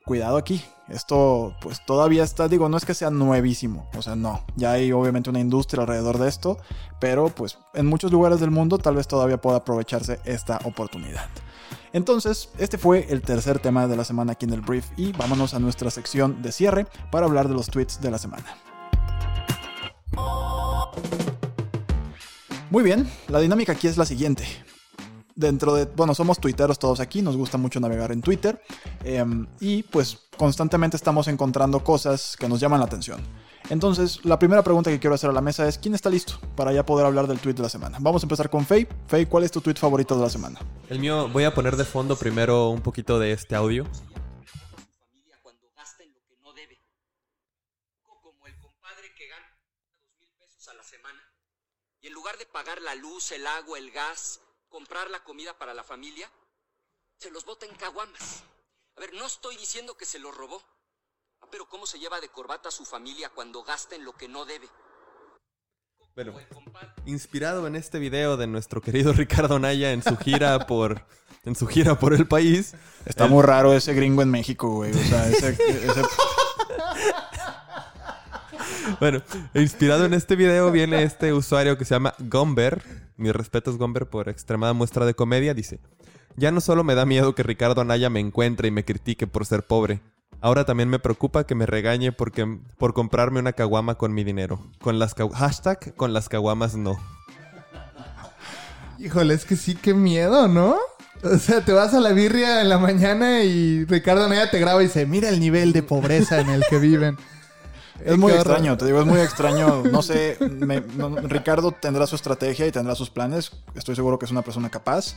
cuidado 0.05 0.35
aquí. 0.35 0.61
Esto, 0.89 1.55
pues 1.61 1.85
todavía 1.85 2.23
está, 2.23 2.49
digo, 2.49 2.67
no 2.67 2.75
es 2.75 2.83
que 2.83 2.93
sea 2.93 3.09
nuevísimo. 3.09 3.87
O 3.95 4.01
sea, 4.01 4.17
no. 4.17 4.41
Ya 4.57 4.73
hay 4.73 4.91
obviamente 4.91 5.29
una 5.29 5.39
industria 5.39 5.83
alrededor 5.83 6.17
de 6.17 6.27
esto. 6.27 6.57
Pero, 6.99 7.29
pues, 7.29 7.57
en 7.73 7.85
muchos 7.85 8.11
lugares 8.11 8.41
del 8.41 8.51
mundo 8.51 8.77
tal 8.77 8.95
vez 8.95 9.07
todavía 9.07 9.39
pueda 9.39 9.57
aprovecharse 9.57 10.19
esta 10.25 10.59
oportunidad. 10.65 11.29
Entonces, 11.93 12.49
este 12.57 12.77
fue 12.77 13.07
el 13.09 13.21
tercer 13.21 13.59
tema 13.59 13.87
de 13.87 13.95
la 13.95 14.05
semana 14.05 14.33
aquí 14.33 14.45
en 14.45 14.53
el 14.53 14.61
brief. 14.61 14.85
Y 14.97 15.11
vámonos 15.11 15.53
a 15.53 15.59
nuestra 15.59 15.91
sección 15.91 16.41
de 16.41 16.51
cierre 16.51 16.87
para 17.11 17.25
hablar 17.25 17.47
de 17.47 17.53
los 17.53 17.67
tweets 17.67 18.01
de 18.01 18.11
la 18.11 18.17
semana. 18.17 18.45
Muy 22.69 22.83
bien, 22.83 23.09
la 23.27 23.39
dinámica 23.39 23.73
aquí 23.73 23.87
es 23.87 23.97
la 23.97 24.05
siguiente. 24.05 24.45
Dentro 25.35 25.73
de, 25.75 25.85
bueno, 25.85 26.15
somos 26.15 26.39
tuiteros 26.39 26.79
todos 26.79 27.01
aquí, 27.01 27.21
nos 27.21 27.35
gusta 27.35 27.57
mucho 27.57 27.81
navegar 27.81 28.11
en 28.11 28.21
Twitter 28.21 28.61
em, 29.03 29.47
y 29.59 29.83
pues 29.83 30.19
constantemente 30.37 30.95
estamos 30.95 31.27
encontrando 31.27 31.83
cosas 31.83 32.37
que 32.37 32.47
nos 32.47 32.59
llaman 32.61 32.79
la 32.79 32.85
atención. 32.85 33.19
Entonces, 33.69 34.23
la 34.25 34.37
primera 34.37 34.63
pregunta 34.63 34.89
que 34.89 34.99
quiero 34.99 35.15
hacer 35.15 35.29
a 35.29 35.33
la 35.33 35.41
mesa 35.41 35.67
es, 35.67 35.77
¿quién 35.77 35.93
está 35.95 36.09
listo 36.09 36.39
para 36.55 36.73
ya 36.73 36.85
poder 36.85 37.05
hablar 37.05 37.27
del 37.27 37.39
tweet 37.39 37.53
de 37.53 37.63
la 37.63 37.69
semana? 37.69 37.97
Vamos 38.01 38.21
a 38.23 38.25
empezar 38.25 38.49
con 38.49 38.65
Faye. 38.65 38.87
Faye, 39.07 39.27
¿cuál 39.27 39.43
es 39.45 39.51
tu 39.51 39.61
tweet 39.61 39.75
favorito 39.75 40.15
de 40.15 40.21
la 40.23 40.29
semana? 40.29 40.59
El 40.89 40.99
mío, 40.99 41.29
voy 41.29 41.45
a 41.45 41.53
poner 41.53 41.75
de 41.77 41.85
fondo 41.85 42.17
primero 42.17 42.67
un 42.69 42.81
poquito 42.81 43.17
de 43.19 43.31
este 43.31 43.55
audio. 43.55 43.85
familia 43.85 45.37
cuando 45.41 45.71
gasta 45.75 46.03
en 46.03 46.11
lo 46.13 46.19
que 46.27 46.35
no 46.41 46.51
debe. 46.53 46.79
Co- 48.03 48.19
Como 48.21 48.45
el 48.47 48.57
compadre 48.59 49.13
que 49.15 49.27
gana 49.27 49.47
dos 49.95 50.19
mil 50.19 50.29
pesos 50.37 50.67
a 50.67 50.73
la 50.73 50.83
semana 50.83 51.21
y 52.01 52.07
en 52.07 52.13
lugar 52.13 52.37
de 52.37 52.45
pagar 52.47 52.81
la 52.81 52.95
luz, 52.95 53.31
el 53.31 53.47
agua, 53.47 53.77
el 53.77 53.91
gas, 53.91 54.41
comprar 54.67 55.09
la 55.09 55.23
comida 55.23 55.57
para 55.57 55.73
la 55.73 55.83
familia, 55.83 56.29
se 57.17 57.31
los 57.31 57.45
bota 57.45 57.65
en 57.65 57.75
caguamas. 57.75 58.43
A 58.97 58.99
ver, 58.99 59.13
no 59.13 59.25
estoy 59.25 59.55
diciendo 59.55 59.95
que 59.95 60.05
se 60.05 60.19
los 60.19 60.35
robó, 60.35 60.61
pero 61.51 61.67
¿cómo 61.67 61.85
se 61.85 61.99
lleva 61.99 62.19
de 62.19 62.29
corbata 62.29 62.69
a 62.69 62.71
su 62.71 62.85
familia 62.85 63.29
cuando 63.33 63.63
gasta 63.63 63.95
en 63.95 64.05
lo 64.05 64.13
que 64.13 64.27
no 64.27 64.45
debe? 64.45 64.67
Bueno, 66.15 66.33
inspirado 67.05 67.67
en 67.67 67.75
este 67.75 67.97
video 67.99 68.35
de 68.37 68.47
nuestro 68.47 68.81
querido 68.81 69.13
Ricardo 69.17 69.59
Naya 69.59 69.91
en 69.93 70.03
su 70.03 70.17
gira 70.17 70.67
por 70.67 71.05
en 71.45 71.55
su 71.55 71.67
gira 71.67 71.97
por 71.97 72.13
el 72.13 72.27
país. 72.27 72.75
Está 73.05 73.27
muy 73.27 73.43
raro 73.43 73.73
ese 73.73 73.93
gringo 73.93 74.21
en 74.21 74.29
México, 74.29 74.69
güey. 74.75 74.91
O 74.91 74.93
sea, 74.93 75.27
ese, 75.27 75.49
ese- 75.51 76.01
Bueno, 78.99 79.21
inspirado 79.53 80.05
en 80.05 80.13
este 80.13 80.35
video 80.35 80.71
viene 80.71 81.03
este 81.03 81.33
usuario 81.33 81.77
que 81.77 81.85
se 81.85 81.95
llama 81.95 82.13
Gomber. 82.19 82.83
Mis 83.15 83.33
respetos, 83.33 83.77
Gomber, 83.77 84.07
por 84.09 84.27
extremada 84.29 84.73
muestra 84.73 85.05
de 85.05 85.13
comedia. 85.13 85.53
Dice: 85.53 85.79
Ya 86.35 86.51
no 86.51 86.61
solo 86.61 86.83
me 86.83 86.95
da 86.95 87.05
miedo 87.05 87.33
que 87.35 87.43
Ricardo 87.43 87.81
Anaya 87.81 88.09
me 88.09 88.19
encuentre 88.19 88.67
y 88.67 88.71
me 88.71 88.85
critique 88.85 89.27
por 89.27 89.45
ser 89.45 89.65
pobre. 89.65 90.01
Ahora 90.41 90.65
también 90.65 90.89
me 90.89 90.97
preocupa 90.97 91.45
que 91.45 91.53
me 91.53 91.67
regañe 91.67 92.11
porque, 92.11 92.59
por 92.79 92.93
comprarme 92.93 93.39
una 93.39 93.53
caguama 93.53 93.95
con 93.95 94.11
mi 94.13 94.23
dinero. 94.23 94.59
Con 94.81 94.97
las 94.97 95.13
hashtag 95.13 95.93
con 95.95 96.13
las 96.13 96.29
caguamas 96.29 96.75
no. 96.75 96.99
Híjole, 98.97 99.35
es 99.35 99.45
que 99.45 99.55
sí, 99.55 99.75
qué 99.75 99.93
miedo, 99.93 100.47
¿no? 100.47 100.77
O 101.23 101.37
sea, 101.37 101.63
te 101.63 101.71
vas 101.71 101.93
a 101.93 101.99
la 101.99 102.13
birria 102.13 102.61
en 102.61 102.69
la 102.69 102.79
mañana 102.79 103.43
y 103.43 103.85
Ricardo 103.85 104.27
Naya 104.27 104.49
te 104.49 104.59
graba 104.59 104.81
y 104.81 104.87
dice, 104.87 105.05
mira 105.05 105.29
el 105.29 105.39
nivel 105.39 105.73
de 105.73 105.83
pobreza 105.83 106.39
en 106.39 106.49
el 106.49 106.63
que 106.67 106.79
viven. 106.79 107.17
Es 108.05 108.17
muy 108.17 108.31
extraño, 108.33 108.77
te 108.77 108.85
digo, 108.85 108.99
es 108.99 109.05
muy 109.05 109.19
extraño. 109.19 109.83
No 109.83 110.01
sé, 110.01 110.37
me- 110.39 110.81
no- 110.81 111.15
Ricardo 111.17 111.71
tendrá 111.71 112.07
su 112.07 112.15
estrategia 112.15 112.67
y 112.67 112.71
tendrá 112.71 112.95
sus 112.95 113.09
planes. 113.09 113.51
Estoy 113.75 113.95
seguro 113.95 114.17
que 114.19 114.25
es 114.25 114.31
una 114.31 114.41
persona 114.41 114.69
capaz, 114.69 115.15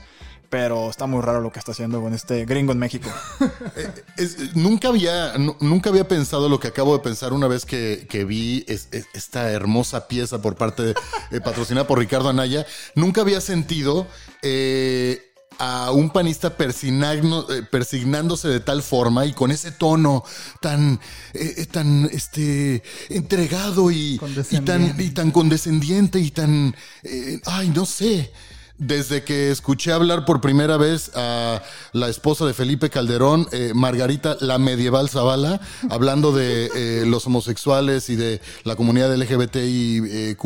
pero 0.50 0.90
está 0.90 1.06
muy 1.06 1.20
raro 1.22 1.40
lo 1.40 1.50
que 1.50 1.58
está 1.58 1.72
haciendo 1.72 2.00
con 2.00 2.14
este 2.14 2.44
gringo 2.44 2.72
en 2.72 2.78
México. 2.78 3.08
Es- 4.16 4.54
nunca, 4.54 4.88
había, 4.88 5.36
nu- 5.38 5.56
nunca 5.60 5.90
había 5.90 6.06
pensado 6.06 6.48
lo 6.48 6.60
que 6.60 6.68
acabo 6.68 6.96
de 6.96 7.02
pensar 7.02 7.32
una 7.32 7.48
vez 7.48 7.64
que, 7.66 8.06
que 8.08 8.24
vi 8.24 8.64
es- 8.68 8.88
es- 8.92 9.06
esta 9.14 9.50
hermosa 9.50 10.06
pieza 10.08 10.40
por 10.40 10.54
parte 10.56 10.82
de, 10.82 10.94
eh, 11.30 11.40
patrocinada 11.40 11.86
por 11.86 11.98
Ricardo 11.98 12.28
Anaya. 12.28 12.66
Nunca 12.94 13.22
había 13.22 13.40
sentido 13.40 14.06
eh, 14.42 15.32
a 15.58 15.90
un 15.92 16.10
panista 16.10 16.54
eh, 16.58 17.62
persignándose 17.70 18.48
de 18.48 18.60
tal 18.60 18.82
forma 18.82 19.26
y 19.26 19.32
con 19.32 19.50
ese 19.50 19.72
tono 19.72 20.24
tan, 20.60 21.00
eh, 21.32 21.54
eh, 21.58 21.66
tan 21.66 22.08
este, 22.12 22.82
entregado 23.08 23.90
y, 23.90 24.14
y, 24.14 24.18
tan, 24.18 24.28
Condescendiente. 24.28 25.02
y 25.04 25.10
tan 25.10 25.30
condescendiente 25.30 26.20
y 26.20 26.30
tan, 26.30 26.74
eh, 27.02 27.40
ay, 27.46 27.70
no 27.70 27.86
sé. 27.86 28.32
Desde 28.76 29.22
que 29.22 29.52
escuché 29.52 29.92
hablar 29.92 30.24
por 30.24 30.40
primera 30.40 30.76
vez 30.76 31.12
a 31.14 31.62
la 31.92 32.08
esposa 32.08 32.44
de 32.44 32.54
Felipe 32.54 32.90
Calderón, 32.90 33.46
eh, 33.52 33.70
Margarita, 33.72 34.36
la 34.40 34.58
medieval 34.58 35.08
Zavala, 35.08 35.60
hablando 35.90 36.32
de 36.32 37.04
los 37.06 37.24
homosexuales 37.24 38.10
y 38.10 38.16
de 38.16 38.40
la 38.64 38.74
comunidad 38.74 39.14
LGBTIQ+, 39.14 40.36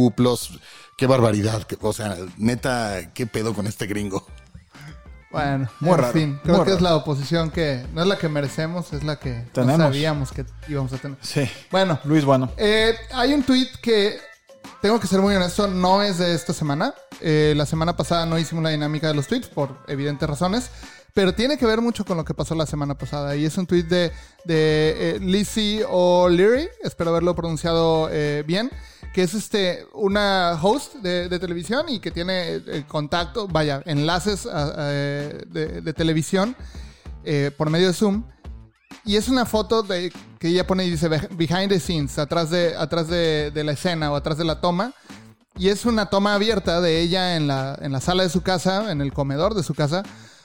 qué 0.98 1.06
barbaridad. 1.06 1.66
O 1.80 1.94
sea, 1.94 2.18
neta, 2.36 3.14
qué 3.14 3.26
pedo 3.26 3.54
con 3.54 3.66
este 3.66 3.86
gringo. 3.86 4.26
Bueno, 5.30 5.68
Muy 5.80 5.90
en 5.92 5.98
raro, 5.98 6.12
fin, 6.12 6.40
creo 6.42 6.56
muy 6.56 6.66
que 6.66 6.72
es 6.72 6.80
la 6.80 6.96
oposición 6.96 7.50
que 7.50 7.84
no 7.92 8.00
es 8.02 8.06
la 8.08 8.16
que 8.16 8.28
merecemos, 8.28 8.92
es 8.92 9.04
la 9.04 9.16
que 9.16 9.44
no 9.54 9.76
sabíamos 9.76 10.32
que 10.32 10.46
íbamos 10.68 10.92
a 10.92 10.96
tener. 10.98 11.18
Sí. 11.20 11.48
Bueno, 11.70 11.98
Luis, 12.04 12.24
bueno. 12.24 12.50
eh, 12.56 12.94
hay 13.12 13.34
un 13.34 13.42
tweet 13.42 13.68
que 13.82 14.18
tengo 14.80 14.98
que 15.00 15.06
ser 15.06 15.20
muy 15.20 15.34
honesto, 15.34 15.66
no 15.68 16.02
es 16.02 16.18
de 16.18 16.34
esta 16.34 16.52
semana. 16.52 16.94
Eh, 17.20 17.52
la 17.56 17.66
semana 17.66 17.96
pasada 17.96 18.26
no 18.26 18.38
hicimos 18.38 18.62
la 18.64 18.70
dinámica 18.70 19.08
de 19.08 19.14
los 19.14 19.26
tweets 19.26 19.48
por 19.48 19.76
evidentes 19.88 20.28
razones, 20.28 20.70
pero 21.14 21.34
tiene 21.34 21.58
que 21.58 21.66
ver 21.66 21.80
mucho 21.80 22.04
con 22.04 22.16
lo 22.16 22.24
que 22.24 22.32
pasó 22.32 22.54
la 22.54 22.64
semana 22.66 22.96
pasada. 22.96 23.34
Y 23.36 23.44
es 23.44 23.58
un 23.58 23.66
tweet 23.66 23.82
de, 23.84 24.12
de 24.44 25.16
eh, 25.16 25.18
Lizzie 25.20 25.84
O'Leary, 25.88 26.68
espero 26.84 27.10
haberlo 27.10 27.34
pronunciado 27.34 28.08
eh, 28.12 28.44
bien, 28.46 28.70
que 29.18 29.24
es 29.24 29.34
este 29.34 29.84
una 29.94 30.56
host 30.62 30.94
de, 31.02 31.28
de 31.28 31.40
televisión 31.40 31.88
y 31.88 31.98
que 31.98 32.12
tiene 32.12 32.54
eh, 32.54 32.84
contacto, 32.86 33.48
vaya, 33.48 33.82
enlaces 33.84 34.46
a- 34.46 34.66
a, 34.80 34.84
de, 34.84 35.80
de 35.82 35.92
televisión 35.92 36.54
eh, 37.24 37.50
por 37.58 37.68
medio 37.68 37.88
de 37.88 37.94
Zoom. 37.94 38.22
Y 39.04 39.16
es 39.16 39.28
una 39.28 39.44
foto 39.44 39.82
de, 39.82 40.12
que 40.38 40.46
ella 40.50 40.68
pone 40.68 40.84
y 40.84 40.90
dice 40.90 41.10
"Beh- 41.10 41.28
behind 41.36 41.68
the 41.68 41.80
scenes, 41.80 42.16
atrás, 42.16 42.50
de, 42.50 42.76
atrás 42.76 43.08
de, 43.08 43.50
de 43.50 43.64
la 43.64 43.72
escena 43.72 44.12
o 44.12 44.14
atrás 44.14 44.38
de 44.38 44.44
la 44.44 44.60
toma. 44.60 44.92
Y 45.56 45.68
es 45.70 45.84
una 45.84 46.06
toma 46.06 46.34
abierta 46.34 46.80
de 46.80 47.00
ella 47.00 47.34
en 47.34 47.48
la, 47.48 47.76
en 47.82 47.90
la 47.90 48.00
sala 48.00 48.22
de 48.22 48.28
su 48.28 48.42
casa, 48.42 48.92
en 48.92 49.00
el 49.00 49.12
comedor 49.12 49.54
de 49.54 49.64
su 49.64 49.74
casa, 49.74 50.04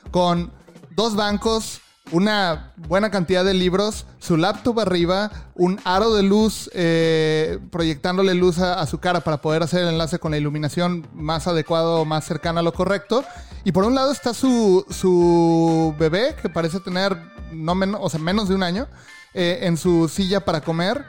con 0.09 0.51
dos 0.95 1.13
bancos, 1.15 1.79
una 2.11 2.73
buena 2.75 3.09
cantidad 3.09 3.43
de 3.43 3.53
libros, 3.53 4.05
su 4.19 4.37
laptop 4.37 4.79
arriba, 4.79 5.31
un 5.55 5.79
aro 5.83 6.13
de 6.13 6.23
luz 6.23 6.69
eh, 6.73 7.59
proyectándole 7.71 8.33
luz 8.33 8.59
a, 8.59 8.85
su 8.85 8.99
cara 8.99 9.21
para 9.21 9.37
poder 9.37 9.63
hacer 9.63 9.81
el 9.81 9.89
enlace 9.89 10.19
con 10.19 10.31
la 10.31 10.37
iluminación 10.37 11.07
más 11.13 11.47
adecuado, 11.47 12.05
más 12.05 12.25
cercana 12.25 12.59
a 12.59 12.63
lo 12.63 12.73
correcto. 12.73 13.23
Y 13.63 13.71
por 13.71 13.85
un 13.85 13.95
lado 13.95 14.11
está 14.11 14.33
su, 14.33 14.85
su 14.89 15.95
bebé, 15.97 16.35
que 16.41 16.49
parece 16.49 16.79
tener 16.79 17.17
no 17.51 17.75
menos, 17.75 17.99
o 18.03 18.09
sea, 18.09 18.19
menos 18.19 18.49
de 18.49 18.55
un 18.55 18.63
año, 18.63 18.87
eh, 19.33 19.59
en 19.61 19.77
su 19.77 20.09
silla 20.09 20.41
para 20.41 20.61
comer. 20.61 21.05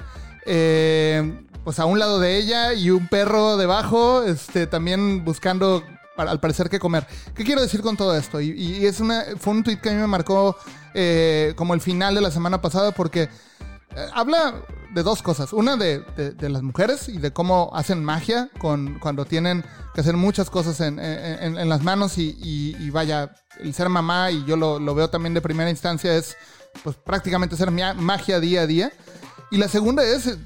Eh, 0.46 1.44
pues 1.64 1.78
a 1.78 1.86
un 1.86 1.98
lado 1.98 2.20
de 2.20 2.36
ella 2.36 2.74
y 2.74 2.90
un 2.90 3.08
perro 3.08 3.56
debajo, 3.56 4.22
este, 4.22 4.66
también 4.66 5.24
buscando 5.24 5.82
al 6.16 6.40
parecer 6.40 6.68
qué 6.70 6.78
comer. 6.78 7.06
¿Qué 7.34 7.44
quiero 7.44 7.60
decir 7.62 7.80
con 7.82 7.96
todo 7.96 8.16
esto? 8.16 8.40
Y, 8.40 8.50
y 8.50 8.86
es 8.86 9.00
una, 9.00 9.24
fue 9.38 9.52
un 9.52 9.62
tweet 9.64 9.78
que 9.80 9.90
a 9.90 9.92
mí 9.92 9.98
me 9.98 10.06
marcó 10.06 10.56
eh, 10.94 11.52
como 11.56 11.74
el 11.74 11.80
final 11.80 12.14
de 12.14 12.20
la 12.20 12.30
semana 12.30 12.60
pasada 12.60 12.92
porque 12.92 13.22
eh, 13.22 13.28
habla 14.12 14.62
de 14.92 15.02
dos 15.02 15.22
cosas. 15.22 15.52
Una 15.52 15.76
de, 15.76 16.00
de- 16.16 16.48
las 16.48 16.62
mujeres 16.62 17.08
y 17.08 17.18
de 17.18 17.32
cómo 17.32 17.70
hacen 17.74 18.04
magia 18.04 18.48
con, 18.58 18.98
cuando 19.00 19.24
tienen 19.24 19.64
que 19.92 20.00
hacer 20.02 20.16
muchas 20.16 20.50
cosas 20.50 20.80
en, 20.80 20.98
en- 21.00 21.68
las 21.68 21.82
manos 21.82 22.16
y, 22.18 22.36
y- 22.40 22.90
vaya, 22.90 23.34
el 23.60 23.74
ser 23.74 23.88
mamá, 23.88 24.30
y 24.30 24.44
yo 24.44 24.56
lo, 24.56 24.78
lo 24.78 24.94
veo 24.94 25.10
también 25.10 25.34
de 25.34 25.40
primera 25.40 25.70
instancia, 25.70 26.14
es 26.14 26.36
pues 26.82 26.96
prácticamente 26.96 27.54
hacer 27.54 27.70
magia 27.70 28.40
día 28.40 28.62
a 28.62 28.66
día. 28.66 28.92
Y 29.54 29.56
la 29.56 29.68
segunda 29.68 30.02
es 30.02 30.26
eh, 30.26 30.36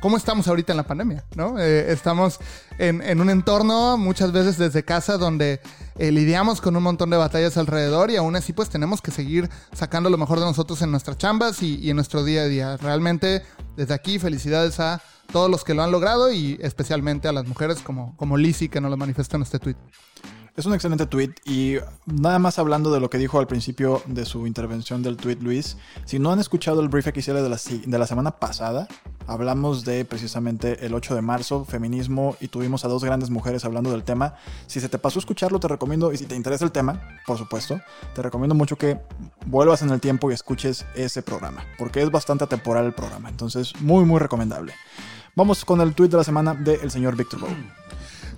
cómo 0.00 0.16
estamos 0.16 0.46
ahorita 0.46 0.72
en 0.72 0.76
la 0.76 0.84
pandemia, 0.84 1.24
¿no? 1.34 1.58
Eh, 1.58 1.90
estamos 1.90 2.38
en, 2.78 3.20
un 3.20 3.28
entorno 3.28 3.98
muchas 3.98 4.30
veces 4.30 4.58
desde 4.58 4.84
casa 4.84 5.18
donde 5.18 5.60
eh, 5.98 6.12
lidiamos 6.12 6.60
con 6.60 6.76
un 6.76 6.84
montón 6.84 7.10
de 7.10 7.16
batallas 7.16 7.56
alrededor 7.56 8.12
y 8.12 8.16
aún 8.16 8.36
así 8.36 8.52
pues 8.52 8.68
tenemos 8.68 9.02
que 9.02 9.10
seguir 9.10 9.50
sacando 9.72 10.08
lo 10.08 10.18
mejor 10.18 10.38
de 10.38 10.44
nosotros 10.44 10.80
en 10.82 10.92
nuestras 10.92 11.18
chambas 11.18 11.64
y, 11.64 11.80
y 11.80 11.90
en 11.90 11.96
nuestro 11.96 12.22
día 12.22 12.42
a 12.42 12.44
día. 12.44 12.76
Realmente 12.76 13.42
desde 13.76 13.92
aquí 13.92 14.20
felicidades 14.20 14.78
a 14.78 15.02
todos 15.32 15.50
los 15.50 15.64
que 15.64 15.74
lo 15.74 15.82
han 15.82 15.90
logrado 15.90 16.30
y 16.30 16.56
especialmente 16.62 17.26
a 17.26 17.32
las 17.32 17.48
mujeres 17.48 17.80
como, 17.80 18.16
como 18.16 18.36
Lizzie 18.36 18.68
que 18.68 18.80
nos 18.80 18.88
lo 18.88 18.96
manifestó 18.96 19.34
en 19.34 19.42
este 19.42 19.58
tweet. 19.58 19.76
Es 20.56 20.66
un 20.66 20.72
excelente 20.72 21.06
tweet 21.06 21.32
y 21.44 21.78
nada 22.06 22.38
más 22.38 22.60
hablando 22.60 22.92
de 22.92 23.00
lo 23.00 23.10
que 23.10 23.18
dijo 23.18 23.40
al 23.40 23.48
principio 23.48 24.02
de 24.06 24.24
su 24.24 24.46
intervención 24.46 25.02
del 25.02 25.16
tweet 25.16 25.38
Luis, 25.40 25.76
si 26.04 26.20
no 26.20 26.30
han 26.30 26.38
escuchado 26.38 26.80
el 26.80 26.88
brief 26.88 27.08
XL 27.08 27.32
de 27.32 27.48
la, 27.48 27.58
de 27.86 27.98
la 27.98 28.06
semana 28.06 28.30
pasada, 28.30 28.86
hablamos 29.26 29.84
de 29.84 30.04
precisamente 30.04 30.86
el 30.86 30.94
8 30.94 31.16
de 31.16 31.22
marzo, 31.22 31.64
feminismo 31.64 32.36
y 32.40 32.46
tuvimos 32.46 32.84
a 32.84 32.88
dos 32.88 33.02
grandes 33.02 33.30
mujeres 33.30 33.64
hablando 33.64 33.90
del 33.90 34.04
tema. 34.04 34.36
Si 34.68 34.78
se 34.78 34.88
te 34.88 34.96
pasó 34.96 35.18
escucharlo, 35.18 35.58
te 35.58 35.66
recomiendo, 35.66 36.12
y 36.12 36.18
si 36.18 36.26
te 36.26 36.36
interesa 36.36 36.64
el 36.64 36.70
tema, 36.70 37.02
por 37.26 37.36
supuesto, 37.36 37.80
te 38.14 38.22
recomiendo 38.22 38.54
mucho 38.54 38.76
que 38.76 39.00
vuelvas 39.46 39.82
en 39.82 39.90
el 39.90 40.00
tiempo 40.00 40.30
y 40.30 40.34
escuches 40.34 40.86
ese 40.94 41.22
programa, 41.22 41.64
porque 41.78 42.00
es 42.00 42.12
bastante 42.12 42.44
atemporal 42.44 42.84
el 42.84 42.92
programa, 42.92 43.28
entonces 43.28 43.72
muy 43.80 44.04
muy 44.04 44.20
recomendable. 44.20 44.72
Vamos 45.34 45.64
con 45.64 45.80
el 45.80 45.94
tweet 45.94 46.10
de 46.10 46.18
la 46.18 46.22
semana 46.22 46.54
del 46.54 46.92
señor 46.92 47.16
Víctor 47.16 47.40
Bow. 47.40 47.50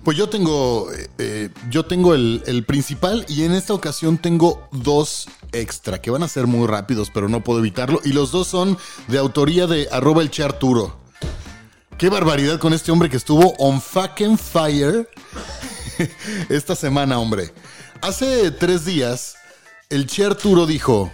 Pues 0.07 0.15
yo 0.15 0.29
tengo, 0.29 0.89
eh, 0.93 1.09
eh, 1.17 1.49
yo 1.69 1.83
tengo 1.83 2.15
el, 2.15 2.63
principal 2.65 3.25
y 3.27 3.43
en 3.43 3.51
esta 3.51 3.73
ocasión 3.73 4.17
tengo 4.17 4.65
dos 4.71 5.27
extra 5.51 6.01
que 6.01 6.09
van 6.09 6.23
a 6.23 6.29
ser 6.29 6.47
muy 6.47 6.65
rápidos, 6.65 7.11
pero 7.13 7.27
no 7.27 7.43
puedo 7.43 7.59
evitarlo. 7.59 7.99
Y 8.05 8.13
los 8.13 8.31
dos 8.31 8.47
son 8.47 8.77
de 9.09 9.17
autoría 9.17 9.67
de 9.67 9.89
arroba 9.91 10.21
el 10.21 10.31
Arturo. 10.41 10.97
Qué 11.97 12.07
barbaridad 12.07 12.57
con 12.57 12.71
este 12.71 12.89
hombre 12.89 13.09
que 13.09 13.17
estuvo 13.17 13.53
on 13.57 13.81
fucking 13.81 14.37
fire 14.37 15.09
esta 16.47 16.73
semana, 16.73 17.19
hombre. 17.19 17.53
Hace 18.01 18.51
tres 18.51 18.85
días, 18.85 19.35
el 19.89 20.07
Che 20.07 20.23
Arturo 20.23 20.65
dijo 20.65 21.11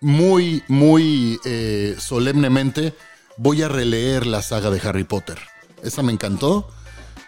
muy, 0.00 0.62
muy 0.68 1.40
eh, 1.44 1.96
solemnemente, 1.98 2.94
voy 3.38 3.62
a 3.62 3.68
releer 3.68 4.24
la 4.24 4.40
saga 4.40 4.70
de 4.70 4.80
Harry 4.88 5.02
Potter. 5.02 5.40
Esa 5.82 6.04
me 6.04 6.12
encantó. 6.12 6.70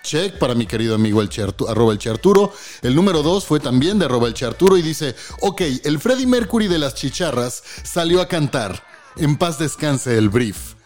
Check 0.08 0.38
para 0.38 0.54
mi 0.54 0.64
querido 0.64 0.94
amigo 0.94 1.20
el 1.20 1.28
Che 1.28 1.42
Artu- 1.42 1.68
arroba 1.68 1.92
el 1.92 1.98
Che 1.98 2.08
Arturo. 2.08 2.50
El 2.80 2.94
número 2.94 3.22
dos 3.22 3.44
fue 3.44 3.60
también 3.60 3.98
de 3.98 4.06
arroba 4.06 4.26
el 4.26 4.32
Che 4.32 4.46
Arturo 4.46 4.78
y 4.78 4.82
dice, 4.82 5.14
ok, 5.42 5.60
el 5.84 6.00
Freddie 6.00 6.26
Mercury 6.26 6.66
de 6.66 6.78
las 6.78 6.94
chicharras 6.94 7.62
salió 7.82 8.22
a 8.22 8.26
cantar. 8.26 8.82
En 9.18 9.36
paz 9.36 9.58
descanse 9.58 10.16
el 10.16 10.30
brief. 10.30 10.76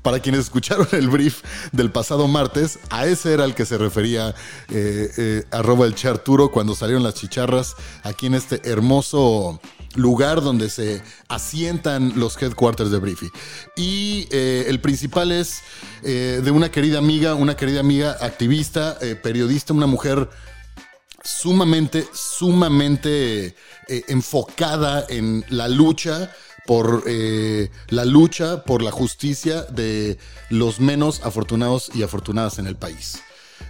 Para 0.00 0.20
quienes 0.20 0.40
escucharon 0.40 0.88
el 0.92 1.10
brief 1.10 1.42
del 1.72 1.90
pasado 1.92 2.26
martes, 2.26 2.78
a 2.88 3.06
ese 3.06 3.34
era 3.34 3.44
al 3.44 3.54
que 3.54 3.66
se 3.66 3.76
refería 3.76 4.34
eh, 4.70 5.10
eh, 5.18 5.44
arroba 5.50 5.84
el 5.84 5.94
Che 5.94 6.08
Arturo 6.08 6.50
cuando 6.50 6.74
salieron 6.74 7.02
las 7.02 7.12
chicharras 7.12 7.74
aquí 8.02 8.28
en 8.28 8.34
este 8.34 8.62
hermoso 8.64 9.60
lugar 9.94 10.40
donde 10.40 10.70
se 10.70 11.02
asientan 11.28 12.18
los 12.18 12.40
headquarters 12.40 12.90
de 12.90 12.98
Briefy. 12.98 13.30
Y 13.76 14.28
eh, 14.30 14.66
el 14.68 14.80
principal 14.80 15.32
es 15.32 15.62
eh, 16.02 16.40
de 16.42 16.50
una 16.50 16.70
querida 16.70 16.98
amiga, 16.98 17.34
una 17.34 17.56
querida 17.56 17.80
amiga 17.80 18.16
activista, 18.20 18.96
eh, 19.00 19.16
periodista, 19.16 19.72
una 19.72 19.86
mujer 19.86 20.28
sumamente, 21.22 22.06
sumamente 22.12 23.54
enfocada 24.08 25.04
en 25.08 25.44
la 25.50 25.68
lucha 25.68 26.32
por 26.66 27.04
la 27.06 28.04
lucha 28.04 28.64
por 28.64 28.80
la 28.80 28.90
justicia 28.90 29.62
de 29.64 30.16
los 30.48 30.80
menos 30.80 31.20
afortunados 31.24 31.90
y 31.94 32.04
afortunadas 32.04 32.58
en 32.58 32.66
el 32.66 32.76
país. 32.76 33.20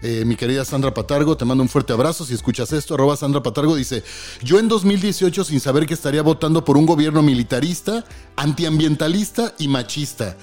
Eh, 0.02 0.24
mi 0.24 0.36
querida 0.36 0.64
Sandra 0.64 0.94
Patargo, 0.94 1.36
te 1.36 1.44
mando 1.44 1.62
un 1.62 1.68
fuerte 1.68 1.92
abrazo. 1.92 2.24
Si 2.24 2.34
escuchas 2.34 2.72
esto, 2.72 2.94
arroba 2.94 3.16
Sandra 3.16 3.42
Patargo 3.42 3.74
dice: 3.76 4.02
Yo 4.42 4.58
en 4.58 4.68
2018, 4.68 5.44
sin 5.44 5.60
saber 5.60 5.86
que 5.86 5.94
estaría 5.94 6.22
votando 6.22 6.64
por 6.64 6.76
un 6.76 6.86
gobierno 6.86 7.22
militarista, 7.22 8.04
antiambientalista 8.36 9.54
y 9.58 9.68
machista. 9.68 10.36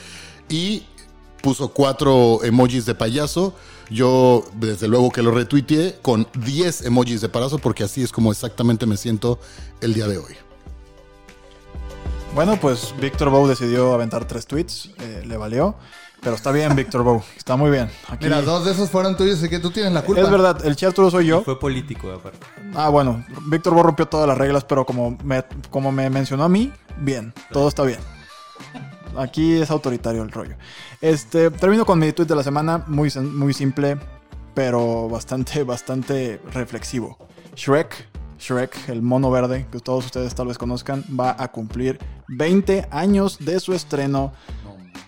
Y 0.49 0.83
puso 1.41 1.69
cuatro 1.69 2.43
emojis 2.43 2.85
de 2.85 2.95
payaso. 2.95 3.55
Yo, 3.89 4.43
desde 4.55 4.87
luego 4.87 5.11
que 5.11 5.21
lo 5.21 5.31
retuiteé 5.31 5.99
con 6.01 6.27
10 6.35 6.85
emojis 6.85 7.21
de 7.21 7.29
payaso, 7.29 7.57
porque 7.57 7.83
así 7.83 8.03
es 8.03 8.11
como 8.11 8.31
exactamente 8.31 8.85
me 8.85 8.97
siento 8.97 9.39
el 9.81 9.93
día 9.93 10.07
de 10.07 10.17
hoy. 10.17 10.35
Bueno, 12.35 12.59
pues 12.59 12.93
Víctor 12.99 13.29
Bow 13.29 13.47
decidió 13.47 13.93
aventar 13.93 14.27
tres 14.27 14.45
tweets, 14.45 14.91
eh, 14.99 15.23
le 15.25 15.37
valió. 15.37 15.75
Pero 16.21 16.35
está 16.35 16.51
bien, 16.51 16.75
Víctor 16.75 17.03
Bow, 17.03 17.21
está 17.37 17.55
muy 17.55 17.69
bien. 17.71 17.89
Aquí- 18.09 18.25
Mira, 18.25 18.41
dos 18.41 18.65
de 18.65 18.71
esos 18.71 18.89
fueron 18.89 19.15
tuyos 19.15 19.41
y 19.43 19.49
que 19.49 19.59
tú 19.59 19.69
tienes 19.71 19.93
la 19.93 20.01
culpa. 20.03 20.21
Es 20.21 20.29
verdad, 20.29 20.65
el 20.65 20.75
Arturo 20.85 21.09
soy 21.11 21.27
yo. 21.27 21.43
Fue 21.43 21.59
político, 21.59 22.11
aparte. 22.11 22.39
Ah, 22.75 22.89
bueno, 22.89 23.23
Víctor 23.45 23.73
Bow 23.73 23.83
rompió 23.83 24.07
todas 24.07 24.27
las 24.27 24.37
reglas, 24.37 24.63
pero 24.65 24.85
como 24.85 25.17
me, 25.23 25.43
como 25.69 25.91
me 25.91 26.09
mencionó 26.09 26.43
a 26.43 26.49
mí, 26.49 26.71
bien, 26.97 27.33
todo 27.51 27.67
está 27.67 27.83
bien. 27.83 27.99
Aquí 29.15 29.53
es 29.61 29.69
autoritario 29.71 30.21
el 30.23 30.31
rollo. 30.31 30.55
Este, 31.01 31.49
termino 31.51 31.85
con 31.85 31.97
mi 31.99 32.11
tweet 32.11 32.27
de 32.27 32.35
la 32.35 32.43
semana, 32.43 32.83
muy, 32.87 33.11
muy 33.19 33.53
simple, 33.53 33.97
pero 34.53 35.07
bastante, 35.09 35.63
bastante 35.63 36.41
reflexivo. 36.51 37.17
Shrek, 37.55 38.09
Shrek, 38.39 38.89
el 38.89 39.01
mono 39.01 39.31
verde, 39.31 39.65
que 39.71 39.79
todos 39.79 40.05
ustedes 40.05 40.35
tal 40.35 40.47
vez 40.47 40.57
conozcan, 40.57 41.03
va 41.19 41.35
a 41.39 41.47
cumplir 41.51 41.99
20 42.27 42.87
años 42.91 43.37
de 43.39 43.59
su 43.59 43.73
estreno 43.73 44.33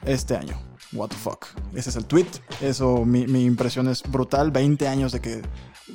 este 0.05 0.35
año. 0.37 0.57
What 0.91 1.09
the 1.09 1.15
fuck. 1.15 1.45
Ese 1.75 1.91
es 1.91 1.95
el 1.95 2.05
tweet. 2.05 2.27
Eso, 2.61 3.05
mi, 3.05 3.27
mi 3.27 3.45
impresión 3.45 3.87
es 3.87 4.01
brutal. 4.03 4.51
20 4.51 4.87
años 4.87 5.11
de 5.11 5.19
que 5.21 5.41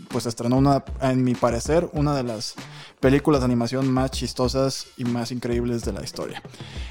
pues 0.08 0.26
estrenó 0.26 0.56
una, 0.56 0.84
en 1.00 1.22
mi 1.22 1.34
parecer, 1.34 1.88
una 1.92 2.14
de 2.14 2.22
las 2.24 2.54
películas 3.00 3.40
de 3.40 3.44
animación 3.46 3.90
más 3.92 4.10
chistosas 4.12 4.86
y 4.96 5.04
más 5.04 5.30
increíbles 5.32 5.84
de 5.84 5.92
la 5.92 6.02
historia. 6.02 6.42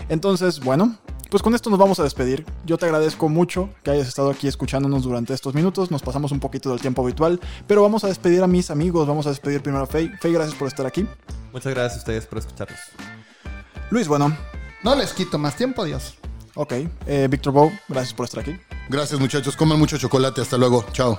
Entonces, 0.09 0.59
bueno, 0.59 0.97
Pues 1.29 1.41
con 1.41 1.55
esto 1.55 1.71
nos 1.71 1.79
vamos 1.79 1.99
a 1.99 2.03
despedir. 2.03 2.45
Yo 2.63 2.77
te 2.77 2.85
agradezco 2.85 3.27
mucho 3.27 3.69
que 3.83 3.89
hayas 3.89 4.07
estado 4.07 4.29
aquí 4.29 4.47
escuchándonos 4.47 5.01
durante 5.01 5.33
estos 5.33 5.55
minutos. 5.55 5.89
Nos 5.89 6.03
pasamos 6.03 6.31
un 6.31 6.39
poquito 6.39 6.69
del 6.69 6.79
tiempo 6.79 7.01
habitual, 7.01 7.39
pero 7.65 7.81
vamos 7.81 8.03
a 8.03 8.07
despedir 8.07 8.43
a 8.43 8.47
mis 8.47 8.69
amigos. 8.69 9.07
Vamos 9.07 9.25
a 9.25 9.29
despedir 9.29 9.61
primero 9.63 9.83
a 9.83 9.87
Faye. 9.87 10.11
Faye, 10.21 10.33
gracias 10.35 10.55
por 10.55 10.67
estar 10.67 10.85
aquí. 10.85 11.07
Muchas 11.51 11.73
gracias 11.73 11.95
a 11.95 11.97
ustedes 11.99 12.25
por 12.27 12.37
escucharnos. 12.37 12.79
Luis, 13.89 14.07
bueno, 14.07 14.37
No 14.83 14.93
les 14.95 15.13
quito 15.13 15.39
más 15.39 15.55
tiempo, 15.55 15.83
Dios. 15.85 16.15
Ok. 16.55 16.73
Eh, 17.07 17.27
Víctor 17.29 17.53
Bow, 17.53 17.71
gracias 17.87 18.13
por 18.13 18.25
estar 18.25 18.41
aquí. 18.41 18.55
Gracias, 18.89 19.19
muchachos. 19.19 19.55
Coman 19.55 19.79
mucho 19.79 19.97
chocolate. 19.97 20.41
Hasta 20.41 20.57
luego. 20.57 20.85
Chao. 20.91 21.17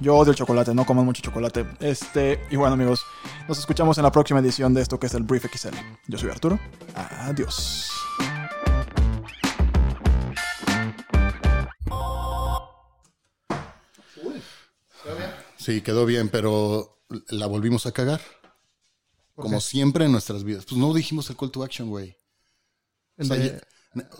Yo 0.00 0.16
odio 0.16 0.32
el 0.32 0.36
chocolate, 0.36 0.74
no 0.74 0.84
coman 0.84 1.04
mucho 1.04 1.22
chocolate. 1.22 1.64
Este, 1.78 2.44
y 2.50 2.56
bueno, 2.56 2.74
amigos, 2.74 3.04
nos 3.48 3.58
escuchamos 3.58 3.98
en 3.98 4.02
la 4.04 4.10
próxima 4.10 4.40
edición 4.40 4.74
de 4.74 4.82
esto 4.82 4.98
que 4.98 5.06
es 5.06 5.14
el 5.14 5.22
Brief 5.22 5.46
XL. 5.46 5.76
Yo 6.08 6.18
soy 6.18 6.30
Arturo. 6.30 6.58
Adiós. 6.94 7.88
Sí, 15.56 15.80
quedó 15.80 16.06
bien, 16.06 16.28
pero 16.28 17.04
la 17.28 17.46
volvimos 17.46 17.86
a 17.86 17.92
cagar. 17.92 18.20
Como 19.34 19.60
siempre 19.60 20.04
en 20.04 20.12
nuestras 20.12 20.44
vidas. 20.44 20.64
Pues 20.66 20.76
no 20.78 20.92
dijimos 20.92 21.28
el 21.30 21.36
call 21.36 21.50
to 21.50 21.62
action, 21.64 21.88
güey. 21.88 22.16
O 23.18 23.24
sea, 23.24 23.36
de- 23.36 23.60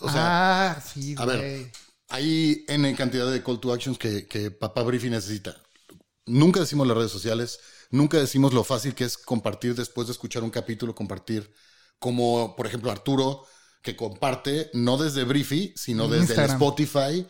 o 0.00 0.10
sea, 0.10 0.72
ah, 0.72 0.80
sí, 0.80 1.14
a 1.18 1.24
güey. 1.24 1.38
ver, 1.38 1.72
hay 2.08 2.64
N 2.68 2.94
cantidad 2.94 3.30
de 3.30 3.42
call 3.42 3.60
to 3.60 3.72
actions 3.72 3.98
que, 3.98 4.26
que 4.26 4.50
Papá 4.50 4.82
Briefy 4.82 5.10
necesita. 5.10 5.56
Nunca 6.26 6.60
decimos 6.60 6.86
las 6.86 6.96
redes 6.96 7.10
sociales, 7.10 7.58
nunca 7.90 8.18
decimos 8.18 8.52
lo 8.52 8.64
fácil 8.64 8.94
que 8.94 9.04
es 9.04 9.16
compartir 9.18 9.74
después 9.74 10.06
de 10.06 10.12
escuchar 10.12 10.42
un 10.42 10.50
capítulo, 10.50 10.94
compartir. 10.94 11.52
Como, 11.98 12.56
por 12.56 12.66
ejemplo, 12.66 12.90
Arturo, 12.90 13.44
que 13.80 13.96
comparte 13.96 14.70
no 14.74 14.96
desde 14.96 15.24
Briefy, 15.24 15.72
sino 15.76 16.08
desde 16.08 16.34
el. 16.34 16.50
Spotify 16.50 17.26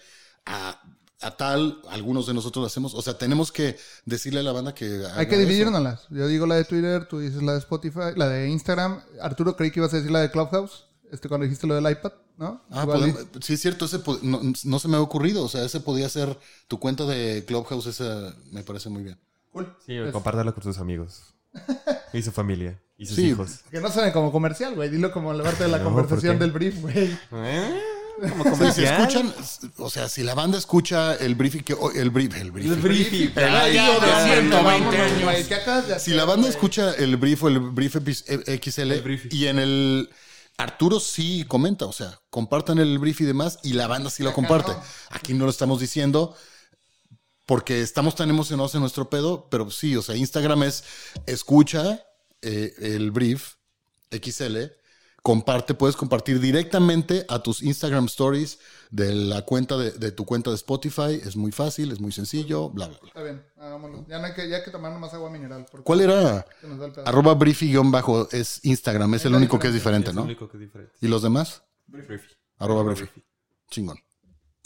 a, 0.47 0.80
a 1.20 1.36
tal. 1.36 1.80
Algunos 1.88 2.26
de 2.26 2.34
nosotros 2.34 2.62
lo 2.62 2.66
hacemos. 2.66 2.95
O 2.95 3.03
sea, 3.03 3.16
tenemos 3.18 3.53
que 3.53 3.78
decirle 4.05 4.40
a 4.40 4.43
la 4.43 4.53
banda 4.53 4.74
que. 4.74 5.05
Hay 5.14 5.28
que 5.28 5.38
dividirnoslas. 5.38 6.07
Yo 6.11 6.26
digo 6.26 6.47
la 6.47 6.57
de 6.57 6.64
Twitter, 6.64 7.07
tú 7.07 7.18
dices 7.20 7.43
la 7.43 7.53
de 7.53 7.59
Spotify, 7.59 8.12
la 8.16 8.28
de 8.28 8.49
Instagram. 8.49 9.03
Arturo 9.20 9.57
creí 9.57 9.70
que 9.70 9.80
ibas 9.80 9.93
a 9.93 9.97
decir 9.97 10.11
la 10.11 10.20
de 10.20 10.30
Clubhouse, 10.30 10.86
este 11.13 11.29
cuando 11.29 11.45
dijiste 11.45 11.67
lo 11.67 11.75
del 11.75 11.89
iPad, 11.91 12.13
¿no? 12.39 12.63
Ah, 12.71 12.85
podemos- 12.87 13.27
sí, 13.43 13.55
es 13.55 13.61
cierto, 13.61 13.85
ese 13.85 14.01
no, 14.23 14.41
no 14.65 14.79
se 14.79 14.89
me 14.89 14.97
ha 14.97 15.01
ocurrido. 15.01 15.45
O 15.45 15.49
sea, 15.49 15.65
ese 15.65 15.79
podía 15.81 16.09
ser 16.09 16.37
tu 16.69 16.79
cuenta 16.81 17.05
de 17.05 17.45
Clubhouse, 17.47 17.87
esa 17.87 18.35
me 18.51 18.63
parece 18.65 18.89
muy 18.89 19.03
bien. 19.05 19.19
Sí, 19.87 19.95
compártalo 20.13 20.53
con 20.55 20.63
sus 20.65 20.79
amigos. 20.79 21.23
Y 22.15 22.23
su 22.23 22.31
familia. 22.33 22.79
Y 22.99 23.07
sus 23.07 23.17
Sí. 23.17 23.29
hijos. 23.29 23.61
Que 23.71 23.81
no 23.81 23.91
suene 23.91 24.13
como 24.13 24.31
comercial, 24.33 24.75
güey. 24.75 24.91
Dilo 24.91 25.11
como 25.13 25.33
la 25.33 25.43
parte 25.43 25.65
de 25.65 25.71
la 25.71 25.79
No, 25.79 25.85
conversación 25.85 26.39
del 26.39 26.51
brief, 26.53 26.79
güey. 26.83 27.11
¿Eh? 27.33 27.81
Como 28.21 28.45
sea, 28.57 28.71
si 28.73 28.83
comercial. 28.85 29.01
escuchan, 29.01 29.35
o 29.79 29.89
sea, 29.91 30.09
si 30.11 30.23
la 30.23 30.35
banda 30.35 30.59
escucha 30.59 31.15
el 31.15 31.35
briefing 31.35 31.63
que 31.63 31.75
el 31.95 32.11
brief, 32.11 32.35
el 32.37 32.51
brief. 32.51 32.71
El 32.73 32.81
briefing. 32.81 33.31
Ay, 33.37 33.75
ya, 33.75 33.89
Vámonos, 33.99 34.25
120 34.25 34.97
años. 34.99 35.23
güey, 35.23 35.45
¿qué 35.49 35.55
acabas 35.55 35.89
de 35.89 35.99
Si 36.01 36.11
la 36.13 36.25
banda 36.27 36.49
escucha 36.49 36.93
el 36.95 37.17
brief 37.17 37.43
o 37.45 37.49
el 37.49 37.61
brief 37.61 37.97
XL 37.97 38.93
El 38.93 39.29
y 39.31 39.47
en 39.47 39.59
el 39.59 40.11
Arturo 40.63 41.01
sí 41.01 41.45
comenta, 41.47 41.87
o 41.87 41.93
sea, 41.93 42.21
compartan 42.31 42.79
el 42.79 42.99
brief 42.99 43.21
y 43.21 43.25
demás 43.25 43.59
y 43.63 43.73
la 43.73 43.87
banda 43.89 44.11
sí 44.11 44.23
lo 44.23 44.33
comparte. 44.33 44.73
Aquí 45.11 45.35
no 45.35 45.45
lo 45.45 45.51
estamos 45.51 45.81
diciendo 45.81 46.37
porque 47.47 47.83
estamos 47.83 48.15
tan 48.15 48.31
emocionados 48.31 48.75
en 48.75 48.81
nuestro 48.81 49.11
pedo, 49.11 49.49
pero 49.51 49.71
sí, 49.71 49.97
o 49.97 50.03
sea, 50.03 50.17
Instagram 50.17 50.63
es 50.63 50.85
escucha 51.27 52.05
eh, 52.43 52.75
el 52.79 53.11
brief 53.11 53.55
XL, 54.11 54.57
comparte, 55.23 55.75
puedes 55.75 55.97
compartir 55.97 56.41
directamente 56.41 57.25
a 57.29 57.41
tus 57.43 57.62
Instagram 57.62 58.07
stories 58.07 58.59
de 58.91 59.14
la 59.14 59.43
cuenta 59.43 59.77
de, 59.77 59.93
de 59.93 60.11
tu 60.11 60.25
cuenta 60.25 60.51
de 60.51 60.57
Spotify, 60.57 61.20
es 61.23 61.37
muy 61.37 61.53
fácil, 61.53 61.93
es 61.93 62.01
muy 62.01 62.11
sencillo, 62.12 62.70
bla, 62.70 62.89
bla, 62.89 62.99
bla. 62.99 63.09
Está 63.09 63.23
bien, 63.23 63.45
hagámoslo. 63.57 64.05
Ya, 64.09 64.18
no 64.18 64.27
hay 64.27 64.35
que, 64.35 64.49
ya 64.49 64.57
hay 64.57 64.64
que 64.64 64.70
tomar 64.70 64.99
más 64.99 65.14
agua 65.14 65.31
mineral. 65.31 65.64
¿Cuál 65.85 66.01
era? 66.01 66.45
el. 66.62 67.07
Arroba 67.07 67.35
briefy-bajo 67.35 68.29
es 68.33 68.64
Instagram, 68.64 69.14
es 69.14 69.25
el 69.25 69.35
único 69.35 69.59
que 69.59 69.68
es 69.68 69.75
Es 69.75 69.81
diferente, 69.81 70.11
el 70.11 70.16
¿no? 70.16 70.23
único 70.25 70.49
que 70.49 70.57
es 70.57 70.61
diferente. 70.61 70.93
¿Y 71.01 71.07
los 71.09 71.23
demás? 71.23 71.62
Arroba 72.59 72.83
briefy. 72.83 73.09
Chingón. 73.70 73.99